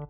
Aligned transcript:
So, 0.00 0.06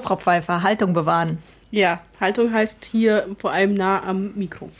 Frau 0.00 0.16
Pfeiffer, 0.16 0.62
Haltung 0.62 0.94
bewahren. 0.94 1.42
Ja, 1.70 2.00
Haltung 2.18 2.50
heißt 2.50 2.86
hier 2.90 3.26
vor 3.38 3.50
allem 3.50 3.74
nah 3.74 4.02
am 4.02 4.32
Mikro. 4.36 4.70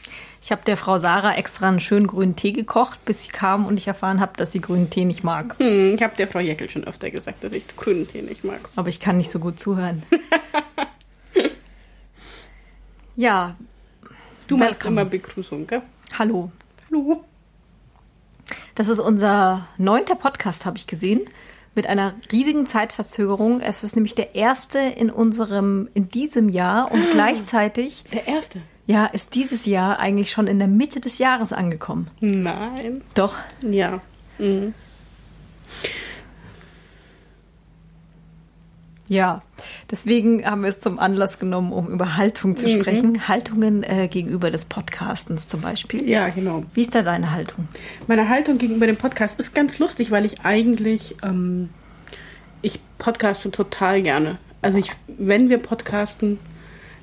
Ich 0.44 0.50
habe 0.50 0.62
der 0.64 0.76
Frau 0.76 0.98
Sarah 0.98 1.36
extra 1.36 1.68
einen 1.68 1.78
schönen 1.78 2.08
grünen 2.08 2.34
Tee 2.34 2.50
gekocht, 2.50 3.04
bis 3.04 3.22
sie 3.22 3.28
kam 3.28 3.64
und 3.64 3.76
ich 3.76 3.86
erfahren 3.86 4.20
habe, 4.20 4.32
dass 4.36 4.50
sie 4.50 4.60
grünen 4.60 4.90
Tee 4.90 5.04
nicht 5.04 5.22
mag. 5.22 5.54
Hm, 5.60 5.94
ich 5.94 6.02
habe 6.02 6.16
der 6.16 6.26
Frau 6.26 6.40
Jeckel 6.40 6.68
schon 6.68 6.82
öfter 6.82 7.12
gesagt, 7.12 7.44
dass 7.44 7.52
ich 7.52 7.64
grünen 7.76 8.08
Tee 8.08 8.22
nicht 8.22 8.42
mag. 8.42 8.58
Aber 8.74 8.88
ich 8.88 8.98
kann 8.98 9.18
nicht 9.18 9.30
so 9.30 9.38
gut 9.38 9.60
zuhören. 9.60 10.02
ja. 13.16 13.54
Du 14.48 14.56
machst 14.56 14.84
immer 14.84 15.04
Begrüßung, 15.04 15.64
gell? 15.68 15.82
Hallo. 16.18 16.50
Hallo. 16.90 17.24
Das 18.74 18.88
ist 18.88 18.98
unser 18.98 19.68
neunter 19.78 20.16
Podcast, 20.16 20.66
habe 20.66 20.76
ich 20.76 20.88
gesehen, 20.88 21.20
mit 21.76 21.86
einer 21.86 22.14
riesigen 22.32 22.66
Zeitverzögerung. 22.66 23.60
Es 23.60 23.84
ist 23.84 23.94
nämlich 23.94 24.16
der 24.16 24.34
erste 24.34 24.80
in 24.80 25.08
unserem, 25.08 25.88
in 25.94 26.08
diesem 26.08 26.48
Jahr 26.48 26.90
und 26.90 27.12
gleichzeitig. 27.12 28.02
Der 28.12 28.26
erste? 28.26 28.60
Ja, 28.92 29.06
ist 29.06 29.34
dieses 29.34 29.64
Jahr 29.64 29.98
eigentlich 30.00 30.30
schon 30.30 30.46
in 30.46 30.58
der 30.58 30.68
Mitte 30.68 31.00
des 31.00 31.16
Jahres 31.16 31.54
angekommen. 31.54 32.08
Nein. 32.20 33.00
Doch. 33.14 33.36
Ja. 33.62 34.02
Mhm. 34.38 34.74
Ja, 39.08 39.40
deswegen 39.90 40.44
haben 40.44 40.60
wir 40.60 40.68
es 40.68 40.80
zum 40.80 40.98
Anlass 40.98 41.38
genommen, 41.38 41.72
um 41.72 41.88
über 41.88 42.18
Haltung 42.18 42.54
zu 42.58 42.68
sprechen. 42.68 43.12
Mhm. 43.12 43.28
Haltungen 43.28 43.82
äh, 43.82 44.08
gegenüber 44.08 44.50
des 44.50 44.66
Podcastens 44.66 45.48
zum 45.48 45.62
Beispiel. 45.62 46.06
Ja, 46.06 46.28
genau. 46.28 46.64
Wie 46.74 46.82
ist 46.82 46.94
da 46.94 47.00
deine 47.00 47.30
Haltung? 47.30 47.68
Meine 48.08 48.28
Haltung 48.28 48.58
gegenüber 48.58 48.86
dem 48.86 48.96
Podcast 48.96 49.40
ist 49.40 49.54
ganz 49.54 49.78
lustig, 49.78 50.10
weil 50.10 50.26
ich 50.26 50.42
eigentlich, 50.42 51.16
ähm, 51.22 51.70
ich 52.60 52.78
podcaste 52.98 53.50
total 53.50 54.02
gerne. 54.02 54.36
Also 54.60 54.76
ich, 54.76 54.92
wenn 55.06 55.48
wir 55.48 55.56
podcasten, 55.56 56.38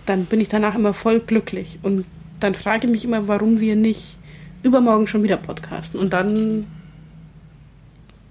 dann 0.05 0.25
bin 0.25 0.42
ich 0.42 0.47
danach 0.47 0.75
immer 0.75 0.94
voll 0.94 1.19
glücklich. 1.19 1.80
Und 1.81 2.05
dann 2.39 2.55
frage 2.55 2.86
ich 2.86 2.92
mich 2.92 3.05
immer, 3.05 3.28
warum 3.28 3.59
wir 3.59 3.75
nicht 3.75 4.17
übermorgen 4.64 5.08
schon 5.08 5.23
wieder 5.23 5.38
podcasten. 5.38 6.00
Und 6.00 6.14
dann 6.14 6.67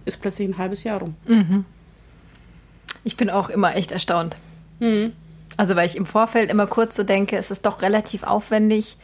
ist 0.05 0.21
plötzlich 0.21 0.49
ein 0.49 0.59
halbes 0.59 0.85
Jahr 0.85 1.01
rum. 1.01 1.15
Mhm. 1.27 1.65
Ich 3.05 3.17
bin 3.17 3.31
auch 3.31 3.49
immer 3.49 3.77
echt 3.77 3.93
erstaunt. 3.93 4.37
Mhm. 4.81 5.13
Also 5.57 5.75
weil 5.77 5.87
ich 5.87 5.97
im 5.97 6.07
Vorfeld 6.07 6.51
immer 6.51 6.67
kurz 6.67 6.95
so 6.95 7.03
denke, 7.03 7.37
es 7.37 7.51
ist 7.51 7.67
doch 7.67 7.83
relativ 7.83 8.23
aufwendig, 8.23 8.97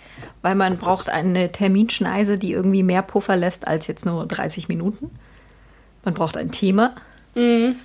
weil 0.42 0.54
man 0.54 0.78
braucht 0.78 1.08
eine 1.08 1.50
Terminschneise, 1.50 2.38
die 2.38 2.52
irgendwie 2.52 2.82
mehr 2.82 3.02
Puffer 3.02 3.36
lässt 3.36 3.66
als 3.66 3.86
jetzt 3.86 4.06
nur 4.06 4.26
30 4.26 4.68
Minuten. 4.68 5.10
Man 6.04 6.14
braucht 6.14 6.36
ein 6.36 6.52
Thema. 6.52 6.92
Mhm. 7.34 7.76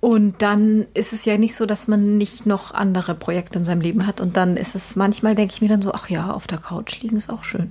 Und 0.00 0.40
dann 0.40 0.86
ist 0.94 1.12
es 1.12 1.26
ja 1.26 1.36
nicht 1.36 1.54
so, 1.54 1.66
dass 1.66 1.86
man 1.86 2.16
nicht 2.16 2.46
noch 2.46 2.72
andere 2.72 3.14
Projekte 3.14 3.58
in 3.58 3.66
seinem 3.66 3.82
Leben 3.82 4.06
hat. 4.06 4.20
Und 4.20 4.36
dann 4.36 4.56
ist 4.56 4.74
es 4.74 4.96
manchmal, 4.96 5.34
denke 5.34 5.52
ich 5.54 5.60
mir 5.60 5.68
dann 5.68 5.82
so, 5.82 5.92
ach 5.92 6.08
ja, 6.08 6.32
auf 6.32 6.46
der 6.46 6.58
Couch 6.58 7.02
liegen 7.02 7.16
ist 7.16 7.28
auch 7.28 7.44
schön. 7.44 7.70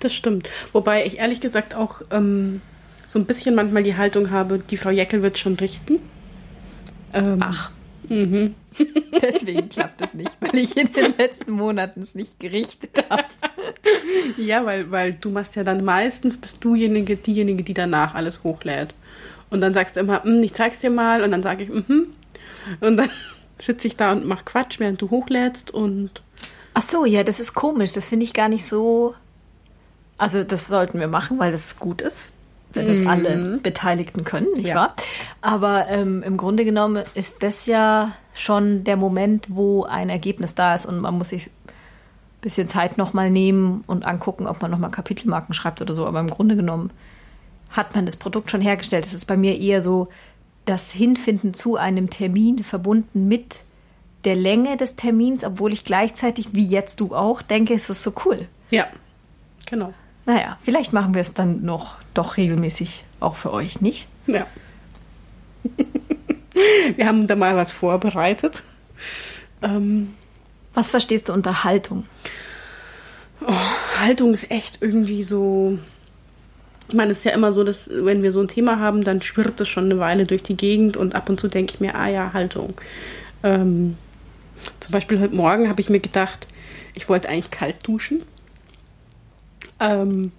Das 0.00 0.12
stimmt. 0.12 0.50
Wobei 0.72 1.06
ich 1.06 1.18
ehrlich 1.18 1.40
gesagt 1.40 1.74
auch 1.74 2.02
ähm, 2.10 2.60
so 3.08 3.18
ein 3.18 3.24
bisschen 3.24 3.54
manchmal 3.54 3.84
die 3.84 3.96
Haltung 3.96 4.30
habe, 4.30 4.58
die 4.58 4.76
Frau 4.76 4.90
Jeckel 4.90 5.22
wird 5.22 5.38
schon 5.38 5.54
richten. 5.54 5.98
Ähm, 7.14 7.38
ach. 7.40 7.70
Mhm. 8.08 8.54
Deswegen 9.22 9.68
klappt 9.68 10.00
es 10.02 10.12
nicht, 10.12 10.30
weil 10.40 10.56
ich 10.56 10.76
in 10.76 10.92
den 10.92 11.14
letzten 11.16 11.52
Monaten 11.52 12.00
es 12.00 12.14
nicht 12.14 12.40
gerichtet 12.40 13.04
habe. 13.08 13.24
Ja, 14.36 14.64
weil, 14.64 14.90
weil 14.90 15.14
du 15.14 15.30
machst 15.30 15.56
ja 15.56 15.64
dann 15.64 15.84
meistens, 15.84 16.36
bist 16.36 16.62
du 16.64 16.74
diejenige, 16.74 17.16
diejenige, 17.16 17.62
die 17.62 17.74
danach 17.74 18.14
alles 18.14 18.42
hochlädt. 18.42 18.94
Und 19.52 19.60
dann 19.60 19.74
sagst 19.74 19.96
du 19.96 20.00
immer, 20.00 20.22
hm, 20.24 20.42
ich 20.42 20.54
zeig's 20.54 20.80
dir 20.80 20.90
mal. 20.90 21.22
Und 21.22 21.30
dann 21.30 21.42
sage 21.42 21.62
ich, 21.64 21.68
mhm. 21.68 22.06
Und 22.80 22.96
dann 22.96 23.10
sitze 23.58 23.86
ich 23.86 23.96
da 23.96 24.12
und 24.12 24.24
mach 24.26 24.44
Quatsch, 24.44 24.80
während 24.80 25.00
du 25.02 25.10
hochlädst 25.10 25.70
und. 25.70 26.22
Ach 26.74 26.82
so, 26.82 27.04
ja, 27.04 27.22
das 27.22 27.38
ist 27.38 27.52
komisch. 27.54 27.92
Das 27.92 28.08
finde 28.08 28.24
ich 28.24 28.32
gar 28.32 28.48
nicht 28.48 28.66
so. 28.66 29.14
Also, 30.18 30.42
das 30.44 30.68
sollten 30.68 31.00
wir 31.00 31.08
machen, 31.08 31.38
weil 31.38 31.52
das 31.52 31.78
gut 31.78 32.00
ist, 32.00 32.34
wenn 32.72 32.86
das 32.86 33.06
alle 33.06 33.36
Mhm. 33.36 33.62
Beteiligten 33.62 34.24
können, 34.24 34.48
nicht 34.54 34.68
Ja. 34.68 34.74
wahr? 34.76 34.94
Aber 35.42 35.88
ähm, 35.88 36.22
im 36.22 36.36
Grunde 36.36 36.64
genommen 36.64 37.04
ist 37.14 37.42
das 37.42 37.66
ja 37.66 38.12
schon 38.34 38.84
der 38.84 38.96
Moment, 38.96 39.48
wo 39.50 39.84
ein 39.84 40.08
Ergebnis 40.08 40.54
da 40.54 40.74
ist 40.74 40.86
und 40.86 41.00
man 41.00 41.18
muss 41.18 41.30
sich 41.30 41.48
ein 41.48 42.40
bisschen 42.40 42.68
Zeit 42.68 42.96
nochmal 42.96 43.30
nehmen 43.30 43.84
und 43.86 44.06
angucken, 44.06 44.46
ob 44.46 44.62
man 44.62 44.70
nochmal 44.70 44.90
Kapitelmarken 44.90 45.54
schreibt 45.54 45.82
oder 45.82 45.92
so. 45.92 46.06
Aber 46.06 46.20
im 46.20 46.30
Grunde 46.30 46.56
genommen 46.56 46.90
hat 47.72 47.94
man 47.94 48.06
das 48.06 48.16
Produkt 48.16 48.50
schon 48.50 48.60
hergestellt. 48.60 49.04
Es 49.04 49.14
ist 49.14 49.26
bei 49.26 49.36
mir 49.36 49.58
eher 49.58 49.82
so 49.82 50.08
das 50.64 50.92
Hinfinden 50.92 51.54
zu 51.54 51.76
einem 51.76 52.10
Termin 52.10 52.62
verbunden 52.62 53.26
mit 53.26 53.56
der 54.24 54.36
Länge 54.36 54.76
des 54.76 54.94
Termins, 54.94 55.42
obwohl 55.42 55.72
ich 55.72 55.84
gleichzeitig, 55.84 56.50
wie 56.52 56.66
jetzt 56.66 57.00
du 57.00 57.14
auch, 57.14 57.42
denke, 57.42 57.74
es 57.74 57.90
ist 57.90 58.02
so 58.02 58.12
cool. 58.24 58.46
Ja, 58.70 58.86
genau. 59.66 59.92
Naja, 60.26 60.58
vielleicht 60.62 60.92
machen 60.92 61.14
wir 61.14 61.20
es 61.20 61.34
dann 61.34 61.64
noch 61.64 61.96
doch 62.14 62.36
regelmäßig 62.36 63.04
auch 63.18 63.34
für 63.34 63.52
euch, 63.52 63.80
nicht? 63.80 64.06
Ja. 64.28 64.46
wir 66.96 67.06
haben 67.06 67.26
da 67.26 67.34
mal 67.34 67.56
was 67.56 67.72
vorbereitet. 67.72 68.62
Ähm, 69.62 70.14
Was 70.74 70.90
verstehst 70.90 71.28
du 71.28 71.32
unter 71.32 71.64
Haltung? 71.64 72.04
Haltung 73.98 74.34
ist 74.34 74.50
echt 74.50 74.78
irgendwie 74.80 75.24
so. 75.24 75.78
Ich 76.88 76.94
meine, 76.94 77.12
es 77.12 77.18
ist 77.18 77.24
ja 77.24 77.32
immer 77.32 77.52
so, 77.52 77.64
dass 77.64 77.88
wenn 77.92 78.22
wir 78.22 78.32
so 78.32 78.40
ein 78.40 78.48
Thema 78.48 78.78
haben, 78.78 79.04
dann 79.04 79.22
schwirrt 79.22 79.60
es 79.60 79.68
schon 79.68 79.84
eine 79.84 79.98
Weile 79.98 80.26
durch 80.26 80.42
die 80.42 80.56
Gegend 80.56 80.96
und 80.96 81.14
ab 81.14 81.28
und 81.28 81.40
zu 81.40 81.48
denke 81.48 81.74
ich 81.74 81.80
mir, 81.80 81.94
ah 81.94 82.08
ja, 82.08 82.32
Haltung. 82.32 82.74
Ähm, 83.42 83.96
zum 84.80 84.92
Beispiel 84.92 85.20
heute 85.20 85.34
Morgen 85.34 85.68
habe 85.68 85.80
ich 85.80 85.88
mir 85.88 86.00
gedacht, 86.00 86.46
ich 86.94 87.08
wollte 87.08 87.28
eigentlich 87.28 87.50
kalt 87.50 87.76
duschen. 87.86 88.22
Ähm, 89.80 90.32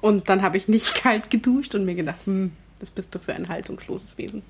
und 0.00 0.28
dann 0.28 0.42
habe 0.42 0.56
ich 0.56 0.68
nicht 0.68 0.94
kalt 1.02 1.30
geduscht 1.30 1.74
und 1.74 1.84
mir 1.84 1.94
gedacht, 1.94 2.24
hm, 2.24 2.52
das 2.80 2.90
bist 2.90 3.14
du 3.14 3.18
für 3.18 3.34
ein 3.34 3.48
haltungsloses 3.48 4.18
Wesen. 4.18 4.42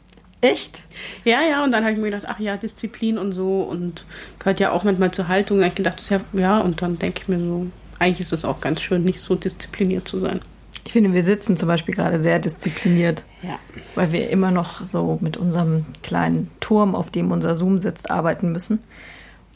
Echt? 0.43 0.83
Ja, 1.25 1.41
ja, 1.43 1.65
und 1.65 1.73
dann 1.73 1.83
habe 1.83 1.95
ich 1.95 1.99
mir 1.99 2.11
gedacht, 2.11 2.27
ach 2.27 2.39
ja, 2.39 2.57
Disziplin 2.57 3.17
und 3.19 3.33
so 3.33 3.63
und 3.63 4.05
gehört 4.39 4.61
ja 4.61 4.71
auch 4.71 4.85
manchmal 4.85 5.11
zur 5.11 5.29
Haltung. 5.29 5.59
Da 5.59 5.65
habe 5.65 5.71
ich 5.71 5.77
gedacht, 5.77 5.97
das 5.97 6.05
ist 6.05 6.11
ja, 6.11 6.21
ja, 6.35 6.61
und 6.61 6.83
dann 6.83 6.99
denke 6.99 7.23
ich 7.23 7.29
mir 7.29 7.39
so, 7.39 7.67
eigentlich 7.99 8.21
ist 8.21 8.33
es 8.33 8.45
auch 8.45 8.61
ganz 8.61 8.83
schön, 8.83 9.03
nicht 9.03 9.21
so 9.21 9.35
diszipliniert 9.35 10.07
zu 10.07 10.21
sein. 10.21 10.41
Ich 10.87 10.93
finde, 10.93 11.13
wir 11.13 11.25
sitzen 11.25 11.57
zum 11.57 11.67
Beispiel 11.69 11.95
gerade 11.95 12.19
sehr 12.21 12.39
diszipliniert, 12.39 13.25
Ja. 13.43 13.59
weil 13.97 14.13
wir 14.13 14.31
immer 14.31 14.53
noch 14.53 14.87
so 14.87 15.19
mit 15.21 15.37
unserem 15.37 15.85
kleinen 16.05 16.49
Turm, 16.61 16.95
auf 16.95 17.11
dem 17.11 17.33
unser 17.33 17.57
Zoom 17.57 17.81
sitzt, 17.81 18.09
arbeiten 18.11 18.53
müssen. 18.53 18.79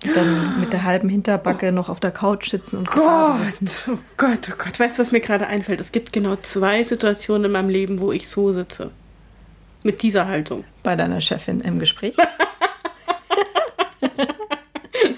Und 0.05 0.17
dann 0.17 0.59
mit 0.61 0.73
der 0.73 0.83
halben 0.83 1.09
Hinterbacke 1.09 1.71
noch 1.73 1.89
auf 1.89 2.01
der 2.01 2.11
Couch 2.11 2.51
sitzen 2.51 2.79
und 2.79 2.91
gerade 2.91 3.39
sitzen. 3.51 3.99
Gott, 4.17 4.29
oh 4.41 4.49
Gott, 4.49 4.49
oh 4.51 4.55
Gott, 4.65 4.81
weißt 4.81 4.99
du, 4.99 5.03
was 5.03 5.13
mir 5.13 5.21
gerade 5.21 5.47
einfällt? 5.47 5.79
Es 5.81 5.93
gibt 5.93 6.13
genau 6.13 6.37
zwei 6.37 6.83
Situationen 6.85 7.45
in 7.45 7.53
meinem 7.53 7.69
Leben, 7.69 8.01
wo 8.01 8.11
ich 8.11 8.29
so 8.29 8.53
sitze. 8.53 8.91
Mit 9.85 10.03
dieser 10.03 10.27
Haltung. 10.27 10.65
bei 10.83 10.97
deiner 10.97 11.21
Chefin 11.21 11.61
im 11.61 11.79
Gespräch. 11.79 12.17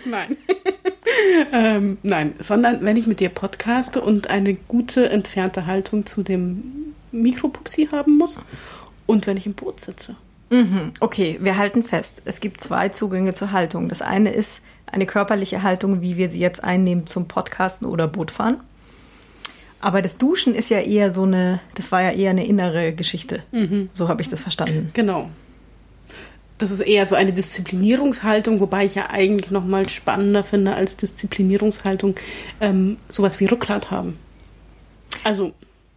Nein. 0.05 0.37
ähm, 1.53 1.99
nein, 2.03 2.35
sondern 2.39 2.85
wenn 2.85 2.97
ich 2.97 3.07
mit 3.07 3.21
dir 3.21 3.29
podcaste 3.29 4.01
und 4.01 4.31
eine 4.31 4.55
gute 4.55 5.09
entfernte 5.11 5.67
Haltung 5.67 6.07
zu 6.07 6.23
dem 6.23 6.95
Mikropupsi 7.13 7.89
haben 7.93 8.19
muss 8.19 8.39
und 9.07 9.27
wenn 9.27 9.37
ich 9.37 9.47
im 9.47 9.55
Boot 9.55 9.81
sitze. 9.81 10.17
Mhm. 10.51 10.93
Okay, 11.01 11.39
wir 11.41 11.57
halten 11.57 11.83
fest. 11.83 12.23
Es 12.25 12.41
gibt 12.41 12.61
zwei 12.61 12.91
Zugänge 12.91 13.33
zur 13.33 13.53
Haltung. 13.53 13.89
Das 13.89 14.03
eine 14.03 14.31
ist 14.31 14.63
eine 14.87 15.07
körperliche 15.07 15.63
Haltung, 15.63 16.03
wie 16.03 16.17
wir 16.17 16.29
sie 16.29 16.41
jetzt 16.41 16.63
einnehmen 16.63 17.07
zum 17.07 17.27
Podcasten 17.27 17.87
oder 17.87 18.07
Bootfahren. 18.07 18.59
Aber 19.81 20.03
das 20.03 20.19
Duschen 20.19 20.55
ist 20.55 20.69
ja 20.69 20.79
eher 20.79 21.11
so 21.11 21.23
eine, 21.25 21.61
das 21.75 21.91
war 21.91 22.03
ja 22.03 22.11
eher 22.11 22.31
eine 22.31 22.47
innere 22.47 22.93
Geschichte. 22.93 23.43
So 23.95 24.09
habe 24.09 24.23
ich 24.23 24.29
das 24.29 24.41
verstanden. 24.43 24.91
Genau. 24.93 25.31
Das 26.59 26.71
ist 26.71 26.81
eher 26.81 27.07
so 27.07 27.15
eine 27.15 27.33
Disziplinierungshaltung, 27.33 28.61
wobei 28.61 28.85
ich 28.85 28.95
ja 28.95 29.11
eigentlich 29.11 29.51
noch 29.51 29.65
mal 29.65 29.89
spannender 29.89 30.45
finde 30.45 30.75
als 30.75 30.97
Disziplinierungshaltung 30.97 32.15
ähm, 32.61 32.99
sowas 33.09 33.41
wie 33.41 33.47
Rückgrat 33.47 33.91
haben. 33.91 34.19
Also, 35.25 35.53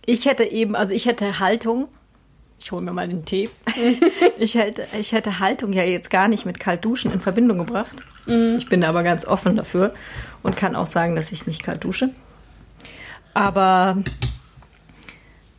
Ich 0.06 0.26
hätte 0.26 0.44
eben, 0.44 0.76
also 0.76 0.94
ich 0.94 1.06
hätte 1.06 1.40
Haltung. 1.40 1.88
Ich 2.60 2.72
hole 2.72 2.82
mir 2.82 2.94
mal 2.94 3.08
den 3.08 3.26
Tee. 3.26 3.50
ich, 4.40 4.56
hätte, 4.56 4.88
ich 5.00 5.12
hätte 5.12 5.40
Haltung 5.40 5.74
ja 5.74 5.84
jetzt 5.84 6.10
gar 6.10 6.28
nicht 6.28 6.46
mit 6.46 6.60
kalt 6.60 6.86
duschen 6.86 7.12
in 7.12 7.20
Verbindung 7.20 7.58
gebracht. 7.60 7.98
Ich 8.28 8.70
bin 8.70 8.84
aber 8.84 9.04
ganz 9.04 9.26
offen 9.26 9.56
dafür 9.56 9.94
und 10.42 10.56
kann 10.56 10.76
auch 10.76 10.88
sagen, 10.88 11.16
dass 11.16 11.32
ich 11.32 11.46
nicht 11.46 11.64
kalt 11.64 11.84
dusche. 11.84 12.10
Aber 13.36 13.98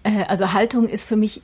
äh, 0.02 0.24
also 0.24 0.52
Haltung 0.52 0.88
ist 0.88 1.06
für 1.06 1.16
mich 1.16 1.42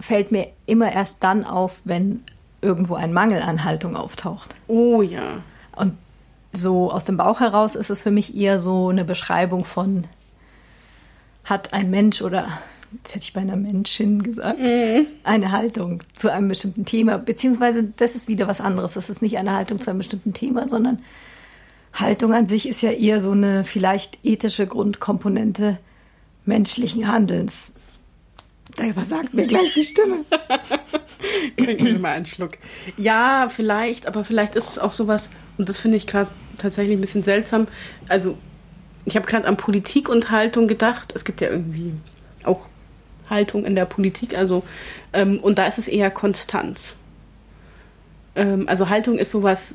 fällt 0.00 0.32
mir 0.32 0.48
immer 0.66 0.92
erst 0.92 1.22
dann 1.22 1.44
auf, 1.44 1.80
wenn 1.84 2.24
irgendwo 2.62 2.94
ein 2.94 3.12
Mangel 3.12 3.42
an 3.42 3.64
Haltung 3.64 3.96
auftaucht. 3.96 4.54
Oh 4.68 5.02
ja. 5.02 5.42
Und 5.76 5.96
so 6.52 6.90
aus 6.90 7.04
dem 7.04 7.16
Bauch 7.16 7.40
heraus 7.40 7.74
ist 7.74 7.90
es 7.90 8.02
für 8.02 8.10
mich 8.10 8.36
eher 8.36 8.58
so 8.58 8.88
eine 8.88 9.04
Beschreibung 9.04 9.64
von, 9.64 10.04
hat 11.44 11.72
ein 11.72 11.90
Mensch 11.90 12.22
oder, 12.22 12.46
jetzt 12.92 13.14
hätte 13.14 13.24
ich 13.24 13.32
bei 13.32 13.40
einer 13.40 13.56
Menschin 13.56 14.22
gesagt, 14.22 14.58
Mhm. 14.60 15.06
eine 15.24 15.50
Haltung 15.50 16.02
zu 16.14 16.30
einem 16.30 16.48
bestimmten 16.48 16.84
Thema. 16.84 17.18
Beziehungsweise, 17.18 17.84
das 17.96 18.14
ist 18.14 18.28
wieder 18.28 18.46
was 18.48 18.60
anderes. 18.60 18.94
Das 18.94 19.10
ist 19.10 19.22
nicht 19.22 19.38
eine 19.38 19.54
Haltung 19.54 19.80
zu 19.80 19.90
einem 19.90 19.98
bestimmten 19.98 20.34
Thema, 20.34 20.68
sondern 20.68 21.00
Haltung 21.92 22.32
an 22.32 22.46
sich 22.46 22.68
ist 22.68 22.82
ja 22.82 22.90
eher 22.90 23.20
so 23.20 23.32
eine 23.32 23.64
vielleicht 23.64 24.18
ethische 24.22 24.66
Grundkomponente 24.66 25.78
menschlichen 26.44 27.06
Handelns. 27.06 27.72
Da 28.76 28.90
versagt 28.92 29.34
mir 29.34 29.46
gleich 29.46 29.74
die 29.74 29.84
Stimme. 29.84 30.24
Trinken 31.56 31.84
wir 31.84 31.98
mal 31.98 32.12
einen 32.12 32.26
Schluck. 32.26 32.52
Ja, 32.96 33.48
vielleicht, 33.50 34.06
aber 34.06 34.24
vielleicht 34.24 34.54
ist 34.54 34.70
es 34.70 34.78
auch 34.78 34.92
sowas, 34.92 35.28
und 35.58 35.68
das 35.68 35.78
finde 35.78 35.98
ich 35.98 36.06
gerade 36.06 36.30
tatsächlich 36.56 36.96
ein 36.96 37.00
bisschen 37.00 37.22
seltsam. 37.22 37.66
Also, 38.08 38.38
ich 39.04 39.16
habe 39.16 39.26
gerade 39.26 39.46
an 39.46 39.56
Politik 39.56 40.08
und 40.08 40.30
Haltung 40.30 40.68
gedacht. 40.68 41.12
Es 41.14 41.24
gibt 41.24 41.40
ja 41.40 41.50
irgendwie 41.50 41.92
auch 42.44 42.66
Haltung 43.28 43.64
in 43.64 43.74
der 43.74 43.84
Politik, 43.84 44.36
also, 44.36 44.62
ähm, 45.12 45.38
und 45.40 45.58
da 45.58 45.66
ist 45.66 45.78
es 45.78 45.88
eher 45.88 46.10
Konstanz. 46.10 46.94
Ähm, 48.34 48.68
also, 48.68 48.88
Haltung 48.88 49.18
ist 49.18 49.32
sowas, 49.32 49.74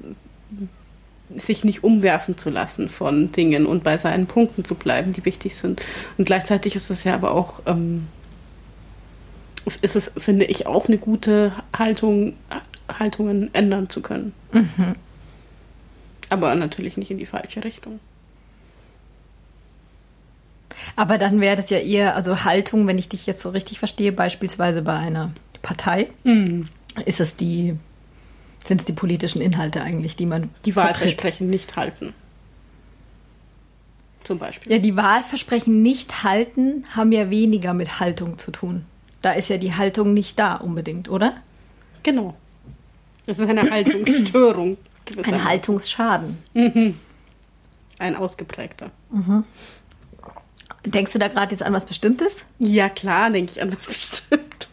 sich 1.35 1.63
nicht 1.63 1.83
umwerfen 1.83 2.37
zu 2.37 2.49
lassen 2.49 2.89
von 2.89 3.31
Dingen 3.31 3.65
und 3.65 3.83
bei 3.83 3.97
seinen 3.97 4.27
Punkten 4.27 4.63
zu 4.63 4.75
bleiben, 4.75 5.11
die 5.11 5.25
wichtig 5.25 5.55
sind. 5.55 5.81
Und 6.17 6.25
gleichzeitig 6.25 6.75
ist 6.75 6.89
es 6.89 7.03
ja 7.03 7.13
aber 7.13 7.31
auch. 7.31 7.61
Ähm, 7.67 8.07
ist 9.75 9.95
es, 9.95 10.11
finde 10.17 10.45
ich, 10.45 10.65
auch 10.65 10.87
eine 10.87 10.97
gute 10.97 11.51
Haltung, 11.77 12.33
Haltungen 12.87 13.53
ändern 13.53 13.89
zu 13.89 14.01
können. 14.01 14.33
Aber 16.29 16.55
natürlich 16.55 16.97
nicht 16.97 17.11
in 17.11 17.17
die 17.17 17.25
falsche 17.25 17.63
Richtung. 17.63 17.99
Aber 20.95 21.17
dann 21.17 21.41
wäre 21.41 21.55
das 21.55 21.69
ja 21.69 21.79
eher, 21.79 22.15
also 22.15 22.43
Haltung, 22.43 22.87
wenn 22.87 22.97
ich 22.97 23.09
dich 23.09 23.25
jetzt 23.25 23.41
so 23.41 23.49
richtig 23.49 23.79
verstehe, 23.79 24.11
beispielsweise 24.11 24.81
bei 24.81 24.95
einer 24.95 25.31
Partei, 25.61 26.09
ist 27.05 27.19
es 27.19 27.35
die, 27.35 27.75
sind 28.65 28.81
es 28.81 28.85
die 28.85 28.93
politischen 28.93 29.41
Inhalte 29.41 29.81
eigentlich, 29.81 30.15
die 30.15 30.25
man 30.25 30.49
Die 30.65 30.71
vertritt? 30.71 30.95
Wahlversprechen 30.95 31.49
nicht 31.49 31.75
halten. 31.75 32.13
Zum 34.23 34.39
Beispiel. 34.39 34.71
Ja, 34.71 34.77
die 34.77 34.95
Wahlversprechen 34.95 35.81
nicht 35.81 36.23
halten, 36.23 36.85
haben 36.95 37.11
ja 37.11 37.29
weniger 37.29 37.73
mit 37.73 37.99
Haltung 37.99 38.37
zu 38.37 38.51
tun. 38.51 38.85
Da 39.21 39.31
ist 39.33 39.49
ja 39.49 39.57
die 39.57 39.73
Haltung 39.73 40.13
nicht 40.13 40.37
da 40.39 40.55
unbedingt, 40.55 41.09
oder? 41.09 41.33
Genau. 42.03 42.35
Das 43.25 43.39
ist 43.39 43.49
eine 43.49 43.69
Haltungsstörung. 43.69 44.77
Ein. 45.23 45.43
Haltungsschaden. 45.43 46.37
Ein 47.99 48.15
ausgeprägter. 48.15 48.91
Denkst 50.85 51.13
du 51.13 51.19
da 51.19 51.27
gerade 51.27 51.51
jetzt 51.51 51.63
an 51.63 51.73
was 51.73 51.85
Bestimmtes? 51.85 52.45
Ja, 52.59 52.89
klar, 52.89 53.29
denke 53.29 53.51
ich 53.53 53.61
an 53.61 53.71
das 53.71 53.85
bestimmt. 53.87 54.67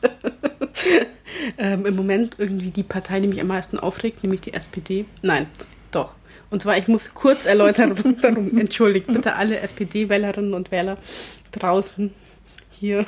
ähm, 1.59 1.87
Im 1.87 1.97
Moment 1.97 2.37
irgendwie 2.39 2.71
die 2.71 2.83
Partei, 2.83 3.21
die 3.21 3.27
mich 3.29 3.41
am 3.41 3.47
meisten 3.49 3.79
aufregt, 3.79 4.23
nämlich 4.23 4.41
die 4.43 4.55
SPD. 4.55 5.05
Nein, 5.23 5.47
doch. 5.91 6.13
Und 6.51 6.63
zwar, 6.63 6.77
ich 6.79 6.87
muss 6.87 7.15
kurz 7.15 7.47
erläutern, 7.47 7.95
darum 8.23 8.57
entschuldigt 8.59 9.07
bitte 9.09 9.35
alle 9.35 9.59
SPD-Wählerinnen 9.61 10.55
und 10.55 10.71
Wähler 10.71 10.99
draußen 11.53 12.13
hier. 12.71 13.07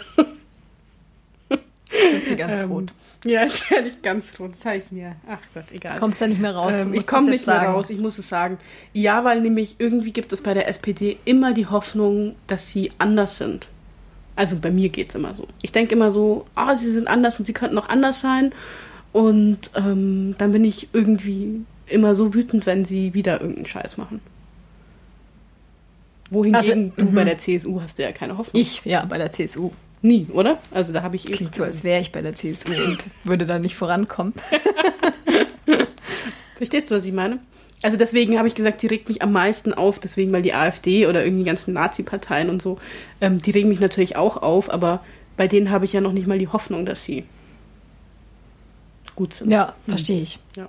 Wird 1.90 2.26
sie 2.26 2.36
ganz 2.36 2.60
Ähm, 2.62 2.70
rot. 2.72 2.92
Ja, 3.24 3.42
jetzt 3.44 3.70
werde 3.70 3.88
ich 3.88 4.02
ganz 4.02 4.32
rot. 4.38 4.52
Zeig 4.58 4.90
mir. 4.92 5.16
Ach 5.28 5.38
Gott, 5.54 5.64
egal. 5.72 5.98
Kommst 5.98 6.20
da 6.20 6.26
nicht 6.26 6.40
mehr 6.40 6.54
raus? 6.54 6.72
Du 6.72 6.88
Ähm, 6.88 6.94
ich 6.94 7.06
komme 7.06 7.26
nicht 7.26 7.34
jetzt 7.34 7.46
mehr 7.46 7.60
sagen. 7.60 7.72
raus, 7.72 7.90
ich 7.90 7.98
muss 7.98 8.18
es 8.18 8.28
sagen. 8.28 8.58
Ja, 8.92 9.24
weil 9.24 9.40
nämlich 9.40 9.76
irgendwie 9.78 10.12
gibt 10.12 10.32
es 10.32 10.42
bei 10.42 10.52
der 10.54 10.68
SPD 10.68 11.16
immer 11.24 11.52
die 11.54 11.66
Hoffnung, 11.66 12.34
dass 12.46 12.70
sie 12.70 12.92
anders 12.98 13.36
sind. 13.38 13.68
Also 14.34 14.56
bei 14.56 14.70
mir 14.70 14.88
geht 14.90 15.10
es 15.10 15.14
immer 15.14 15.34
so. 15.34 15.46
Ich 15.62 15.72
denke 15.72 15.94
immer 15.94 16.10
so, 16.10 16.46
ah, 16.54 16.76
sie 16.76 16.92
sind 16.92 17.08
anders 17.08 17.38
und 17.38 17.46
sie 17.46 17.52
könnten 17.54 17.78
auch 17.78 17.88
anders 17.88 18.20
sein. 18.20 18.52
Und 19.12 19.70
ähm, 19.74 20.34
dann 20.38 20.52
bin 20.52 20.64
ich 20.64 20.88
irgendwie 20.92 21.62
immer 21.86 22.14
so 22.14 22.34
wütend, 22.34 22.66
wenn 22.66 22.84
sie 22.84 23.14
wieder 23.14 23.40
irgendeinen 23.40 23.66
Scheiß 23.66 23.96
machen. 23.96 24.20
Wohingegen 26.30 26.92
Also, 26.96 27.06
du 27.10 27.14
bei 27.14 27.24
der 27.24 27.38
CSU 27.38 27.80
hast 27.80 27.98
du 27.98 28.02
ja 28.02 28.12
keine 28.12 28.36
Hoffnung. 28.36 28.60
Ich, 28.60 28.84
ja, 28.84 29.04
bei 29.04 29.16
der 29.16 29.30
CSU. 29.30 29.70
Nie, 30.06 30.28
oder? 30.32 30.58
Also 30.70 30.92
da 30.92 31.02
habe 31.02 31.16
ich 31.16 31.24
Klingt 31.24 31.56
so, 31.56 31.64
als 31.64 31.82
wäre 31.82 32.00
ich 32.00 32.12
bei 32.12 32.22
der 32.22 32.32
CSU 32.32 32.72
und 32.72 32.98
würde 33.24 33.44
da 33.44 33.58
nicht 33.58 33.74
vorankommen. 33.74 34.34
Verstehst 36.56 36.90
du, 36.90 36.94
was 36.94 37.04
ich 37.04 37.12
meine? 37.12 37.40
Also 37.82 37.96
deswegen 37.96 38.38
habe 38.38 38.46
ich 38.46 38.54
gesagt, 38.54 38.82
die 38.82 38.86
regt 38.86 39.08
mich 39.08 39.22
am 39.22 39.32
meisten 39.32 39.74
auf, 39.74 39.98
deswegen, 39.98 40.30
weil 40.32 40.42
die 40.42 40.54
AfD 40.54 41.08
oder 41.08 41.24
irgendwie 41.24 41.42
die 41.42 41.50
ganzen 41.50 41.74
Nazi-Parteien 41.74 42.50
und 42.50 42.62
so, 42.62 42.78
ähm, 43.20 43.42
die 43.42 43.50
regen 43.50 43.68
mich 43.68 43.80
natürlich 43.80 44.14
auch 44.14 44.36
auf, 44.36 44.70
aber 44.70 45.04
bei 45.36 45.48
denen 45.48 45.70
habe 45.72 45.84
ich 45.84 45.92
ja 45.92 46.00
noch 46.00 46.12
nicht 46.12 46.28
mal 46.28 46.38
die 46.38 46.48
Hoffnung, 46.48 46.86
dass 46.86 47.04
sie 47.04 47.24
gut 49.16 49.34
sind. 49.34 49.50
Ja, 49.50 49.74
verstehe 49.88 50.22
ich. 50.22 50.38
Ja. 50.56 50.68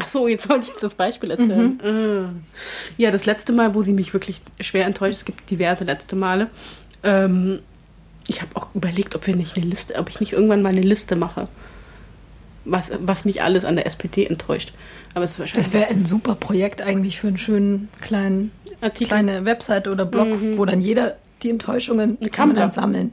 Ach 0.00 0.08
so, 0.08 0.26
jetzt 0.26 0.48
wollte 0.48 0.66
ich 0.74 0.80
das 0.80 0.94
Beispiel 0.94 1.30
erzählen. 1.30 1.80
Ah. 1.84 2.30
Ja, 2.96 3.10
das 3.10 3.26
letzte 3.26 3.52
Mal, 3.52 3.74
wo 3.74 3.82
sie 3.82 3.92
mich 3.92 4.12
wirklich 4.12 4.40
schwer 4.60 4.86
enttäuscht, 4.86 5.18
es 5.18 5.24
gibt 5.24 5.48
diverse 5.50 5.84
letzte 5.84 6.16
Male. 6.16 6.48
Ähm, 7.02 7.60
ich 8.26 8.42
habe 8.42 8.56
auch 8.56 8.68
überlegt, 8.74 9.14
ob 9.14 9.26
wir 9.26 9.36
nicht 9.36 9.56
eine 9.56 9.66
Liste, 9.66 9.96
ob 9.96 10.08
ich 10.08 10.20
nicht 10.20 10.32
irgendwann 10.32 10.62
mal 10.62 10.70
eine 10.70 10.80
Liste 10.80 11.14
mache, 11.14 11.48
was, 12.64 12.90
was 13.00 13.24
mich 13.24 13.42
alles 13.42 13.64
an 13.64 13.76
der 13.76 13.86
SPD 13.86 14.26
enttäuscht. 14.26 14.72
Aber 15.14 15.24
es 15.24 15.32
ist 15.32 15.38
wahrscheinlich 15.38 15.66
Das 15.66 15.74
wäre 15.74 15.90
ein 15.90 16.06
super 16.06 16.34
Projekt 16.34 16.82
eigentlich 16.82 17.20
für 17.20 17.28
einen 17.28 17.38
schönen 17.38 17.88
kleinen 18.00 18.50
Artikel. 18.80 19.08
kleine 19.08 19.44
Webseite 19.44 19.92
oder 19.92 20.06
Blog, 20.06 20.28
wo 20.56 20.64
dann 20.64 20.80
jeder 20.80 21.16
die 21.42 21.50
Enttäuschungen 21.50 22.18
Ein 22.20 22.30
kann 22.30 22.48
man 22.48 22.56
dann 22.56 22.70
sammeln. 22.72 23.12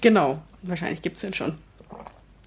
Genau, 0.00 0.38
wahrscheinlich 0.62 1.02
gibt 1.02 1.16
es 1.16 1.22
den 1.22 1.34
schon. 1.34 1.54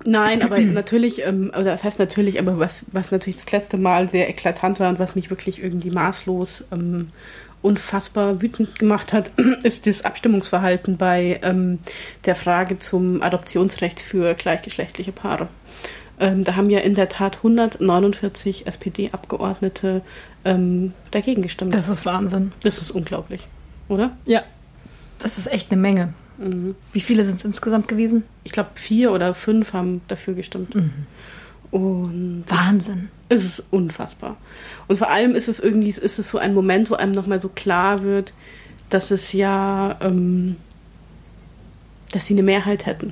Nein, 0.05 0.41
aber 0.41 0.59
natürlich, 0.61 1.25
ähm, 1.25 1.51
oder 1.53 1.65
das 1.65 1.83
heißt 1.83 1.99
natürlich, 1.99 2.39
aber 2.39 2.59
was, 2.59 2.85
was 2.91 3.11
natürlich 3.11 3.37
das 3.37 3.51
letzte 3.51 3.77
Mal 3.77 4.09
sehr 4.09 4.29
eklatant 4.29 4.79
war 4.79 4.89
und 4.89 4.99
was 4.99 5.15
mich 5.15 5.29
wirklich 5.29 5.61
irgendwie 5.61 5.91
maßlos 5.91 6.65
ähm, 6.71 7.09
unfassbar 7.61 8.41
wütend 8.41 8.77
gemacht 8.79 9.13
hat, 9.13 9.31
ist 9.63 9.87
das 9.87 10.05
Abstimmungsverhalten 10.05 10.97
bei 10.97 11.39
ähm, 11.43 11.79
der 12.25 12.35
Frage 12.35 12.77
zum 12.77 13.21
Adoptionsrecht 13.21 14.01
für 14.01 14.33
gleichgeschlechtliche 14.35 15.11
Paare. 15.11 15.47
Ähm, 16.19 16.43
da 16.43 16.55
haben 16.55 16.69
ja 16.69 16.79
in 16.79 16.95
der 16.95 17.09
Tat 17.09 17.37
149 17.37 18.65
SPD-Abgeordnete 18.65 20.01
ähm, 20.45 20.93
dagegen 21.11 21.41
gestimmt. 21.41 21.75
Das 21.75 21.89
ist 21.89 22.05
Wahnsinn. 22.05 22.53
das 22.63 22.81
ist 22.81 22.91
unglaublich, 22.91 23.47
oder? 23.87 24.17
Ja. 24.25 24.43
Das 25.19 25.37
ist 25.37 25.51
echt 25.51 25.71
eine 25.71 25.81
Menge. 25.81 26.13
Wie 26.93 27.01
viele 27.01 27.25
sind 27.25 27.37
es 27.37 27.45
insgesamt 27.45 27.87
gewesen? 27.87 28.23
Ich 28.43 28.51
glaube, 28.51 28.69
vier 28.75 29.11
oder 29.11 29.33
fünf 29.33 29.73
haben 29.73 30.01
dafür 30.07 30.33
gestimmt. 30.33 30.75
Und 31.71 32.43
Wahnsinn. 32.47 33.09
es 33.29 33.43
ist 33.43 33.63
unfassbar. 33.71 34.37
Und 34.87 34.97
vor 34.97 35.09
allem 35.09 35.35
ist 35.35 35.47
es 35.47 35.59
irgendwie, 35.59 35.89
ist 35.89 36.19
es 36.19 36.29
so 36.29 36.37
ein 36.37 36.53
Moment, 36.53 36.89
wo 36.89 36.95
einem 36.95 37.11
nochmal 37.11 37.39
so 37.39 37.49
klar 37.49 38.03
wird, 38.03 38.33
dass 38.89 39.11
es 39.11 39.33
ja, 39.33 39.97
ähm, 40.01 40.55
dass 42.11 42.27
sie 42.27 42.35
eine 42.35 42.43
Mehrheit 42.43 42.85
hätten. 42.85 43.11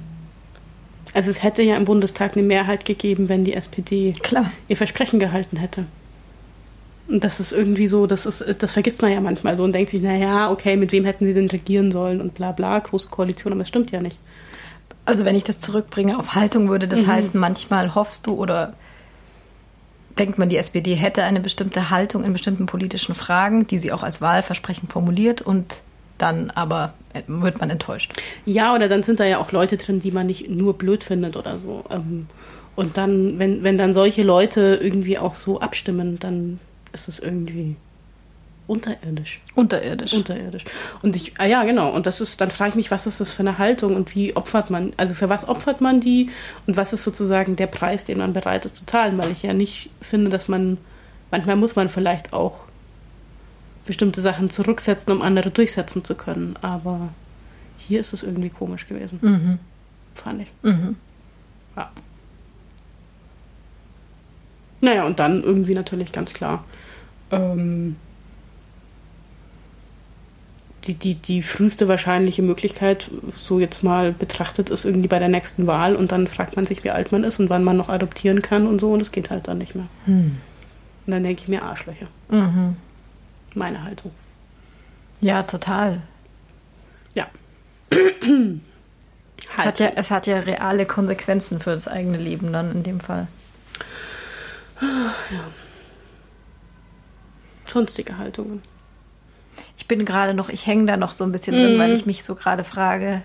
Also 1.14 1.32
es 1.32 1.44
hätte 1.44 1.62
ja 1.64 1.76
im 1.78 1.86
Bundestag 1.86 2.34
eine 2.34 2.46
Mehrheit 2.46 2.86
gegeben, 2.86 3.30
wenn 3.30 3.46
die 3.46 3.54
SPD 3.54 4.14
Klar. 4.22 4.52
ihr 4.68 4.78
Versprechen 4.78 5.20
gehalten 5.20 5.58
hätte. 5.58 5.86
Und 7.08 7.24
das 7.24 7.40
ist 7.40 7.52
irgendwie 7.52 7.88
so, 7.88 8.08
das 8.08 8.26
ist, 8.26 8.64
das 8.64 8.72
vergisst 8.72 9.02
man 9.02 9.12
ja 9.12 9.22
manchmal 9.22 9.56
so 9.56 9.64
und 9.64 9.74
denkt 9.74 9.92
sich, 9.92 10.02
naja, 10.02 10.50
okay, 10.52 10.76
mit 10.76 10.92
wem 10.92 11.06
hätten 11.06 11.26
sie 11.26 11.34
denn 11.36 11.48
regieren 11.50 11.92
sollen 11.92 12.20
und 12.20 12.34
bla 12.34 12.52
bla, 12.52 12.80
große 12.80 13.10
Koalition, 13.10 13.54
aber 13.54 13.62
es 13.62 13.68
stimmt 13.68 13.92
ja 13.92 14.02
nicht. 14.02 14.18
Also 15.06 15.24
wenn 15.24 15.36
ich 15.36 15.44
das 15.44 15.60
zurückbringe 15.60 16.18
auf 16.18 16.34
Haltung, 16.34 16.68
würde 16.70 16.88
das 16.88 17.06
heißen, 17.06 17.40
manchmal 17.40 17.94
hoffst 17.94 18.26
du 18.26 18.34
oder 18.34 18.74
denkt 20.18 20.40
man, 20.40 20.50
die 20.50 20.58
SPD 20.58 20.96
hätte 20.96 21.24
eine 21.24 21.42
bestimmte 21.42 21.92
Haltung 21.92 22.24
in 22.24 22.34
bestimmten 22.34 22.66
politischen 22.66 23.14
Fragen, 23.14 23.68
die 23.68 23.78
sie 23.78 23.92
auch 23.92 24.02
als 24.02 24.20
Wahlversprechen 24.22 24.90
formuliert 24.90 25.42
und 25.42 25.82
dann 26.18 26.50
aber 26.50 26.94
wird 27.28 27.60
man 27.60 27.70
enttäuscht. 27.70 28.14
Ja, 28.46 28.74
oder 28.74 28.88
dann 28.88 29.04
sind 29.04 29.20
da 29.20 29.26
ja 29.26 29.38
auch 29.38 29.52
Leute 29.52 29.78
drin, 29.78 30.00
die 30.00 30.12
man 30.12 30.26
nicht 30.26 30.50
nur 30.50 30.76
blöd 30.76 31.04
findet 31.04 31.36
oder 31.36 31.60
so. 31.60 31.84
Ähm, 31.92 32.28
Und 32.76 32.98
dann, 32.98 33.38
wenn, 33.40 33.64
wenn 33.64 33.78
dann 33.78 33.94
solche 33.94 34.24
Leute 34.24 34.80
irgendwie 34.82 35.18
auch 35.20 35.36
so 35.36 35.60
abstimmen, 35.60 36.18
dann 36.20 36.60
ist 36.96 37.08
es 37.08 37.20
irgendwie 37.20 37.76
unterirdisch. 38.68 39.42
Unterirdisch. 39.54 40.14
Unterirdisch. 40.14 40.66
Und 41.04 41.16
ich, 41.16 41.34
ah 41.38 41.46
ja, 41.46 41.64
genau. 41.64 41.92
Und 41.92 42.08
das 42.08 42.20
ist, 42.20 42.42
dann 42.42 42.50
frage 42.50 42.70
ich 42.70 42.76
mich, 42.76 42.92
was 42.92 43.06
ist 43.06 43.22
das 43.22 43.32
für 43.32 43.42
eine 43.42 43.60
Haltung 43.60 43.96
und 43.96 44.16
wie 44.16 44.36
opfert 44.36 44.72
man, 44.72 44.94
also 44.98 45.14
für 45.14 45.30
was 45.30 45.48
opfert 45.48 45.82
man 45.82 46.02
die 46.02 46.32
und 46.66 46.76
was 46.76 46.92
ist 46.92 47.04
sozusagen 47.04 47.56
der 47.56 47.68
Preis, 47.68 48.06
den 48.06 48.18
man 48.18 48.34
bereit 48.34 48.66
ist 48.66 48.76
zu 48.76 48.86
zahlen? 48.88 49.18
Weil 49.20 49.32
ich 49.32 49.44
ja 49.44 49.54
nicht 49.54 49.92
finde, 50.02 50.30
dass 50.30 50.48
man, 50.48 50.80
manchmal 51.30 51.58
muss 51.58 51.76
man 51.76 51.90
vielleicht 51.90 52.34
auch 52.34 52.62
bestimmte 53.86 54.22
Sachen 54.22 54.50
zurücksetzen, 54.50 55.14
um 55.14 55.22
andere 55.22 55.52
durchsetzen 55.52 56.04
zu 56.04 56.16
können. 56.16 56.56
Aber 56.62 57.10
hier 57.78 58.00
ist 58.00 58.14
es 58.14 58.24
irgendwie 58.24 58.50
komisch 58.50 58.88
gewesen. 58.88 59.20
Mhm. 59.22 59.60
Fand 60.16 60.42
ich. 60.42 60.48
Mhm. 60.64 60.96
Ja. 61.76 61.92
Naja, 64.82 65.06
und 65.06 65.20
dann 65.20 65.44
irgendwie 65.44 65.76
natürlich 65.76 66.12
ganz 66.12 66.34
klar. 66.34 66.64
Ähm, 67.32 67.96
die, 70.86 70.94
die, 70.94 71.16
die 71.16 71.42
früheste 71.42 71.88
wahrscheinliche 71.88 72.42
Möglichkeit, 72.42 73.10
so 73.36 73.60
jetzt 73.60 73.84
mal 73.84 74.12
betrachtet, 74.12 74.70
ist 74.70 74.86
irgendwie 74.86 75.08
bei 75.08 75.20
der 75.20 75.30
nächsten 75.30 75.68
Wahl 75.68 75.96
und 75.96 76.12
dann 76.12 76.28
fragt 76.28 76.56
man 76.56 76.66
sich, 76.66 76.84
wie 76.84 76.92
alt 76.92 77.12
man 77.12 77.24
ist 77.24 77.40
und 77.40 77.50
wann 77.50 77.64
man 77.64 77.78
noch 77.78 77.90
adoptieren 77.90 78.42
kann 78.42 78.68
und 78.68 78.80
so 78.80 78.94
und 78.94 79.02
es 79.02 79.12
geht 79.12 79.30
halt 79.30 79.48
dann 79.48 79.58
nicht 79.58 79.76
mehr. 79.76 79.88
Hm. 80.06 80.38
Und 81.06 81.12
dann 81.12 81.24
denke 81.24 81.42
ich 81.42 81.48
mir 81.48 81.64
Arschlöcher. 81.64 82.08
Mhm. 82.30 82.78
Meine 83.54 83.84
Haltung. 83.84 84.12
Ja, 85.22 85.44
total. 85.44 86.02
Ja. 87.14 87.28
Es 89.58 89.64
hat 89.64 89.80
ja, 89.80 89.92
es 89.96 90.12
hat 90.12 90.28
ja 90.28 90.40
reale 90.40 90.86
Konsequenzen 90.86 91.60
für 91.60 91.72
das 91.72 91.88
eigene 91.88 92.18
Leben 92.18 92.52
dann 92.52 92.72
in 92.72 92.84
dem 92.84 93.00
Fall. 93.00 93.28
Sonstige 97.66 98.18
Haltungen. 98.18 98.62
Ich 99.78 99.88
bin 99.88 100.06
gerade 100.06 100.34
noch, 100.34 100.50
ich 100.50 100.66
hänge 100.66 100.86
da 100.86 100.98
noch 100.98 101.12
so 101.12 101.24
ein 101.24 101.32
bisschen 101.32 101.56
drin, 101.56 101.76
Mhm. 101.76 101.80
weil 101.80 101.92
ich 101.94 102.06
mich 102.06 102.24
so 102.24 102.36
gerade 102.36 102.64
frage. 102.64 103.22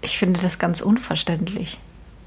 Ich 0.00 0.18
finde 0.18 0.40
das 0.40 0.58
ganz 0.58 0.80
unverständlich. 0.80 1.78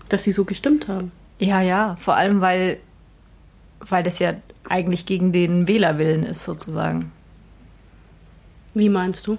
Dass 0.09 0.23
sie 0.23 0.31
so 0.31 0.45
gestimmt 0.45 0.87
haben. 0.87 1.11
Ja, 1.39 1.61
ja, 1.61 1.95
vor 1.99 2.15
allem, 2.15 2.41
weil, 2.41 2.79
weil 3.79 4.03
das 4.03 4.19
ja 4.19 4.33
eigentlich 4.69 5.05
gegen 5.05 5.31
den 5.31 5.67
Wählerwillen 5.67 6.23
ist, 6.23 6.43
sozusagen. 6.43 7.11
Wie 8.73 8.89
meinst 8.89 9.25
du? 9.27 9.37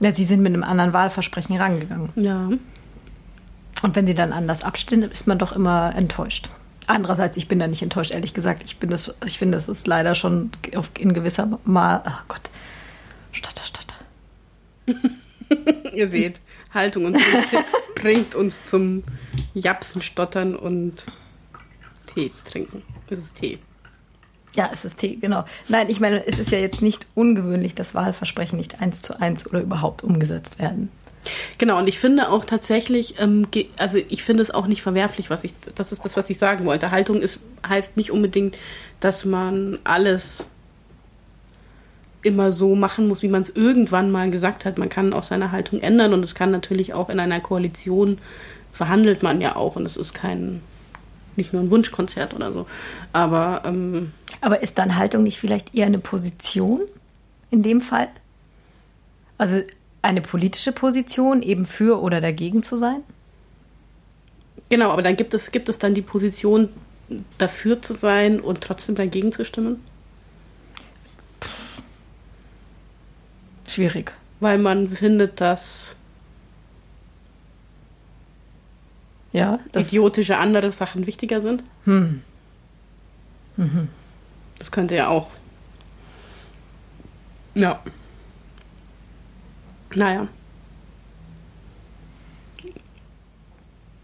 Ja, 0.00 0.12
sie 0.12 0.24
sind 0.24 0.42
mit 0.42 0.52
einem 0.52 0.62
anderen 0.64 0.92
Wahlversprechen 0.92 1.56
rangegangen. 1.56 2.10
Ja. 2.16 2.48
Und 3.82 3.96
wenn 3.96 4.06
sie 4.06 4.14
dann 4.14 4.32
anders 4.32 4.64
abstimmen, 4.64 5.10
ist 5.10 5.26
man 5.26 5.38
doch 5.38 5.52
immer 5.52 5.94
enttäuscht. 5.94 6.48
Andererseits, 6.86 7.36
ich 7.36 7.48
bin 7.48 7.58
da 7.58 7.66
nicht 7.66 7.82
enttäuscht, 7.82 8.12
ehrlich 8.12 8.32
gesagt. 8.32 8.62
Ich, 8.64 8.78
bin 8.78 8.90
das, 8.90 9.16
ich 9.24 9.38
finde, 9.38 9.56
das 9.56 9.68
ist 9.68 9.86
leider 9.86 10.14
schon 10.14 10.50
in 10.98 11.12
gewisser 11.12 11.58
Mal. 11.64 12.02
Ach 12.04 12.24
Gott. 12.28 12.42
Stotter, 13.32 13.62
stotter. 13.64 13.94
Ihr 15.92 16.10
seht, 16.10 16.40
Haltung 16.72 17.06
und 17.06 17.18
bringt 17.96 18.34
uns 18.34 18.64
zum 18.64 19.02
Japsen, 19.54 20.00
Stottern 20.00 20.54
und 20.54 21.04
Tee 22.06 22.30
trinken. 22.48 22.82
Es 23.10 23.18
ist 23.18 23.38
Tee. 23.38 23.58
Ja, 24.54 24.70
es 24.72 24.84
ist 24.84 24.98
Tee, 24.98 25.16
genau. 25.16 25.44
Nein, 25.68 25.90
ich 25.90 26.00
meine, 26.00 26.26
es 26.26 26.38
ist 26.38 26.50
ja 26.50 26.58
jetzt 26.58 26.82
nicht 26.82 27.06
ungewöhnlich, 27.14 27.74
dass 27.74 27.94
Wahlversprechen 27.94 28.56
nicht 28.56 28.80
eins 28.80 29.02
zu 29.02 29.20
eins 29.20 29.46
oder 29.46 29.60
überhaupt 29.60 30.02
umgesetzt 30.02 30.58
werden. 30.58 30.90
Genau, 31.58 31.78
und 31.78 31.88
ich 31.88 31.98
finde 31.98 32.30
auch 32.30 32.44
tatsächlich, 32.44 33.16
ähm, 33.18 33.46
also 33.78 33.98
ich 34.08 34.24
finde 34.24 34.42
es 34.42 34.50
auch 34.50 34.66
nicht 34.66 34.82
verwerflich, 34.82 35.30
was 35.30 35.44
ich, 35.44 35.54
das 35.74 35.92
ist 35.92 36.04
das, 36.04 36.16
was 36.16 36.30
ich 36.30 36.38
sagen 36.38 36.64
wollte. 36.64 36.90
Haltung 36.90 37.20
ist, 37.20 37.40
heißt 37.66 37.96
nicht 37.96 38.10
unbedingt, 38.10 38.56
dass 39.00 39.24
man 39.24 39.78
alles 39.84 40.46
immer 42.22 42.50
so 42.50 42.74
machen 42.74 43.06
muss, 43.08 43.22
wie 43.22 43.28
man 43.28 43.42
es 43.42 43.50
irgendwann 43.50 44.10
mal 44.10 44.30
gesagt 44.30 44.64
hat. 44.64 44.78
Man 44.78 44.88
kann 44.88 45.12
auch 45.12 45.22
seine 45.22 45.52
Haltung 45.52 45.80
ändern 45.80 46.12
und 46.12 46.24
es 46.24 46.34
kann 46.34 46.50
natürlich 46.50 46.92
auch 46.92 47.08
in 47.08 47.20
einer 47.20 47.40
Koalition 47.40 48.18
verhandelt 48.72 49.22
man 49.22 49.40
ja 49.40 49.56
auch 49.56 49.76
und 49.76 49.86
es 49.86 49.96
ist 49.96 50.12
kein, 50.12 50.60
nicht 51.36 51.52
nur 51.52 51.62
ein 51.62 51.70
Wunschkonzert 51.70 52.34
oder 52.34 52.52
so. 52.52 52.66
Aber 53.12 53.62
ähm, 53.64 54.12
Aber 54.40 54.62
ist 54.62 54.78
dann 54.78 54.96
Haltung 54.96 55.22
nicht 55.22 55.38
vielleicht 55.38 55.74
eher 55.74 55.86
eine 55.86 55.98
Position 55.98 56.80
in 57.50 57.62
dem 57.62 57.80
Fall? 57.80 58.08
Also 59.38 59.60
eine 60.06 60.20
politische 60.20 60.72
Position, 60.72 61.42
eben 61.42 61.66
für 61.66 62.00
oder 62.00 62.20
dagegen 62.20 62.62
zu 62.62 62.76
sein? 62.76 63.02
genau, 64.68 64.90
aber 64.90 65.02
dann 65.02 65.16
gibt 65.16 65.32
es, 65.34 65.52
gibt 65.52 65.68
es 65.68 65.78
dann 65.78 65.94
die 65.94 66.02
Position, 66.02 66.70
dafür 67.38 67.80
zu 67.80 67.94
sein 67.94 68.40
und 68.40 68.60
trotzdem 68.60 68.96
dagegen 68.96 69.30
zu 69.30 69.44
stimmen? 69.44 69.80
Schwierig. 73.68 74.12
weil 74.40 74.58
man 74.58 74.88
findet, 74.88 75.40
dass 75.40 75.94
Ja, 79.32 79.60
das 79.72 79.88
idiotische 79.88 80.38
andere 80.38 80.72
Sachen 80.72 81.06
wichtiger 81.06 81.42
sind. 81.42 81.62
Hm. 81.84 82.22
Das 84.58 84.72
könnte 84.72 84.94
ja 84.94 85.08
auch. 85.08 85.28
Ja. 87.54 87.82
Naja. 89.96 90.28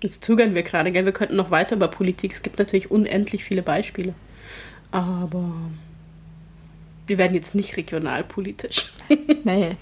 Jetzt 0.03 0.25
zögern 0.25 0.55
wir 0.55 0.63
gerade, 0.63 0.91
gell? 0.91 1.05
Wir 1.05 1.13
könnten 1.13 1.37
noch 1.37 1.51
weiter 1.51 1.77
über 1.77 1.87
Politik. 1.87 2.33
Es 2.33 2.43
gibt 2.43 2.59
natürlich 2.59 2.91
unendlich 2.91 3.45
viele 3.45 3.63
Beispiele. 3.63 4.15
Aber 4.91 5.53
wir 7.07 7.19
werden 7.19 7.35
jetzt 7.35 7.55
nicht 7.55 7.77
regionalpolitisch. 7.77 8.93
Nee. 9.45 9.77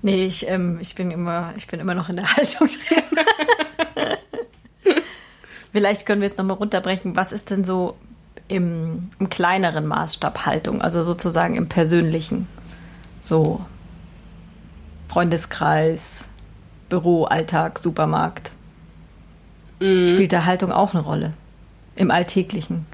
Nee, 0.00 0.24
ich, 0.24 0.48
ähm, 0.48 0.78
ich, 0.80 0.96
bin 0.96 1.10
immer, 1.10 1.52
ich 1.56 1.68
bin 1.68 1.78
immer 1.78 1.94
noch 1.94 2.08
in 2.08 2.16
der 2.16 2.34
Haltung. 2.34 2.68
Vielleicht 5.72 6.06
können 6.06 6.22
wir 6.22 6.26
jetzt 6.26 6.38
nochmal 6.38 6.56
runterbrechen. 6.56 7.14
Was 7.14 7.30
ist 7.30 7.50
denn 7.50 7.62
so 7.62 7.96
im, 8.48 9.10
im 9.20 9.28
kleineren 9.28 9.86
Maßstab 9.86 10.46
Haltung? 10.46 10.82
Also 10.82 11.02
sozusagen 11.02 11.54
im 11.54 11.68
persönlichen. 11.68 12.48
So 13.20 13.64
Freundeskreis, 15.12 16.28
Büro, 16.88 17.24
Alltag, 17.24 17.78
Supermarkt. 17.78 18.50
Spielt 19.78 20.32
da 20.32 20.44
Haltung 20.44 20.72
auch 20.72 20.94
eine 20.94 21.02
Rolle? 21.02 21.32
Im 21.96 22.10
Alltäglichen. 22.10 22.86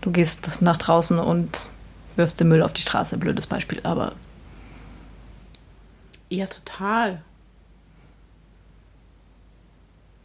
Du 0.00 0.10
gehst 0.10 0.60
nach 0.60 0.76
draußen 0.76 1.18
und 1.18 1.66
wirfst 2.16 2.40
den 2.40 2.48
Müll 2.48 2.62
auf 2.62 2.72
die 2.72 2.82
Straße. 2.82 3.16
Blödes 3.16 3.46
Beispiel, 3.46 3.80
aber 3.84 4.12
Ja, 6.28 6.46
total. 6.46 7.22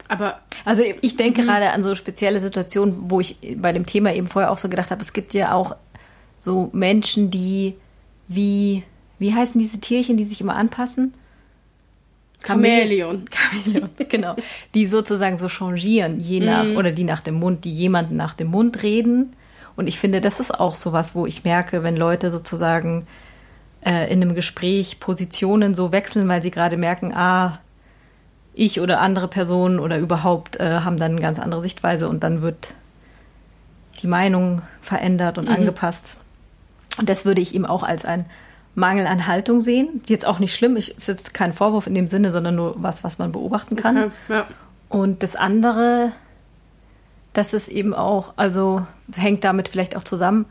Aber 0.07 0.39
Also 0.65 0.83
ich 1.01 1.15
denke 1.17 1.43
gerade 1.43 1.71
an 1.71 1.81
so 1.81 1.95
spezielle 1.95 2.39
Situationen, 2.39 3.09
wo 3.09 3.19
ich 3.19 3.37
bei 3.57 3.71
dem 3.71 3.85
Thema 3.85 4.13
eben 4.13 4.27
vorher 4.27 4.51
auch 4.51 4.57
so 4.57 4.69
gedacht 4.69 4.91
habe, 4.91 5.01
es 5.01 5.13
gibt 5.13 5.33
ja 5.33 5.53
auch 5.53 5.75
so 6.37 6.69
Menschen, 6.73 7.31
die 7.31 7.75
wie, 8.27 8.83
wie 9.19 9.33
heißen 9.33 9.59
diese 9.59 9.79
Tierchen, 9.79 10.17
die 10.17 10.25
sich 10.25 10.41
immer 10.41 10.55
anpassen? 10.55 11.13
Chamäleon. 12.45 13.25
Chamäleon, 13.31 13.89
genau. 14.09 14.35
Die 14.73 14.87
sozusagen 14.87 15.37
so 15.37 15.47
changieren, 15.47 16.19
je 16.19 16.39
nach, 16.39 16.65
oder 16.77 16.91
die 16.91 17.03
nach 17.03 17.21
dem 17.21 17.35
Mund, 17.35 17.63
die 17.65 17.73
jemanden 17.73 18.15
nach 18.15 18.33
dem 18.33 18.47
Mund 18.47 18.83
reden. 18.83 19.33
Und 19.75 19.87
ich 19.87 19.99
finde, 19.99 20.21
das 20.21 20.39
ist 20.39 20.57
auch 20.57 20.73
sowas, 20.73 21.15
wo 21.15 21.25
ich 21.25 21.43
merke, 21.43 21.83
wenn 21.83 21.97
Leute 21.97 22.31
sozusagen 22.31 23.07
äh, 23.85 24.11
in 24.11 24.21
einem 24.21 24.35
Gespräch 24.35 24.99
Positionen 24.99 25.75
so 25.75 25.91
wechseln, 25.91 26.27
weil 26.27 26.41
sie 26.41 26.51
gerade 26.51 26.77
merken, 26.77 27.13
ah, 27.13 27.59
ich 28.53 28.79
oder 28.79 29.01
andere 29.01 29.27
Personen 29.27 29.79
oder 29.79 29.97
überhaupt 29.97 30.59
äh, 30.59 30.79
haben 30.79 30.97
dann 30.97 31.11
eine 31.11 31.21
ganz 31.21 31.39
andere 31.39 31.61
Sichtweise 31.61 32.07
und 32.07 32.23
dann 32.23 32.41
wird 32.41 32.69
die 34.01 34.07
Meinung 34.07 34.61
verändert 34.81 35.37
und 35.37 35.49
angepasst. 35.49 36.15
Und 36.97 37.09
das 37.09 37.25
würde 37.25 37.41
ich 37.41 37.53
ihm 37.53 37.65
auch 37.65 37.83
als 37.83 38.05
ein 38.05 38.25
Mangel 38.75 39.07
an 39.07 39.25
Haltung 39.25 39.61
sehen. 39.61 40.01
Jetzt 40.05 40.27
auch 40.27 40.39
nicht 40.39 40.53
schlimm, 40.53 40.75
ich, 40.75 40.95
ist 40.95 41.07
jetzt 41.07 41.33
kein 41.33 41.53
Vorwurf 41.53 41.87
in 41.87 41.95
dem 41.95 42.09
Sinne, 42.09 42.31
sondern 42.31 42.55
nur 42.55 42.75
was, 42.77 43.03
was 43.03 43.17
man 43.17 43.31
beobachten 43.31 43.75
kann. 43.77 43.97
Okay, 43.97 44.11
ja. 44.29 44.47
Und 44.89 45.23
das 45.23 45.35
andere, 45.35 46.11
das 47.33 47.53
ist 47.53 47.69
eben 47.69 47.93
auch, 47.93 48.33
also 48.35 48.85
hängt 49.15 49.43
damit 49.43 49.69
vielleicht 49.69 49.95
auch 49.95 50.03
zusammen, 50.03 50.45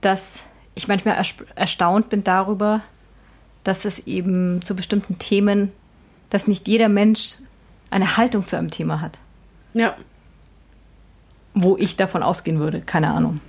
dass 0.00 0.42
ich 0.74 0.88
manchmal 0.88 1.22
erstaunt 1.54 2.08
bin 2.08 2.24
darüber, 2.24 2.80
dass 3.64 3.84
es 3.84 4.00
eben 4.06 4.62
zu 4.62 4.74
bestimmten 4.74 5.18
Themen, 5.18 5.72
dass 6.28 6.48
nicht 6.48 6.66
jeder 6.68 6.88
Mensch 6.88 7.36
eine 7.90 8.16
Haltung 8.16 8.46
zu 8.46 8.56
einem 8.56 8.70
Thema 8.70 9.00
hat, 9.00 9.18
ja. 9.74 9.96
wo 11.54 11.76
ich 11.76 11.96
davon 11.96 12.22
ausgehen 12.22 12.58
würde, 12.58 12.80
keine 12.80 13.12
Ahnung. 13.12 13.40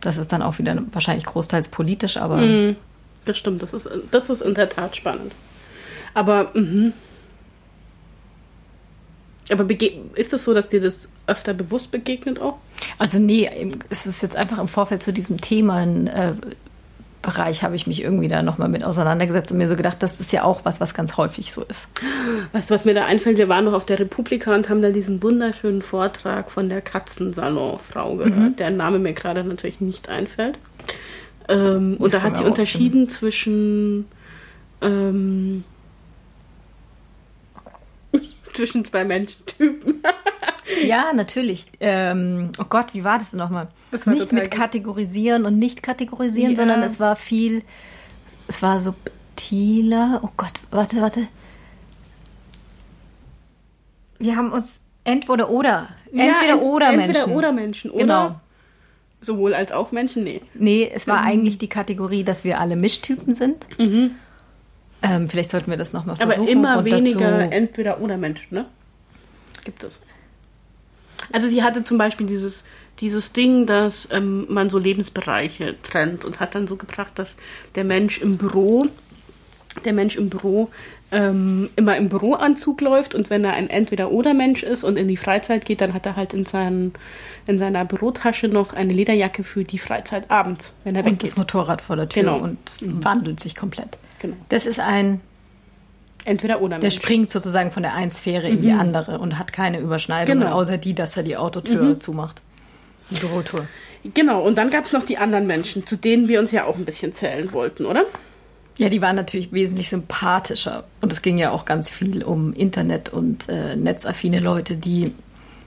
Das 0.00 0.18
ist 0.18 0.32
dann 0.32 0.42
auch 0.42 0.58
wieder 0.58 0.76
wahrscheinlich 0.92 1.24
großteils 1.24 1.68
politisch, 1.68 2.16
aber 2.16 2.36
Mhm. 2.36 2.76
Das 3.24 3.38
stimmt, 3.38 3.62
das 3.62 3.74
ist, 3.74 3.88
das 4.10 4.30
ist 4.30 4.42
in 4.42 4.54
der 4.54 4.68
Tat 4.68 4.96
spannend. 4.96 5.32
Aber, 6.12 6.50
mhm. 6.54 6.92
Aber 9.50 9.66
ist 10.14 10.32
es 10.32 10.44
so, 10.44 10.54
dass 10.54 10.68
dir 10.68 10.80
das 10.80 11.10
öfter 11.26 11.52
bewusst 11.52 11.90
begegnet 11.90 12.40
auch? 12.40 12.58
Also 12.98 13.18
nee, 13.18 13.72
es 13.90 14.06
ist 14.06 14.22
jetzt 14.22 14.36
einfach 14.36 14.58
im 14.58 14.68
Vorfeld 14.68 15.02
zu 15.02 15.12
diesem 15.12 15.40
Themen 15.40 16.06
äh, 16.06 16.34
habe 17.26 17.74
ich 17.74 17.86
mich 17.86 18.02
irgendwie 18.02 18.28
da 18.28 18.42
nochmal 18.42 18.68
mit 18.68 18.84
auseinandergesetzt 18.84 19.50
und 19.50 19.58
mir 19.58 19.68
so 19.68 19.76
gedacht, 19.76 20.02
das 20.02 20.20
ist 20.20 20.32
ja 20.32 20.44
auch 20.44 20.64
was, 20.64 20.80
was 20.80 20.92
ganz 20.92 21.16
häufig 21.16 21.52
so 21.52 21.62
ist. 21.62 21.88
Weißt 22.52 22.70
du, 22.70 22.74
was 22.74 22.84
mir 22.84 22.94
da 22.94 23.06
einfällt? 23.06 23.38
Wir 23.38 23.48
waren 23.48 23.64
noch 23.64 23.72
auf 23.72 23.86
der 23.86 23.98
Republika 23.98 24.54
und 24.54 24.68
haben 24.68 24.82
da 24.82 24.90
diesen 24.90 25.22
wunderschönen 25.22 25.82
Vortrag 25.82 26.50
von 26.50 26.68
der 26.68 26.82
Katzensalonfrau 26.82 28.16
gehört, 28.16 28.58
deren 28.58 28.76
Name 28.76 28.98
mir 28.98 29.14
gerade 29.14 29.42
natürlich 29.42 29.80
nicht 29.80 30.08
einfällt. 30.08 30.58
Ähm, 31.48 31.96
und 31.98 32.14
da 32.14 32.22
hat 32.22 32.38
sie 32.38 32.44
unterschieden 32.44 33.08
zwischen 33.08 34.06
ähm, 34.80 35.64
zwischen 38.52 38.84
zwei 38.84 39.04
Menschentypen. 39.04 40.02
Ja, 40.82 41.12
natürlich. 41.12 41.66
Ähm, 41.78 42.50
oh 42.58 42.64
Gott, 42.66 42.94
wie 42.94 43.04
war 43.04 43.18
das 43.18 43.30
denn 43.30 43.38
nochmal? 43.38 43.68
Das 43.90 44.06
war 44.06 44.14
Nicht 44.14 44.32
mit 44.32 44.44
gut. 44.50 44.58
kategorisieren 44.58 45.44
und 45.44 45.58
nicht 45.58 45.82
kategorisieren, 45.82 46.52
Ja. 46.52 46.56
sondern 46.56 46.82
es 46.82 46.98
war 46.98 47.16
viel, 47.16 47.62
es 48.48 48.62
war 48.62 48.80
subtiler. 48.80 50.20
Oh 50.22 50.30
Gott, 50.38 50.54
warte, 50.70 51.02
warte. 51.02 51.28
Wir 54.18 54.36
haben 54.36 54.52
uns 54.52 54.80
entweder 55.04 55.50
oder, 55.50 55.88
entweder 56.10 56.54
ent- 56.54 56.62
oder 56.62 56.92
Menschen. 56.92 57.14
Entweder 57.14 57.36
oder 57.36 57.52
Menschen. 57.52 57.90
Oder 57.90 58.00
Genau. 58.02 58.40
Sowohl 59.24 59.54
als 59.54 59.72
auch 59.72 59.92
Menschen, 59.92 60.24
nee. 60.24 60.40
Nee, 60.54 60.90
es 60.94 61.06
Mhm. 61.06 61.10
war 61.12 61.22
eigentlich 61.22 61.58
die 61.58 61.68
Kategorie, 61.68 62.24
dass 62.24 62.44
wir 62.44 62.60
alle 62.60 62.76
Mischtypen 62.76 63.34
sind. 63.34 63.66
Ähm, 63.78 65.28
vielleicht 65.28 65.50
sollten 65.50 65.70
wir 65.70 65.76
das 65.76 65.92
nochmal 65.92 66.16
versuchen. 66.16 66.40
Aber 66.42 66.48
immer 66.50 66.84
weniger 66.84 67.52
entweder 67.52 68.00
oder 68.00 68.16
Menschen, 68.16 68.46
ne? 68.50 68.66
Gibt 69.64 69.82
es. 69.84 70.00
Also 71.32 71.48
sie 71.48 71.62
hatte 71.62 71.84
zum 71.84 71.98
Beispiel 71.98 72.26
dieses, 72.26 72.64
dieses 73.00 73.32
Ding, 73.32 73.66
dass 73.66 74.08
ähm, 74.12 74.46
man 74.48 74.68
so 74.68 74.78
Lebensbereiche 74.78 75.74
trennt 75.82 76.24
und 76.24 76.40
hat 76.40 76.54
dann 76.54 76.66
so 76.66 76.76
gebracht, 76.76 77.12
dass 77.16 77.34
der 77.74 77.84
Mensch 77.84 78.18
im 78.18 78.36
Büro, 78.38 78.86
der 79.84 79.92
Mensch 79.92 80.16
im 80.16 80.28
Büro 80.30 80.70
ähm, 81.14 81.70
immer 81.76 81.96
im 81.96 82.08
Büroanzug 82.08 82.80
läuft 82.80 83.14
und 83.14 83.30
wenn 83.30 83.44
er 83.44 83.54
ein 83.54 83.70
Entweder-Oder-Mensch 83.70 84.62
ist 84.64 84.84
und 84.84 84.96
in 84.98 85.08
die 85.08 85.16
Freizeit 85.16 85.64
geht, 85.64 85.80
dann 85.80 85.94
hat 85.94 86.04
er 86.06 86.16
halt 86.16 86.34
in, 86.34 86.44
seinen, 86.44 86.92
in 87.46 87.58
seiner 87.58 87.84
Bürotasche 87.84 88.48
noch 88.48 88.72
eine 88.72 88.92
Lederjacke 88.92 89.44
für 89.44 89.64
die 89.64 89.78
Freizeit 89.78 90.30
abends, 90.30 90.72
wenn 90.84 90.94
er 90.96 91.00
und 91.04 91.12
weggeht. 91.12 91.30
das 91.30 91.36
Motorrad 91.36 91.80
vor 91.80 91.96
der 91.96 92.08
Tür 92.08 92.22
Genau. 92.24 92.38
und 92.38 92.58
wandelt 92.82 93.40
sich 93.40 93.54
komplett. 93.56 93.96
Genau. 94.18 94.36
Das 94.48 94.66
ist 94.66 94.80
ein 94.80 95.20
Der 96.24 96.32
Entweder-Oder-Mensch. 96.32 96.94
springt 96.94 97.30
sozusagen 97.30 97.70
von 97.70 97.82
der 97.82 97.94
einen 97.94 98.10
Sphäre 98.10 98.48
in 98.48 98.60
die 98.62 98.72
andere 98.72 99.18
und 99.18 99.38
hat 99.38 99.52
keine 99.52 99.78
Überschneidungen, 99.80 100.40
Genau. 100.44 100.54
außer 100.56 100.78
die, 100.78 100.94
dass 100.94 101.16
er 101.16 101.22
die 101.22 101.36
Autotür 101.36 102.00
zumacht. 102.00 102.40
Die 103.10 103.16
Bürotour. 103.16 103.66
Genau, 104.14 104.42
und 104.42 104.56
dann 104.58 104.70
gab 104.70 104.84
es 104.84 104.92
noch 104.92 105.02
die 105.04 105.16
anderen 105.18 105.46
Menschen, 105.46 105.86
zu 105.86 105.96
denen 105.96 106.28
wir 106.28 106.40
uns 106.40 106.50
ja 106.52 106.64
auch 106.64 106.76
ein 106.76 106.84
bisschen 106.84 107.14
zählen 107.14 107.52
wollten, 107.52 107.86
oder? 107.86 108.04
Ja, 108.76 108.88
die 108.88 109.00
waren 109.00 109.14
natürlich 109.14 109.52
wesentlich 109.52 109.88
sympathischer. 109.88 110.84
Und 111.00 111.12
es 111.12 111.22
ging 111.22 111.38
ja 111.38 111.52
auch 111.52 111.64
ganz 111.64 111.88
viel 111.88 112.24
um 112.24 112.52
Internet 112.52 113.08
und 113.08 113.48
äh, 113.48 113.76
netzaffine 113.76 114.40
Leute, 114.40 114.76
die 114.76 115.12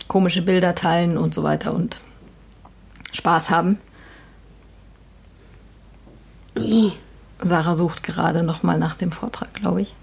komische 0.07 0.41
Bilder 0.41 0.75
teilen 0.75 1.17
und 1.17 1.33
so 1.33 1.43
weiter 1.43 1.73
und 1.73 2.01
Spaß 3.13 3.49
haben. 3.49 3.79
Sarah 7.41 7.75
sucht 7.75 8.03
gerade 8.03 8.43
noch 8.43 8.63
mal 8.63 8.77
nach 8.77 8.95
dem 8.95 9.11
Vortrag, 9.11 9.53
glaube 9.53 9.81
ich. 9.81 9.95